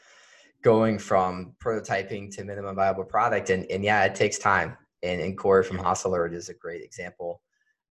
going 0.62 0.98
from 0.98 1.56
prototyping 1.64 2.36
to 2.36 2.44
minimum 2.44 2.76
viable 2.76 3.04
product. 3.04 3.50
And, 3.50 3.66
and 3.70 3.84
yeah, 3.84 4.04
it 4.04 4.16
takes 4.16 4.38
time. 4.38 4.78
And, 5.04 5.22
and 5.22 5.38
Corey 5.38 5.64
from 5.64 5.78
HAAS 5.78 6.06
Alert 6.06 6.34
is 6.34 6.50
a 6.50 6.54
great 6.54 6.82
example. 6.82 7.42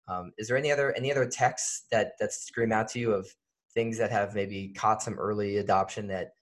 Um, 0.09 0.33
is 0.37 0.49
there 0.49 0.57
any 0.57 0.71
other 0.71 0.93
any 0.97 1.11
other 1.11 1.27
texts 1.27 1.87
that 1.91 2.13
that 2.21 2.33
scream 2.33 2.73
out 2.73 2.89
to 2.89 2.99
you 2.99 3.13
of 3.13 3.27
things 3.73 3.97
that 3.99 4.11
have 4.11 4.35
maybe 4.35 4.69
caught 4.69 5.03
some 5.03 5.15
early 5.15 5.59
adoption 5.59 6.07
that 6.09 6.33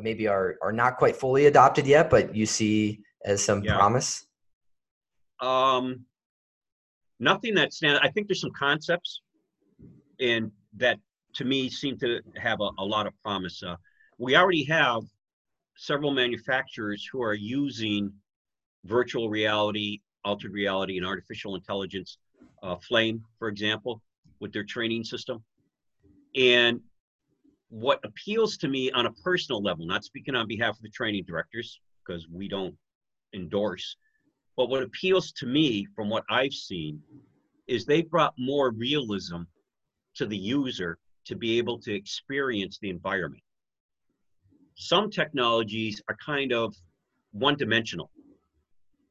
maybe 0.00 0.28
are 0.28 0.56
are 0.62 0.72
not 0.72 0.96
quite 0.96 1.16
fully 1.16 1.46
adopted 1.46 1.86
yet, 1.86 2.08
but 2.08 2.34
you 2.34 2.46
see 2.46 3.02
as 3.24 3.44
some 3.44 3.62
yeah. 3.62 3.76
promise? 3.76 4.26
Um, 5.40 6.06
nothing 7.20 7.54
that 7.56 7.72
stands. 7.72 8.00
I 8.02 8.08
think 8.08 8.28
there's 8.28 8.40
some 8.40 8.52
concepts, 8.58 9.20
and 10.22 10.50
that 10.76 10.98
to 11.34 11.44
me 11.44 11.68
seem 11.68 11.98
to 11.98 12.20
have 12.36 12.60
a, 12.60 12.70
a 12.78 12.84
lot 12.84 13.06
of 13.06 13.12
promise. 13.22 13.62
Uh, 13.62 13.76
we 14.18 14.36
already 14.36 14.64
have 14.64 15.02
several 15.76 16.12
manufacturers 16.12 17.08
who 17.10 17.22
are 17.22 17.34
using 17.34 18.12
virtual 18.84 19.28
reality, 19.28 20.00
altered 20.24 20.52
reality, 20.52 20.96
and 20.96 21.06
artificial 21.06 21.54
intelligence. 21.56 22.18
Uh, 22.62 22.76
FLAIM, 22.76 23.22
for 23.38 23.48
example, 23.48 24.00
with 24.40 24.52
their 24.52 24.64
training 24.64 25.02
system. 25.02 25.42
And 26.36 26.80
what 27.68 28.00
appeals 28.04 28.56
to 28.58 28.68
me 28.68 28.90
on 28.92 29.06
a 29.06 29.12
personal 29.24 29.62
level, 29.62 29.86
not 29.86 30.04
speaking 30.04 30.34
on 30.34 30.46
behalf 30.46 30.76
of 30.76 30.82
the 30.82 30.90
training 30.90 31.24
directors, 31.26 31.80
because 32.04 32.28
we 32.28 32.46
don't 32.46 32.76
endorse, 33.34 33.96
but 34.56 34.68
what 34.68 34.82
appeals 34.82 35.32
to 35.32 35.46
me 35.46 35.86
from 35.96 36.08
what 36.10 36.24
I've 36.28 36.52
seen 36.52 37.00
is 37.66 37.84
they 37.84 38.02
brought 38.02 38.34
more 38.38 38.70
realism 38.70 39.42
to 40.16 40.26
the 40.26 40.36
user 40.36 40.98
to 41.24 41.36
be 41.36 41.58
able 41.58 41.78
to 41.80 41.94
experience 41.94 42.78
the 42.80 42.90
environment. 42.90 43.42
Some 44.74 45.10
technologies 45.10 46.02
are 46.08 46.16
kind 46.16 46.52
of 46.52 46.74
one 47.32 47.56
dimensional. 47.56 48.10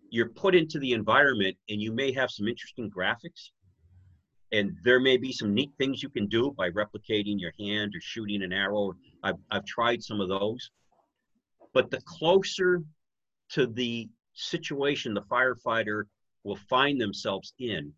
You're 0.10 0.30
put 0.30 0.56
into 0.56 0.80
the 0.80 0.92
environment 0.92 1.56
and 1.70 1.82
you 1.82 1.92
may 1.94 2.12
have 2.12 2.30
some 2.30 2.48
interesting 2.48 2.92
graphics, 2.92 3.52
and 4.52 4.76
there 4.84 5.00
may 5.00 5.16
be 5.16 5.32
some 5.32 5.54
neat 5.54 5.72
things 5.78 6.04
you 6.04 6.10
can 6.10 6.28
do 6.28 6.54
by 6.58 6.70
replicating 6.72 7.40
your 7.40 7.54
hand 7.58 7.94
or 7.96 8.02
shooting 8.02 8.44
an 8.44 8.52
arrow. 8.52 8.94
I've, 9.24 9.38
I've 9.50 9.66
tried 9.66 10.04
some 10.04 10.20
of 10.20 10.28
those. 10.28 10.72
But 11.74 11.90
the 11.90 12.02
closer 12.02 12.84
to 13.52 13.68
the 13.68 14.10
situation 14.34 15.14
the 15.14 15.22
firefighter 15.22 16.04
will 16.44 16.58
find 16.70 17.00
themselves 17.00 17.54
in, 17.60 17.94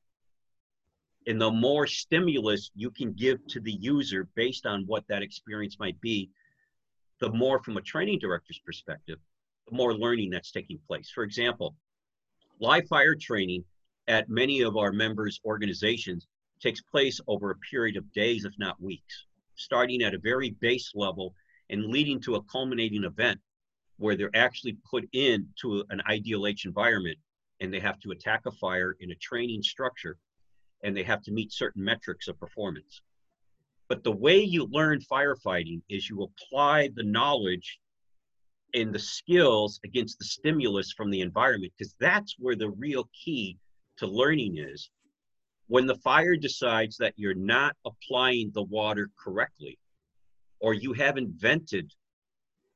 and 1.27 1.39
the 1.39 1.51
more 1.51 1.87
stimulus 1.87 2.71
you 2.75 2.91
can 2.91 3.13
give 3.13 3.45
to 3.47 3.59
the 3.59 3.71
user 3.71 4.27
based 4.35 4.65
on 4.65 4.83
what 4.85 5.07
that 5.07 5.21
experience 5.21 5.77
might 5.79 5.99
be, 6.01 6.29
the 7.19 7.31
more 7.31 7.61
from 7.63 7.77
a 7.77 7.81
training 7.81 8.19
director's 8.19 8.59
perspective, 8.59 9.17
the 9.69 9.75
more 9.75 9.93
learning 9.93 10.29
that's 10.29 10.51
taking 10.51 10.79
place. 10.87 11.09
For 11.13 11.23
example, 11.23 11.75
live 12.59 12.87
fire 12.87 13.15
training 13.15 13.63
at 14.07 14.29
many 14.29 14.61
of 14.61 14.75
our 14.75 14.91
members' 14.91 15.39
organizations 15.45 16.27
takes 16.61 16.81
place 16.81 17.19
over 17.27 17.51
a 17.51 17.55
period 17.57 17.97
of 17.97 18.11
days, 18.13 18.45
if 18.45 18.53
not 18.57 18.81
weeks, 18.81 19.25
starting 19.55 20.01
at 20.01 20.13
a 20.13 20.19
very 20.19 20.51
base 20.59 20.91
level 20.95 21.33
and 21.69 21.85
leading 21.85 22.19
to 22.21 22.35
a 22.35 22.43
culminating 22.43 23.03
event 23.03 23.39
where 23.97 24.15
they're 24.15 24.35
actually 24.35 24.77
put 24.89 25.07
into 25.13 25.83
an 25.89 26.01
IDLH 26.09 26.65
environment 26.65 27.17
and 27.61 27.73
they 27.73 27.79
have 27.79 27.99
to 27.99 28.11
attack 28.11 28.41
a 28.45 28.51
fire 28.51 28.95
in 28.99 29.11
a 29.11 29.15
training 29.15 29.63
structure 29.63 30.17
and 30.83 30.95
they 30.95 31.03
have 31.03 31.21
to 31.23 31.31
meet 31.31 31.51
certain 31.51 31.83
metrics 31.83 32.27
of 32.27 32.39
performance. 32.39 33.01
But 33.87 34.03
the 34.03 34.11
way 34.11 34.41
you 34.41 34.65
learn 34.65 34.99
firefighting 35.01 35.81
is 35.89 36.09
you 36.09 36.23
apply 36.23 36.89
the 36.95 37.03
knowledge 37.03 37.79
and 38.73 38.93
the 38.93 38.99
skills 38.99 39.79
against 39.83 40.19
the 40.19 40.25
stimulus 40.25 40.93
from 40.93 41.09
the 41.11 41.21
environment 41.21 41.73
because 41.77 41.95
that's 41.99 42.35
where 42.39 42.55
the 42.55 42.71
real 42.71 43.09
key 43.23 43.57
to 43.97 44.07
learning 44.07 44.57
is 44.57 44.89
when 45.67 45.85
the 45.85 45.95
fire 45.95 46.35
decides 46.35 46.97
that 46.97 47.13
you're 47.17 47.33
not 47.33 47.75
applying 47.85 48.51
the 48.53 48.63
water 48.63 49.09
correctly 49.23 49.77
or 50.59 50.73
you 50.73 50.93
haven't 50.93 51.29
vented 51.39 51.91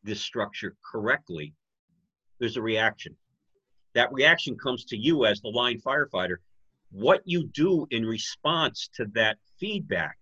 this 0.04 0.22
structure 0.22 0.76
correctly, 0.90 1.54
there's 2.40 2.58
a 2.58 2.62
reaction. 2.62 3.16
That 3.94 4.12
reaction 4.14 4.58
comes 4.58 4.86
to 4.86 4.98
you 4.98 5.26
as 5.26 5.42
the 5.42 5.50
line 5.50 5.80
firefighter. 5.80 6.38
What 6.92 7.22
you 7.26 7.48
do 7.48 7.86
in 7.92 8.06
response 8.06 8.90
to 8.96 9.06
that 9.14 9.38
feedback, 9.60 10.18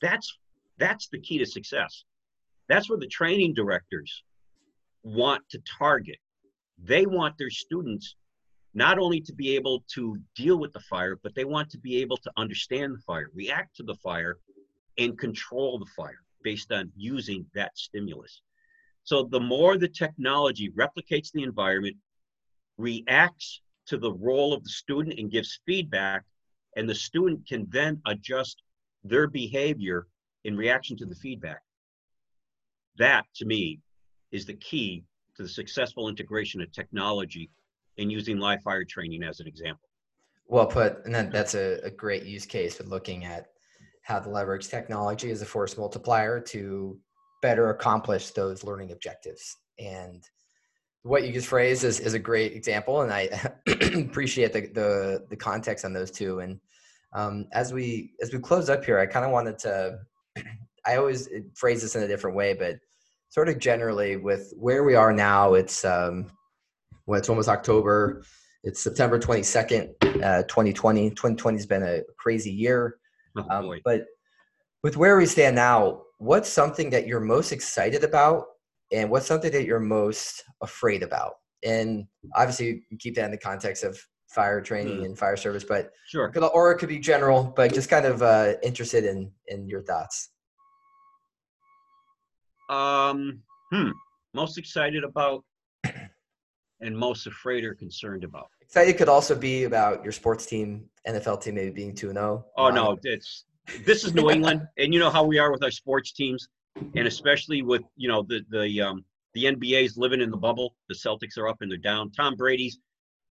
that's 0.00 0.38
That's 0.78 1.08
the 1.08 1.20
key 1.20 1.38
to 1.38 1.46
success. 1.46 2.04
That's 2.68 2.88
where 2.88 2.98
the 2.98 3.08
training 3.08 3.54
directors 3.54 4.22
want 5.02 5.42
to 5.50 5.58
target. 5.78 6.18
They 6.82 7.06
want 7.06 7.36
their 7.36 7.50
students 7.50 8.14
not 8.74 8.98
only 8.98 9.20
to 9.22 9.32
be 9.32 9.56
able 9.56 9.82
to 9.94 10.18
deal 10.36 10.58
with 10.58 10.72
the 10.72 10.80
fire, 10.80 11.16
but 11.22 11.34
they 11.34 11.44
want 11.44 11.70
to 11.70 11.78
be 11.78 11.96
able 12.02 12.18
to 12.18 12.30
understand 12.36 12.94
the 12.94 13.02
fire, 13.02 13.28
react 13.34 13.76
to 13.76 13.82
the 13.82 13.96
fire, 13.96 14.36
and 14.98 15.18
control 15.18 15.78
the 15.78 15.90
fire 15.96 16.22
based 16.42 16.70
on 16.70 16.92
using 16.96 17.44
that 17.54 17.76
stimulus. 17.76 18.42
So 19.02 19.24
the 19.24 19.40
more 19.40 19.76
the 19.76 19.88
technology 19.88 20.70
replicates 20.70 21.32
the 21.32 21.42
environment, 21.42 21.96
reacts 22.76 23.62
to 23.88 23.98
the 23.98 24.12
role 24.12 24.52
of 24.52 24.62
the 24.62 24.70
student 24.70 25.18
and 25.18 25.30
gives 25.30 25.60
feedback, 25.66 26.24
and 26.76 26.88
the 26.88 26.94
student 26.94 27.46
can 27.46 27.66
then 27.70 28.00
adjust 28.06 28.62
their 29.04 29.26
behavior 29.26 30.06
in 30.44 30.56
reaction 30.56 30.96
to 30.96 31.06
the 31.06 31.14
feedback. 31.14 31.60
That, 32.98 33.24
to 33.36 33.44
me, 33.44 33.80
is 34.32 34.44
the 34.44 34.54
key 34.54 35.04
to 35.36 35.42
the 35.42 35.48
successful 35.48 36.08
integration 36.08 36.60
of 36.60 36.70
technology 36.72 37.50
and 37.96 38.12
using 38.12 38.38
live 38.38 38.62
fire 38.62 38.84
training 38.84 39.22
as 39.22 39.40
an 39.40 39.46
example. 39.46 39.88
Well 40.46 40.66
put, 40.66 41.04
and 41.04 41.14
then 41.14 41.30
that's 41.30 41.54
a, 41.54 41.80
a 41.84 41.90
great 41.90 42.24
use 42.24 42.46
case 42.46 42.76
for 42.76 42.84
looking 42.84 43.24
at 43.24 43.48
how 44.02 44.18
to 44.18 44.30
leverage 44.30 44.68
technology 44.68 45.30
as 45.30 45.42
a 45.42 45.46
force 45.46 45.76
multiplier 45.76 46.40
to 46.40 46.98
better 47.42 47.70
accomplish 47.70 48.30
those 48.30 48.64
learning 48.64 48.90
objectives. 48.92 49.56
And 49.78 50.24
what 51.02 51.26
you 51.26 51.32
just 51.32 51.48
phrased 51.48 51.84
is, 51.84 52.00
is 52.00 52.14
a 52.14 52.18
great 52.18 52.52
example, 52.52 53.02
and 53.02 53.12
I 53.12 53.28
appreciate 53.66 54.52
the, 54.52 54.62
the, 54.66 55.26
the 55.30 55.36
context 55.36 55.84
on 55.84 55.92
those 55.92 56.10
two. 56.10 56.40
And 56.40 56.60
um, 57.12 57.46
as 57.52 57.72
we 57.72 58.14
as 58.22 58.32
we 58.32 58.38
close 58.38 58.68
up 58.68 58.84
here, 58.84 58.98
I 58.98 59.06
kind 59.06 59.24
of 59.24 59.32
wanted 59.32 59.58
to. 59.60 59.98
I 60.86 60.96
always 60.96 61.28
phrase 61.54 61.82
this 61.82 61.96
in 61.96 62.02
a 62.02 62.08
different 62.08 62.36
way, 62.36 62.54
but 62.54 62.76
sort 63.28 63.48
of 63.48 63.58
generally 63.58 64.16
with 64.16 64.54
where 64.56 64.84
we 64.84 64.94
are 64.94 65.12
now, 65.12 65.54
it's 65.54 65.84
um, 65.84 66.30
well, 67.06 67.18
it's 67.18 67.28
almost 67.28 67.48
October. 67.48 68.22
It's 68.64 68.82
September 68.82 69.18
22nd, 69.18 70.22
uh, 70.22 70.42
2020. 70.42 71.10
2020 71.10 71.56
has 71.56 71.66
been 71.66 71.82
a 71.82 72.02
crazy 72.18 72.50
year. 72.50 72.98
Oh, 73.36 73.46
um, 73.50 73.80
but 73.84 74.04
with 74.82 74.96
where 74.96 75.16
we 75.16 75.26
stand 75.26 75.56
now, 75.56 76.02
what's 76.18 76.48
something 76.48 76.90
that 76.90 77.06
you're 77.06 77.20
most 77.20 77.52
excited 77.52 78.02
about 78.02 78.46
and 78.92 79.10
what's 79.10 79.26
something 79.26 79.52
that 79.52 79.64
you're 79.64 79.80
most 79.80 80.44
afraid 80.62 81.02
about? 81.02 81.34
And 81.64 82.06
obviously, 82.34 82.82
keep 82.98 83.14
that 83.16 83.24
in 83.24 83.30
the 83.30 83.38
context 83.38 83.84
of 83.84 83.98
fire 84.28 84.60
training 84.60 84.98
mm. 84.98 85.04
and 85.04 85.18
fire 85.18 85.36
service, 85.36 85.64
but 85.64 85.90
sure, 86.06 86.32
or 86.52 86.72
it 86.72 86.78
could 86.78 86.88
be 86.88 86.98
general, 86.98 87.52
but 87.56 87.72
just 87.72 87.90
kind 87.90 88.06
of 88.06 88.22
uh, 88.22 88.54
interested 88.62 89.04
in 89.04 89.30
in 89.48 89.66
your 89.68 89.82
thoughts. 89.82 90.30
Um, 92.70 93.40
hmm. 93.72 93.90
Most 94.34 94.58
excited 94.58 95.02
about 95.02 95.44
and 96.80 96.96
most 96.96 97.26
afraid 97.26 97.64
or 97.64 97.74
concerned 97.74 98.24
about. 98.24 98.48
Excited 98.60 98.98
could 98.98 99.08
also 99.08 99.34
be 99.34 99.64
about 99.64 100.04
your 100.04 100.12
sports 100.12 100.44
team, 100.44 100.84
NFL 101.06 101.42
team, 101.42 101.54
maybe 101.54 101.70
being 101.70 101.94
two 101.94 102.08
and 102.10 102.18
zero. 102.18 102.44
Oh, 102.56 102.66
oh 102.66 102.70
no, 102.70 102.98
it's 103.02 103.44
this 103.84 104.04
is 104.04 104.14
New 104.14 104.30
England, 104.30 104.62
and 104.76 104.92
you 104.92 105.00
know 105.00 105.10
how 105.10 105.24
we 105.24 105.38
are 105.38 105.50
with 105.50 105.62
our 105.62 105.70
sports 105.70 106.12
teams, 106.12 106.48
and 106.94 107.06
especially 107.06 107.62
with 107.62 107.82
you 107.96 108.08
know 108.08 108.22
the 108.22 108.40
the 108.50 108.80
um, 108.80 109.04
the 109.34 109.44
NBA's 109.44 109.96
living 109.96 110.20
in 110.20 110.30
the 110.30 110.36
bubble. 110.36 110.74
The 110.88 110.94
Celtics 110.94 111.38
are 111.38 111.48
up 111.48 111.58
and 111.60 111.70
they're 111.70 111.78
down. 111.78 112.10
Tom 112.10 112.34
Brady's 112.34 112.78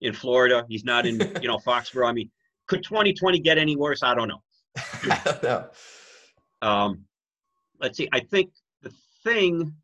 in 0.00 0.12
Florida. 0.12 0.64
He's 0.68 0.84
not 0.84 1.06
in 1.06 1.18
you 1.40 1.48
know 1.48 1.58
Foxborough. 1.66 2.08
I 2.08 2.12
mean, 2.12 2.30
could 2.66 2.82
2020 2.82 3.40
get 3.40 3.58
any 3.58 3.76
worse? 3.76 4.02
I 4.02 4.14
don't 4.14 4.28
know. 4.28 4.42
I 4.76 5.20
don't 5.24 5.42
know. 5.42 5.68
Um, 6.62 7.04
let's 7.80 7.96
see. 7.96 8.08
I 8.12 8.20
think 8.20 8.50
the 8.82 8.92
thing. 9.22 9.74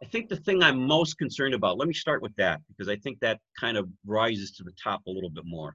I 0.00 0.06
think 0.06 0.28
the 0.28 0.36
thing 0.36 0.62
I'm 0.62 0.80
most 0.86 1.18
concerned 1.18 1.54
about. 1.54 1.76
Let 1.76 1.88
me 1.88 1.94
start 1.94 2.22
with 2.22 2.34
that 2.36 2.60
because 2.68 2.88
I 2.88 2.96
think 2.96 3.18
that 3.18 3.40
kind 3.58 3.76
of 3.76 3.88
rises 4.06 4.52
to 4.52 4.62
the 4.62 4.72
top 4.82 5.02
a 5.08 5.10
little 5.10 5.30
bit 5.30 5.44
more. 5.44 5.74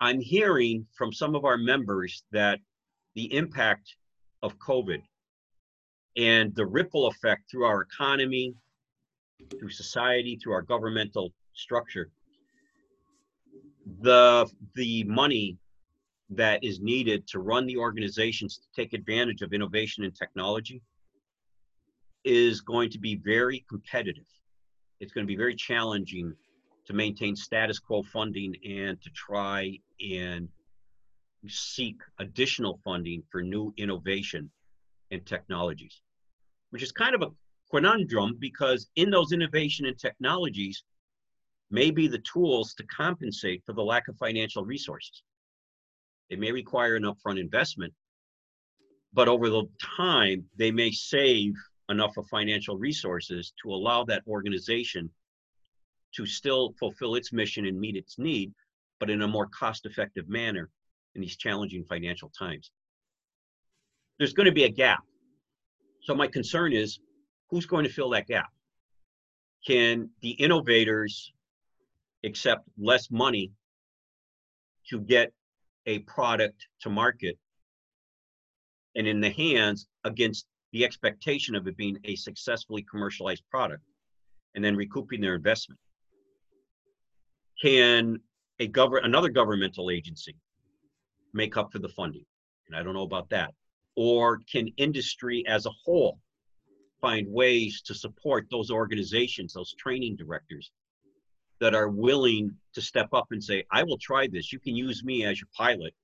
I'm 0.00 0.20
hearing 0.20 0.86
from 0.96 1.12
some 1.12 1.36
of 1.36 1.44
our 1.44 1.56
members 1.56 2.24
that 2.32 2.58
the 3.14 3.32
impact 3.32 3.94
of 4.42 4.58
COVID 4.58 5.02
and 6.16 6.54
the 6.54 6.66
ripple 6.66 7.06
effect 7.06 7.50
through 7.50 7.64
our 7.64 7.82
economy, 7.82 8.54
through 9.58 9.70
society, 9.70 10.36
through 10.36 10.52
our 10.52 10.62
governmental 10.62 11.32
structure, 11.54 12.10
the 14.00 14.48
the 14.74 15.04
money 15.04 15.56
that 16.30 16.62
is 16.62 16.80
needed 16.80 17.26
to 17.26 17.38
run 17.38 17.66
the 17.66 17.76
organizations 17.76 18.58
to 18.58 18.66
take 18.76 18.92
advantage 18.92 19.40
of 19.40 19.52
innovation 19.52 20.04
and 20.04 20.14
technology 20.14 20.82
is 22.24 22.60
going 22.60 22.90
to 22.90 22.98
be 22.98 23.16
very 23.16 23.64
competitive. 23.68 24.26
It's 25.00 25.12
going 25.12 25.26
to 25.26 25.28
be 25.28 25.36
very 25.36 25.54
challenging 25.54 26.34
to 26.86 26.92
maintain 26.92 27.34
status 27.36 27.78
quo 27.78 28.02
funding 28.02 28.54
and 28.68 29.00
to 29.00 29.10
try 29.10 29.78
and 30.14 30.48
seek 31.46 31.96
additional 32.18 32.80
funding 32.84 33.22
for 33.30 33.42
new 33.42 33.72
innovation 33.76 34.50
and 35.10 35.24
technologies, 35.24 36.00
which 36.70 36.82
is 36.82 36.92
kind 36.92 37.14
of 37.14 37.22
a 37.22 37.30
conundrum 37.70 38.36
because 38.38 38.88
in 38.96 39.10
those 39.10 39.32
innovation 39.32 39.86
and 39.86 39.98
technologies 39.98 40.82
may 41.70 41.90
be 41.90 42.08
the 42.08 42.20
tools 42.20 42.74
to 42.74 42.82
compensate 42.84 43.62
for 43.64 43.74
the 43.74 43.82
lack 43.82 44.08
of 44.08 44.16
financial 44.16 44.64
resources. 44.64 45.22
It 46.30 46.38
may 46.38 46.52
require 46.52 46.96
an 46.96 47.04
upfront 47.04 47.38
investment, 47.38 47.92
but 49.12 49.28
over 49.28 49.48
the 49.48 49.64
time, 49.96 50.44
they 50.56 50.70
may 50.70 50.90
save 50.90 51.54
enough 51.88 52.16
of 52.16 52.26
financial 52.28 52.76
resources 52.76 53.52
to 53.62 53.70
allow 53.70 54.04
that 54.04 54.22
organization 54.26 55.10
to 56.14 56.26
still 56.26 56.74
fulfill 56.78 57.14
its 57.14 57.32
mission 57.32 57.66
and 57.66 57.78
meet 57.78 57.96
its 57.96 58.18
need, 58.18 58.52
but 58.98 59.10
in 59.10 59.22
a 59.22 59.28
more 59.28 59.46
cost 59.46 59.86
effective 59.86 60.28
manner 60.28 60.70
in 61.18 61.22
these 61.22 61.36
challenging 61.36 61.84
financial 61.84 62.30
times. 62.38 62.70
There's 64.18 64.32
going 64.32 64.46
to 64.46 64.52
be 64.52 64.64
a 64.64 64.68
gap. 64.70 65.02
So, 66.02 66.14
my 66.14 66.28
concern 66.28 66.72
is 66.72 67.00
who's 67.50 67.66
going 67.66 67.84
to 67.84 67.92
fill 67.92 68.10
that 68.10 68.28
gap? 68.28 68.48
Can 69.66 70.10
the 70.22 70.30
innovators 70.30 71.32
accept 72.24 72.68
less 72.78 73.10
money 73.10 73.50
to 74.90 75.00
get 75.00 75.32
a 75.86 75.98
product 76.00 76.66
to 76.80 76.90
market 76.90 77.36
and 78.94 79.06
in 79.06 79.20
the 79.20 79.30
hands 79.30 79.86
against 80.04 80.46
the 80.72 80.84
expectation 80.84 81.54
of 81.54 81.66
it 81.66 81.76
being 81.76 81.98
a 82.04 82.14
successfully 82.14 82.84
commercialized 82.90 83.42
product 83.50 83.82
and 84.54 84.64
then 84.64 84.76
recouping 84.76 85.20
their 85.20 85.34
investment? 85.34 85.80
can 87.60 88.20
a 88.60 88.66
government 88.66 89.06
another 89.06 89.28
governmental 89.28 89.90
agency 89.90 90.36
make 91.32 91.56
up 91.56 91.72
for 91.72 91.78
the 91.78 91.88
funding 91.88 92.24
and 92.66 92.76
i 92.76 92.82
don't 92.82 92.94
know 92.94 93.02
about 93.02 93.28
that. 93.30 93.52
Or 93.96 94.40
can 94.50 94.68
industry 94.76 95.44
as 95.48 95.66
a 95.66 95.70
whole 95.84 96.18
find 97.00 97.26
ways 97.28 97.82
to 97.82 97.94
support 97.94 98.46
those 98.50 98.70
organizations 98.70 99.52
those 99.52 99.74
training 99.74 100.16
directors 100.16 100.70
that 101.60 101.74
are 101.74 101.88
willing 101.88 102.52
to 102.74 102.80
step 102.80 103.08
up 103.12 103.26
and 103.30 103.42
say 103.42 103.64
i 103.72 103.82
will 103.82 103.98
try 103.98 104.28
this. 104.28 104.52
You 104.52 104.60
can 104.60 104.76
use 104.76 105.04
me 105.04 105.24
as 105.24 105.40
your 105.40 105.48
pilot. 105.56 105.94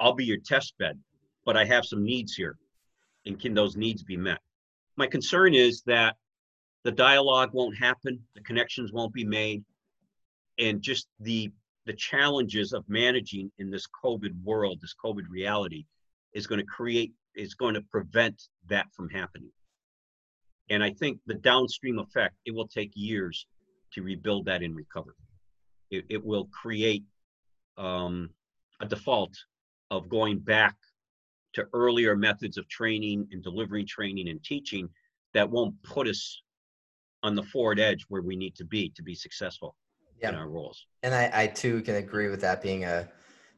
I'll 0.00 0.14
be 0.14 0.24
your 0.24 0.38
test 0.38 0.74
bed 0.78 0.98
but 1.44 1.56
i 1.56 1.64
have 1.64 1.84
some 1.84 2.04
needs 2.04 2.34
here 2.34 2.56
and 3.26 3.40
can 3.40 3.54
those 3.54 3.76
needs 3.76 4.02
be 4.02 4.16
met? 4.16 4.38
My 4.96 5.06
concern 5.06 5.54
is 5.54 5.82
that 5.86 6.16
the 6.84 6.92
dialogue 6.92 7.50
won't 7.52 7.76
happen 7.76 8.20
the 8.34 8.42
connections 8.42 8.92
won't 8.92 9.12
be 9.12 9.24
made 9.24 9.64
and 10.58 10.80
just 10.80 11.08
the 11.20 11.50
the 11.86 11.92
challenges 11.92 12.72
of 12.72 12.88
managing 12.88 13.50
in 13.58 13.70
this 13.70 13.86
COVID 13.86 14.32
world, 14.42 14.80
this 14.80 14.94
COVID 15.02 15.28
reality, 15.28 15.84
is 16.32 16.46
going 16.46 16.60
to 16.60 16.66
create 16.66 17.12
is 17.34 17.54
going 17.54 17.74
to 17.74 17.82
prevent 17.82 18.40
that 18.68 18.86
from 18.92 19.08
happening. 19.10 19.50
And 20.70 20.82
I 20.84 20.92
think 20.92 21.18
the 21.26 21.34
downstream 21.34 21.98
effect, 21.98 22.36
it 22.46 22.54
will 22.54 22.68
take 22.68 22.92
years 22.94 23.46
to 23.92 24.02
rebuild 24.02 24.46
that 24.46 24.62
and 24.62 24.74
recover. 24.74 25.16
It, 25.90 26.04
it 26.08 26.24
will 26.24 26.46
create 26.46 27.04
um, 27.76 28.30
a 28.80 28.86
default 28.86 29.36
of 29.90 30.08
going 30.08 30.38
back 30.38 30.76
to 31.54 31.66
earlier 31.72 32.16
methods 32.16 32.56
of 32.56 32.68
training 32.68 33.28
and 33.32 33.42
delivering 33.42 33.86
training 33.86 34.28
and 34.28 34.42
teaching 34.42 34.88
that 35.34 35.50
won't 35.50 35.80
put 35.82 36.06
us 36.06 36.40
on 37.22 37.34
the 37.34 37.42
forward 37.42 37.80
edge 37.80 38.04
where 38.08 38.22
we 38.22 38.36
need 38.36 38.54
to 38.56 38.64
be 38.64 38.90
to 38.90 39.02
be 39.02 39.14
successful 39.14 39.74
yeah. 40.20 40.30
in 40.30 40.34
our 40.34 40.48
roles. 40.48 40.86
And 41.02 41.14
I, 41.14 41.30
I 41.32 41.46
too 41.46 41.82
can 41.82 41.96
agree 41.96 42.28
with 42.28 42.40
that 42.40 42.62
being 42.62 42.84
a 42.84 43.08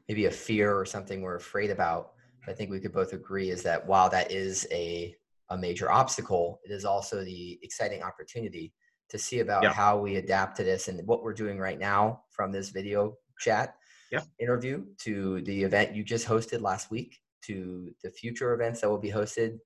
maybe 0.07 0.25
a 0.25 0.31
fear 0.31 0.77
or 0.77 0.85
something 0.85 1.21
we're 1.21 1.35
afraid 1.35 1.69
about. 1.69 2.13
I 2.47 2.53
think 2.53 2.71
we 2.71 2.79
could 2.79 2.93
both 2.93 3.11
agree 3.11 3.49
is 3.49 3.61
that 3.63 3.85
while 3.85 4.09
that 4.09 4.31
is 4.31 4.65
a 4.71 5.15
a 5.49 5.57
major 5.57 5.89
obstacle, 5.89 6.59
it 6.63 6.71
is 6.71 6.83
also 6.83 7.23
the 7.23 7.59
exciting 7.61 8.03
opportunity 8.03 8.73
to 9.09 9.17
see 9.17 9.39
about 9.39 9.63
yeah. 9.63 9.71
how 9.71 9.97
we 9.97 10.17
adapt 10.17 10.57
to 10.57 10.63
this 10.63 10.87
and 10.87 11.05
what 11.07 11.23
we're 11.23 11.33
doing 11.33 11.57
right 11.57 11.79
now 11.79 12.21
from 12.31 12.51
this 12.51 12.69
video 12.69 13.15
chat 13.39 13.75
yeah. 14.11 14.19
interview 14.39 14.83
to 14.97 15.41
the 15.41 15.63
event 15.63 15.95
you 15.95 16.03
just 16.03 16.27
hosted 16.27 16.61
last 16.61 16.91
week 16.91 17.19
to 17.43 17.89
the 18.03 18.09
future 18.09 18.53
events 18.53 18.81
that 18.81 18.89
will 18.89 18.97
be 18.97 19.11
hosted 19.11 19.59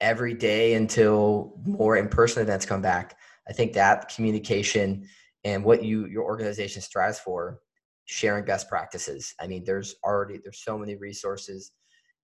every 0.00 0.34
day 0.34 0.74
until 0.74 1.54
more 1.64 1.96
in-person 1.96 2.42
events 2.42 2.64
come 2.64 2.82
back. 2.82 3.16
I 3.48 3.52
think 3.52 3.72
that 3.74 4.08
communication 4.14 5.06
and 5.44 5.64
what 5.64 5.82
you 5.82 6.06
your 6.06 6.24
organization 6.24 6.82
strives 6.82 7.18
for, 7.18 7.60
sharing 8.06 8.44
best 8.44 8.68
practices. 8.68 9.34
I 9.40 9.46
mean, 9.46 9.64
there's 9.64 9.96
already 10.04 10.38
there's 10.42 10.62
so 10.62 10.78
many 10.78 10.96
resources, 10.96 11.72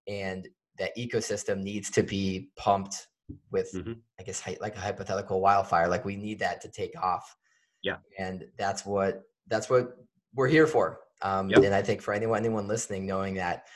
and 0.09 0.49
that 0.79 0.97
ecosystem 0.97 1.63
needs 1.63 1.91
to 1.91 2.03
be 2.03 2.51
pumped 2.57 3.07
with, 3.51 3.73
mm-hmm. 3.75 3.95
I 4.21 4.23
guess, 4.23 4.43
like 4.61 4.77
a 4.77 4.81
hypothetical 4.81 5.41
wildfire. 5.41 5.89
Like 5.89 6.05
we 6.05 6.17
need 6.17 6.39
that 6.41 6.61
to 6.63 6.69
take 6.69 7.01
off. 7.01 7.35
Yeah, 7.83 7.97
and 8.19 8.45
that's 8.59 8.85
what 8.85 9.23
that's 9.49 9.71
what 9.71 9.97
we're 10.35 10.49
here 10.49 10.67
for. 10.67 11.01
Um, 11.23 11.49
yep. 11.49 11.63
And 11.63 11.75
I 11.75 11.83
think 11.83 12.03
for 12.03 12.13
anyone 12.13 12.39
anyone 12.39 12.69
listening, 12.69 13.07
knowing 13.07 13.35
that, 13.35 13.67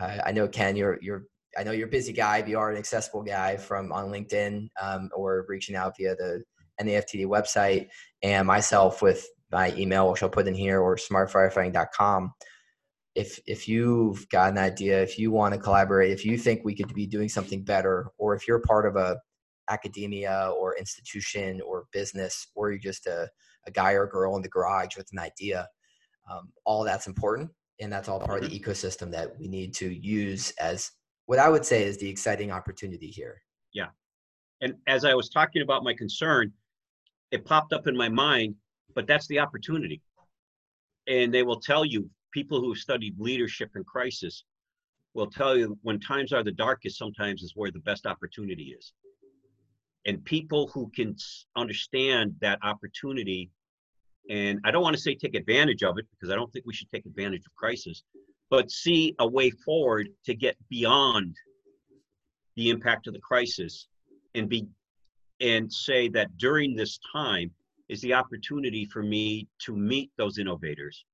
uh, 0.00 0.18
I 0.24 0.32
know 0.32 0.48
Ken, 0.48 0.76
you're 0.76 0.98
you're 1.00 1.24
I 1.58 1.62
know 1.64 1.72
you're 1.72 1.88
a 1.88 1.90
busy 1.90 2.12
guy. 2.12 2.44
You 2.46 2.58
are 2.58 2.70
an 2.70 2.76
accessible 2.76 3.22
guy 3.22 3.56
from 3.56 3.92
on 3.92 4.10
LinkedIn 4.10 4.68
um, 4.80 5.10
or 5.14 5.44
reaching 5.48 5.76
out 5.76 5.96
via 5.96 6.14
the 6.14 6.42
NAFTD 6.80 7.26
website, 7.26 7.88
and 8.22 8.46
myself 8.46 9.02
with 9.02 9.26
my 9.50 9.74
email, 9.76 10.10
which 10.10 10.22
I'll 10.22 10.30
put 10.30 10.46
in 10.46 10.54
here, 10.54 10.80
or 10.80 10.96
smartfirefighting.com. 10.96 12.32
If 13.14 13.40
if 13.46 13.68
you've 13.68 14.28
got 14.28 14.52
an 14.52 14.58
idea, 14.58 15.02
if 15.02 15.18
you 15.18 15.32
want 15.32 15.54
to 15.54 15.60
collaborate, 15.60 16.12
if 16.12 16.24
you 16.24 16.38
think 16.38 16.64
we 16.64 16.76
could 16.76 16.94
be 16.94 17.06
doing 17.06 17.28
something 17.28 17.64
better, 17.64 18.10
or 18.18 18.34
if 18.34 18.46
you're 18.46 18.60
part 18.60 18.86
of 18.86 18.96
a 18.96 19.18
academia 19.68 20.52
or 20.56 20.76
institution 20.76 21.60
or 21.60 21.86
business, 21.92 22.48
or 22.54 22.70
you're 22.70 22.78
just 22.78 23.06
a, 23.06 23.28
a 23.66 23.70
guy 23.70 23.92
or 23.92 24.06
girl 24.06 24.36
in 24.36 24.42
the 24.42 24.48
garage 24.48 24.96
with 24.96 25.08
an 25.12 25.18
idea, 25.18 25.68
um, 26.30 26.52
all 26.64 26.84
that's 26.84 27.06
important, 27.06 27.50
and 27.80 27.92
that's 27.92 28.08
all 28.08 28.20
part 28.20 28.44
of 28.44 28.50
the 28.50 28.58
ecosystem 28.58 29.10
that 29.10 29.38
we 29.38 29.48
need 29.48 29.74
to 29.74 29.88
use 29.92 30.52
as 30.60 30.90
what 31.26 31.38
I 31.38 31.48
would 31.48 31.64
say 31.64 31.84
is 31.84 31.96
the 31.98 32.08
exciting 32.08 32.50
opportunity 32.50 33.06
here. 33.06 33.40
Yeah, 33.72 33.88
and 34.60 34.74
as 34.86 35.04
I 35.04 35.14
was 35.14 35.28
talking 35.28 35.62
about 35.62 35.84
my 35.84 35.94
concern, 35.94 36.52
it 37.30 37.44
popped 37.44 37.72
up 37.72 37.86
in 37.86 37.96
my 37.96 38.08
mind, 38.08 38.54
but 38.94 39.06
that's 39.06 39.26
the 39.28 39.38
opportunity. 39.38 40.00
And 41.06 41.32
they 41.32 41.42
will 41.42 41.60
tell 41.60 41.84
you, 41.84 42.08
people 42.32 42.60
who 42.60 42.72
have 42.72 42.78
studied 42.78 43.18
leadership 43.18 43.70
and 43.74 43.86
crisis 43.86 44.44
will 45.14 45.30
tell 45.30 45.56
you 45.56 45.78
when 45.82 45.98
times 45.98 46.32
are 46.32 46.44
the 46.44 46.52
darkest, 46.52 46.98
sometimes 46.98 47.42
is 47.42 47.52
where 47.54 47.70
the 47.70 47.80
best 47.80 48.06
opportunity 48.06 48.74
is. 48.78 48.92
And 50.06 50.24
people 50.24 50.68
who 50.68 50.90
can 50.94 51.16
understand 51.56 52.34
that 52.40 52.58
opportunity, 52.62 53.50
and 54.28 54.60
I 54.64 54.70
don't 54.70 54.82
want 54.82 54.96
to 54.96 55.02
say 55.02 55.14
take 55.14 55.34
advantage 55.34 55.82
of 55.82 55.98
it 55.98 56.06
because 56.12 56.32
I 56.32 56.36
don't 56.36 56.50
think 56.52 56.64
we 56.66 56.74
should 56.74 56.90
take 56.90 57.06
advantage 57.06 57.42
of 57.46 57.54
crisis, 57.54 58.02
but 58.48 58.70
see 58.70 59.14
a 59.18 59.28
way 59.28 59.50
forward 59.50 60.08
to 60.26 60.34
get 60.34 60.56
beyond 60.68 61.36
the 62.56 62.70
impact 62.70 63.06
of 63.06 63.14
the 63.14 63.20
crisis 63.20 63.86
and 64.34 64.48
be 64.48 64.66
and 65.40 65.72
say 65.72 66.08
that 66.08 66.36
during 66.36 66.74
this 66.74 66.98
time 67.12 67.50
is 67.88 68.00
the 68.02 68.14
opportunity 68.14 68.84
for 68.84 69.02
me 69.02 69.48
to 69.58 69.74
meet 69.74 70.10
those 70.16 70.38
innovators, 70.38 71.04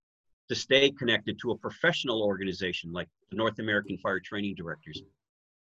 to 0.49 0.55
stay 0.55 0.91
connected 0.91 1.39
to 1.41 1.53
a 1.53 1.59
professional 1.59 2.23
organization 2.23 2.93
like 2.93 3.09
the 3.31 3.37
North 3.37 3.59
American 3.59 3.97
Fire 3.99 4.21
Training 4.21 4.55
Directors, 4.57 5.03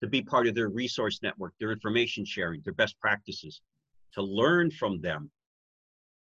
to 0.01 0.07
be 0.07 0.21
part 0.21 0.47
of 0.47 0.55
their 0.55 0.69
resource 0.69 1.19
network, 1.23 1.53
their 1.59 1.71
information 1.71 2.25
sharing, 2.25 2.61
their 2.61 2.73
best 2.73 2.99
practices, 2.99 3.61
to 4.13 4.21
learn 4.21 4.69
from 4.71 4.99
them 5.01 5.29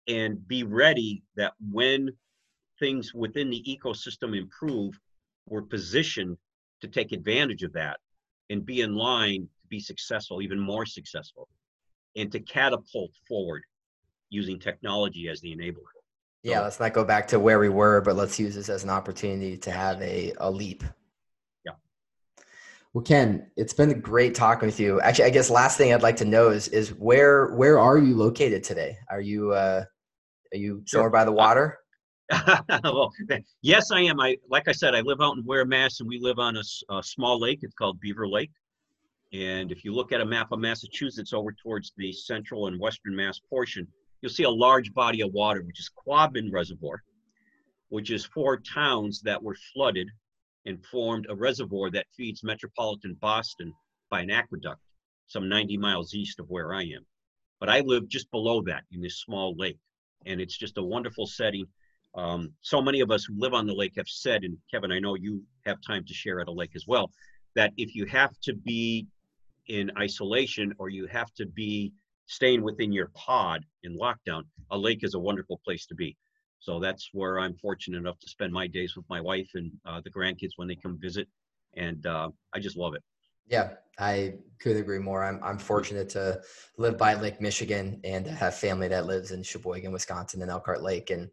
and 0.07 0.47
be 0.47 0.63
ready 0.63 1.23
that 1.35 1.53
when 1.71 2.09
things 2.79 3.13
within 3.13 3.49
the 3.49 3.63
ecosystem 3.63 4.37
improve, 4.37 4.99
we're 5.47 5.61
positioned 5.61 6.37
to 6.81 6.87
take 6.87 7.11
advantage 7.11 7.63
of 7.63 7.73
that 7.73 7.99
and 8.49 8.65
be 8.65 8.81
in 8.81 8.95
line 8.95 9.41
to 9.61 9.67
be 9.69 9.79
successful, 9.79 10.41
even 10.41 10.59
more 10.59 10.85
successful 10.85 11.47
and 12.15 12.31
to 12.31 12.39
catapult 12.39 13.11
forward 13.27 13.63
using 14.29 14.59
technology 14.59 15.27
as 15.29 15.41
the 15.41 15.55
enabler. 15.55 15.91
Yeah, 16.43 16.61
let's 16.61 16.79
not 16.79 16.93
go 16.93 17.03
back 17.03 17.27
to 17.29 17.39
where 17.39 17.59
we 17.59 17.69
were, 17.69 18.01
but 18.01 18.15
let's 18.15 18.39
use 18.39 18.55
this 18.55 18.69
as 18.69 18.83
an 18.83 18.89
opportunity 18.89 19.57
to 19.57 19.71
have 19.71 20.01
a, 20.01 20.33
a 20.39 20.49
leap. 20.49 20.83
Yeah. 21.63 21.73
Well, 22.93 23.03
Ken, 23.03 23.51
it's 23.55 23.73
been 23.73 23.91
a 23.91 23.95
great 23.95 24.33
talking 24.33 24.65
with 24.65 24.79
you. 24.79 24.99
Actually, 25.01 25.25
I 25.25 25.29
guess 25.29 25.51
last 25.51 25.77
thing 25.77 25.93
I'd 25.93 26.01
like 26.01 26.15
to 26.17 26.25
know 26.25 26.49
is 26.49 26.67
is 26.69 26.89
where 26.95 27.53
where 27.53 27.77
are 27.77 27.97
you 27.97 28.15
located 28.15 28.63
today? 28.63 28.97
Are 29.09 29.21
you 29.21 29.51
uh, 29.51 29.83
are 30.53 30.57
you 30.57 30.83
somewhere 30.87 31.11
by 31.11 31.25
the 31.25 31.31
water? 31.31 31.77
well, 32.83 33.11
yes, 33.61 33.91
I 33.91 34.01
am. 34.01 34.19
I 34.19 34.37
like 34.49 34.67
I 34.67 34.71
said, 34.71 34.95
I 34.95 35.01
live 35.01 35.21
out 35.21 35.37
in 35.37 35.45
Ware, 35.45 35.65
Mass, 35.65 35.99
and 35.99 36.09
we 36.09 36.17
live 36.19 36.39
on 36.39 36.57
a, 36.57 36.63
a 36.89 37.03
small 37.03 37.39
lake. 37.39 37.59
It's 37.61 37.75
called 37.75 37.99
Beaver 37.99 38.27
Lake. 38.27 38.51
And 39.33 39.71
if 39.71 39.85
you 39.85 39.93
look 39.93 40.11
at 40.11 40.21
a 40.21 40.25
map 40.25 40.51
of 40.51 40.59
Massachusetts 40.59 41.33
over 41.33 41.53
towards 41.53 41.93
the 41.95 42.11
central 42.11 42.67
and 42.67 42.79
western 42.79 43.15
Mass 43.15 43.39
portion, 43.49 43.87
you'll 44.21 44.31
see 44.31 44.43
a 44.43 44.49
large 44.49 44.93
body 44.93 45.21
of 45.21 45.31
water, 45.31 45.61
which 45.63 45.79
is 45.79 45.89
Quabbin 45.89 46.51
Reservoir, 46.51 47.01
which 47.89 48.11
is 48.11 48.25
four 48.25 48.57
towns 48.57 49.21
that 49.21 49.41
were 49.41 49.55
flooded 49.73 50.09
and 50.65 50.83
formed 50.85 51.27
a 51.29 51.35
reservoir 51.35 51.89
that 51.91 52.05
feeds 52.15 52.43
metropolitan 52.43 53.15
Boston 53.19 53.73
by 54.09 54.21
an 54.21 54.29
aqueduct 54.29 54.81
some 55.27 55.47
90 55.47 55.77
miles 55.77 56.13
east 56.13 56.39
of 56.39 56.49
where 56.49 56.73
I 56.73 56.81
am. 56.81 57.05
But 57.59 57.69
I 57.69 57.79
live 57.79 58.09
just 58.09 58.29
below 58.31 58.61
that 58.63 58.83
in 58.91 59.01
this 59.01 59.21
small 59.21 59.55
lake, 59.55 59.79
and 60.25 60.41
it's 60.41 60.57
just 60.57 60.77
a 60.77 60.83
wonderful 60.83 61.25
setting. 61.25 61.65
Um, 62.15 62.53
so 62.61 62.81
many 62.81 62.99
of 62.99 63.11
us 63.11 63.23
who 63.23 63.39
live 63.39 63.53
on 63.53 63.65
the 63.65 63.73
lake 63.73 63.93
have 63.95 64.09
said, 64.09 64.43
and 64.43 64.57
Kevin, 64.69 64.91
I 64.91 64.99
know 64.99 65.15
you 65.15 65.43
have 65.65 65.77
time 65.87 66.03
to 66.05 66.13
share 66.13 66.41
at 66.41 66.49
a 66.49 66.51
lake 66.51 66.75
as 66.75 66.85
well, 66.85 67.11
that 67.55 67.71
if 67.77 67.95
you 67.95 68.05
have 68.07 68.37
to 68.41 68.53
be 68.53 69.07
in 69.67 69.91
isolation 69.97 70.73
or 70.77 70.89
you 70.89 71.07
have 71.07 71.33
to 71.33 71.45
be 71.45 71.93
staying 72.25 72.61
within 72.61 72.91
your 72.91 73.11
pod 73.13 73.65
in 73.83 73.97
lockdown, 73.97 74.43
a 74.71 74.77
lake 74.77 75.03
is 75.03 75.15
a 75.15 75.19
wonderful 75.19 75.59
place 75.65 75.85
to 75.87 75.95
be. 75.95 76.15
So 76.59 76.79
that's 76.79 77.09
where 77.11 77.39
I'm 77.39 77.55
fortunate 77.55 77.97
enough 77.97 78.19
to 78.19 78.29
spend 78.29 78.53
my 78.53 78.67
days 78.67 78.95
with 78.95 79.05
my 79.09 79.19
wife 79.19 79.49
and 79.55 79.71
uh, 79.85 79.99
the 80.03 80.11
grandkids 80.11 80.51
when 80.57 80.67
they 80.67 80.75
come 80.75 80.97
visit, 81.01 81.27
and 81.75 82.05
uh, 82.05 82.29
I 82.53 82.59
just 82.59 82.77
love 82.77 82.93
it. 82.93 83.01
Yeah, 83.47 83.73
I 83.97 84.35
could 84.59 84.77
agree 84.77 84.99
more. 84.99 85.23
I'm 85.23 85.43
I'm 85.43 85.57
fortunate 85.57 86.07
to 86.09 86.39
live 86.77 86.97
by 86.97 87.15
Lake 87.15 87.41
Michigan 87.41 87.99
and 88.03 88.27
have 88.27 88.55
family 88.55 88.87
that 88.89 89.07
lives 89.07 89.31
in 89.31 89.41
Sheboygan, 89.41 89.91
Wisconsin, 89.91 90.43
and 90.43 90.51
Elkhart 90.51 90.83
Lake, 90.83 91.09
and 91.09 91.29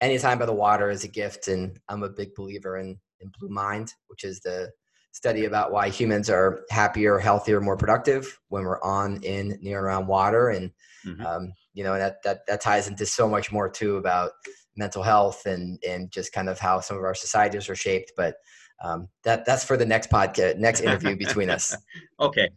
anytime 0.00 0.38
by 0.38 0.46
the 0.46 0.52
water 0.52 0.90
is 0.90 1.02
a 1.02 1.08
gift. 1.08 1.48
And 1.48 1.78
I'm 1.88 2.04
a 2.04 2.08
big 2.08 2.34
believer 2.36 2.78
in 2.78 2.98
in 3.20 3.32
Blue 3.38 3.48
Mind, 3.48 3.92
which 4.06 4.22
is 4.22 4.38
the 4.40 4.70
study 5.18 5.46
about 5.46 5.72
why 5.72 5.88
humans 5.88 6.30
are 6.30 6.64
happier, 6.70 7.18
healthier, 7.18 7.60
more 7.60 7.76
productive 7.76 8.38
when 8.50 8.62
we're 8.62 8.80
on, 8.84 9.20
in, 9.24 9.58
near, 9.60 9.78
and 9.78 9.86
around 9.86 10.06
water, 10.06 10.50
and 10.50 10.70
mm-hmm. 11.04 11.26
um, 11.26 11.52
you 11.74 11.82
know 11.82 11.98
that 11.98 12.22
that 12.22 12.46
that 12.46 12.60
ties 12.60 12.86
into 12.86 13.04
so 13.04 13.28
much 13.28 13.50
more 13.50 13.68
too 13.68 13.96
about 13.96 14.30
mental 14.76 15.02
health 15.02 15.44
and 15.44 15.82
and 15.86 16.12
just 16.12 16.32
kind 16.32 16.48
of 16.48 16.60
how 16.60 16.78
some 16.78 16.96
of 16.96 17.02
our 17.02 17.16
societies 17.16 17.68
are 17.68 17.74
shaped. 17.74 18.12
But 18.16 18.36
um, 18.84 19.08
that 19.24 19.44
that's 19.44 19.64
for 19.64 19.76
the 19.76 19.84
next 19.84 20.08
podcast, 20.08 20.56
next 20.56 20.82
interview 20.82 21.16
between 21.16 21.50
us. 21.50 21.76
Okay. 22.20 22.48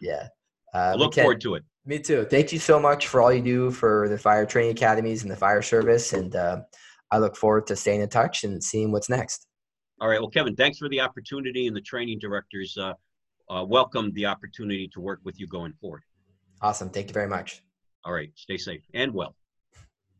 Yeah. 0.00 0.28
Uh, 0.74 0.92
I 0.92 0.94
look 0.94 1.14
can, 1.14 1.24
forward 1.24 1.40
to 1.42 1.54
it. 1.54 1.64
Me 1.84 1.98
too. 1.98 2.24
Thank 2.24 2.52
you 2.52 2.58
so 2.58 2.78
much 2.78 3.08
for 3.08 3.20
all 3.20 3.32
you 3.32 3.42
do 3.42 3.70
for 3.70 4.08
the 4.08 4.18
fire 4.18 4.44
training 4.46 4.72
academies 4.72 5.22
and 5.22 5.30
the 5.30 5.36
fire 5.36 5.62
service, 5.62 6.12
and 6.12 6.34
uh, 6.36 6.60
I 7.10 7.18
look 7.18 7.36
forward 7.36 7.66
to 7.66 7.76
staying 7.76 8.00
in 8.00 8.08
touch 8.08 8.44
and 8.44 8.62
seeing 8.62 8.92
what's 8.92 9.08
next. 9.08 9.47
All 10.00 10.08
right. 10.08 10.20
Well, 10.20 10.30
Kevin, 10.30 10.54
thanks 10.54 10.78
for 10.78 10.88
the 10.88 11.00
opportunity, 11.00 11.66
and 11.66 11.76
the 11.76 11.80
training 11.80 12.20
directors 12.20 12.76
uh, 12.78 12.94
uh, 13.50 13.64
welcome 13.64 14.12
the 14.12 14.26
opportunity 14.26 14.88
to 14.88 15.00
work 15.00 15.20
with 15.24 15.40
you 15.40 15.46
going 15.48 15.72
forward. 15.80 16.02
Awesome. 16.62 16.90
Thank 16.90 17.08
you 17.08 17.14
very 17.14 17.28
much. 17.28 17.62
All 18.04 18.12
right. 18.12 18.30
Stay 18.36 18.58
safe 18.58 18.82
and 18.94 19.12
well. 19.12 19.34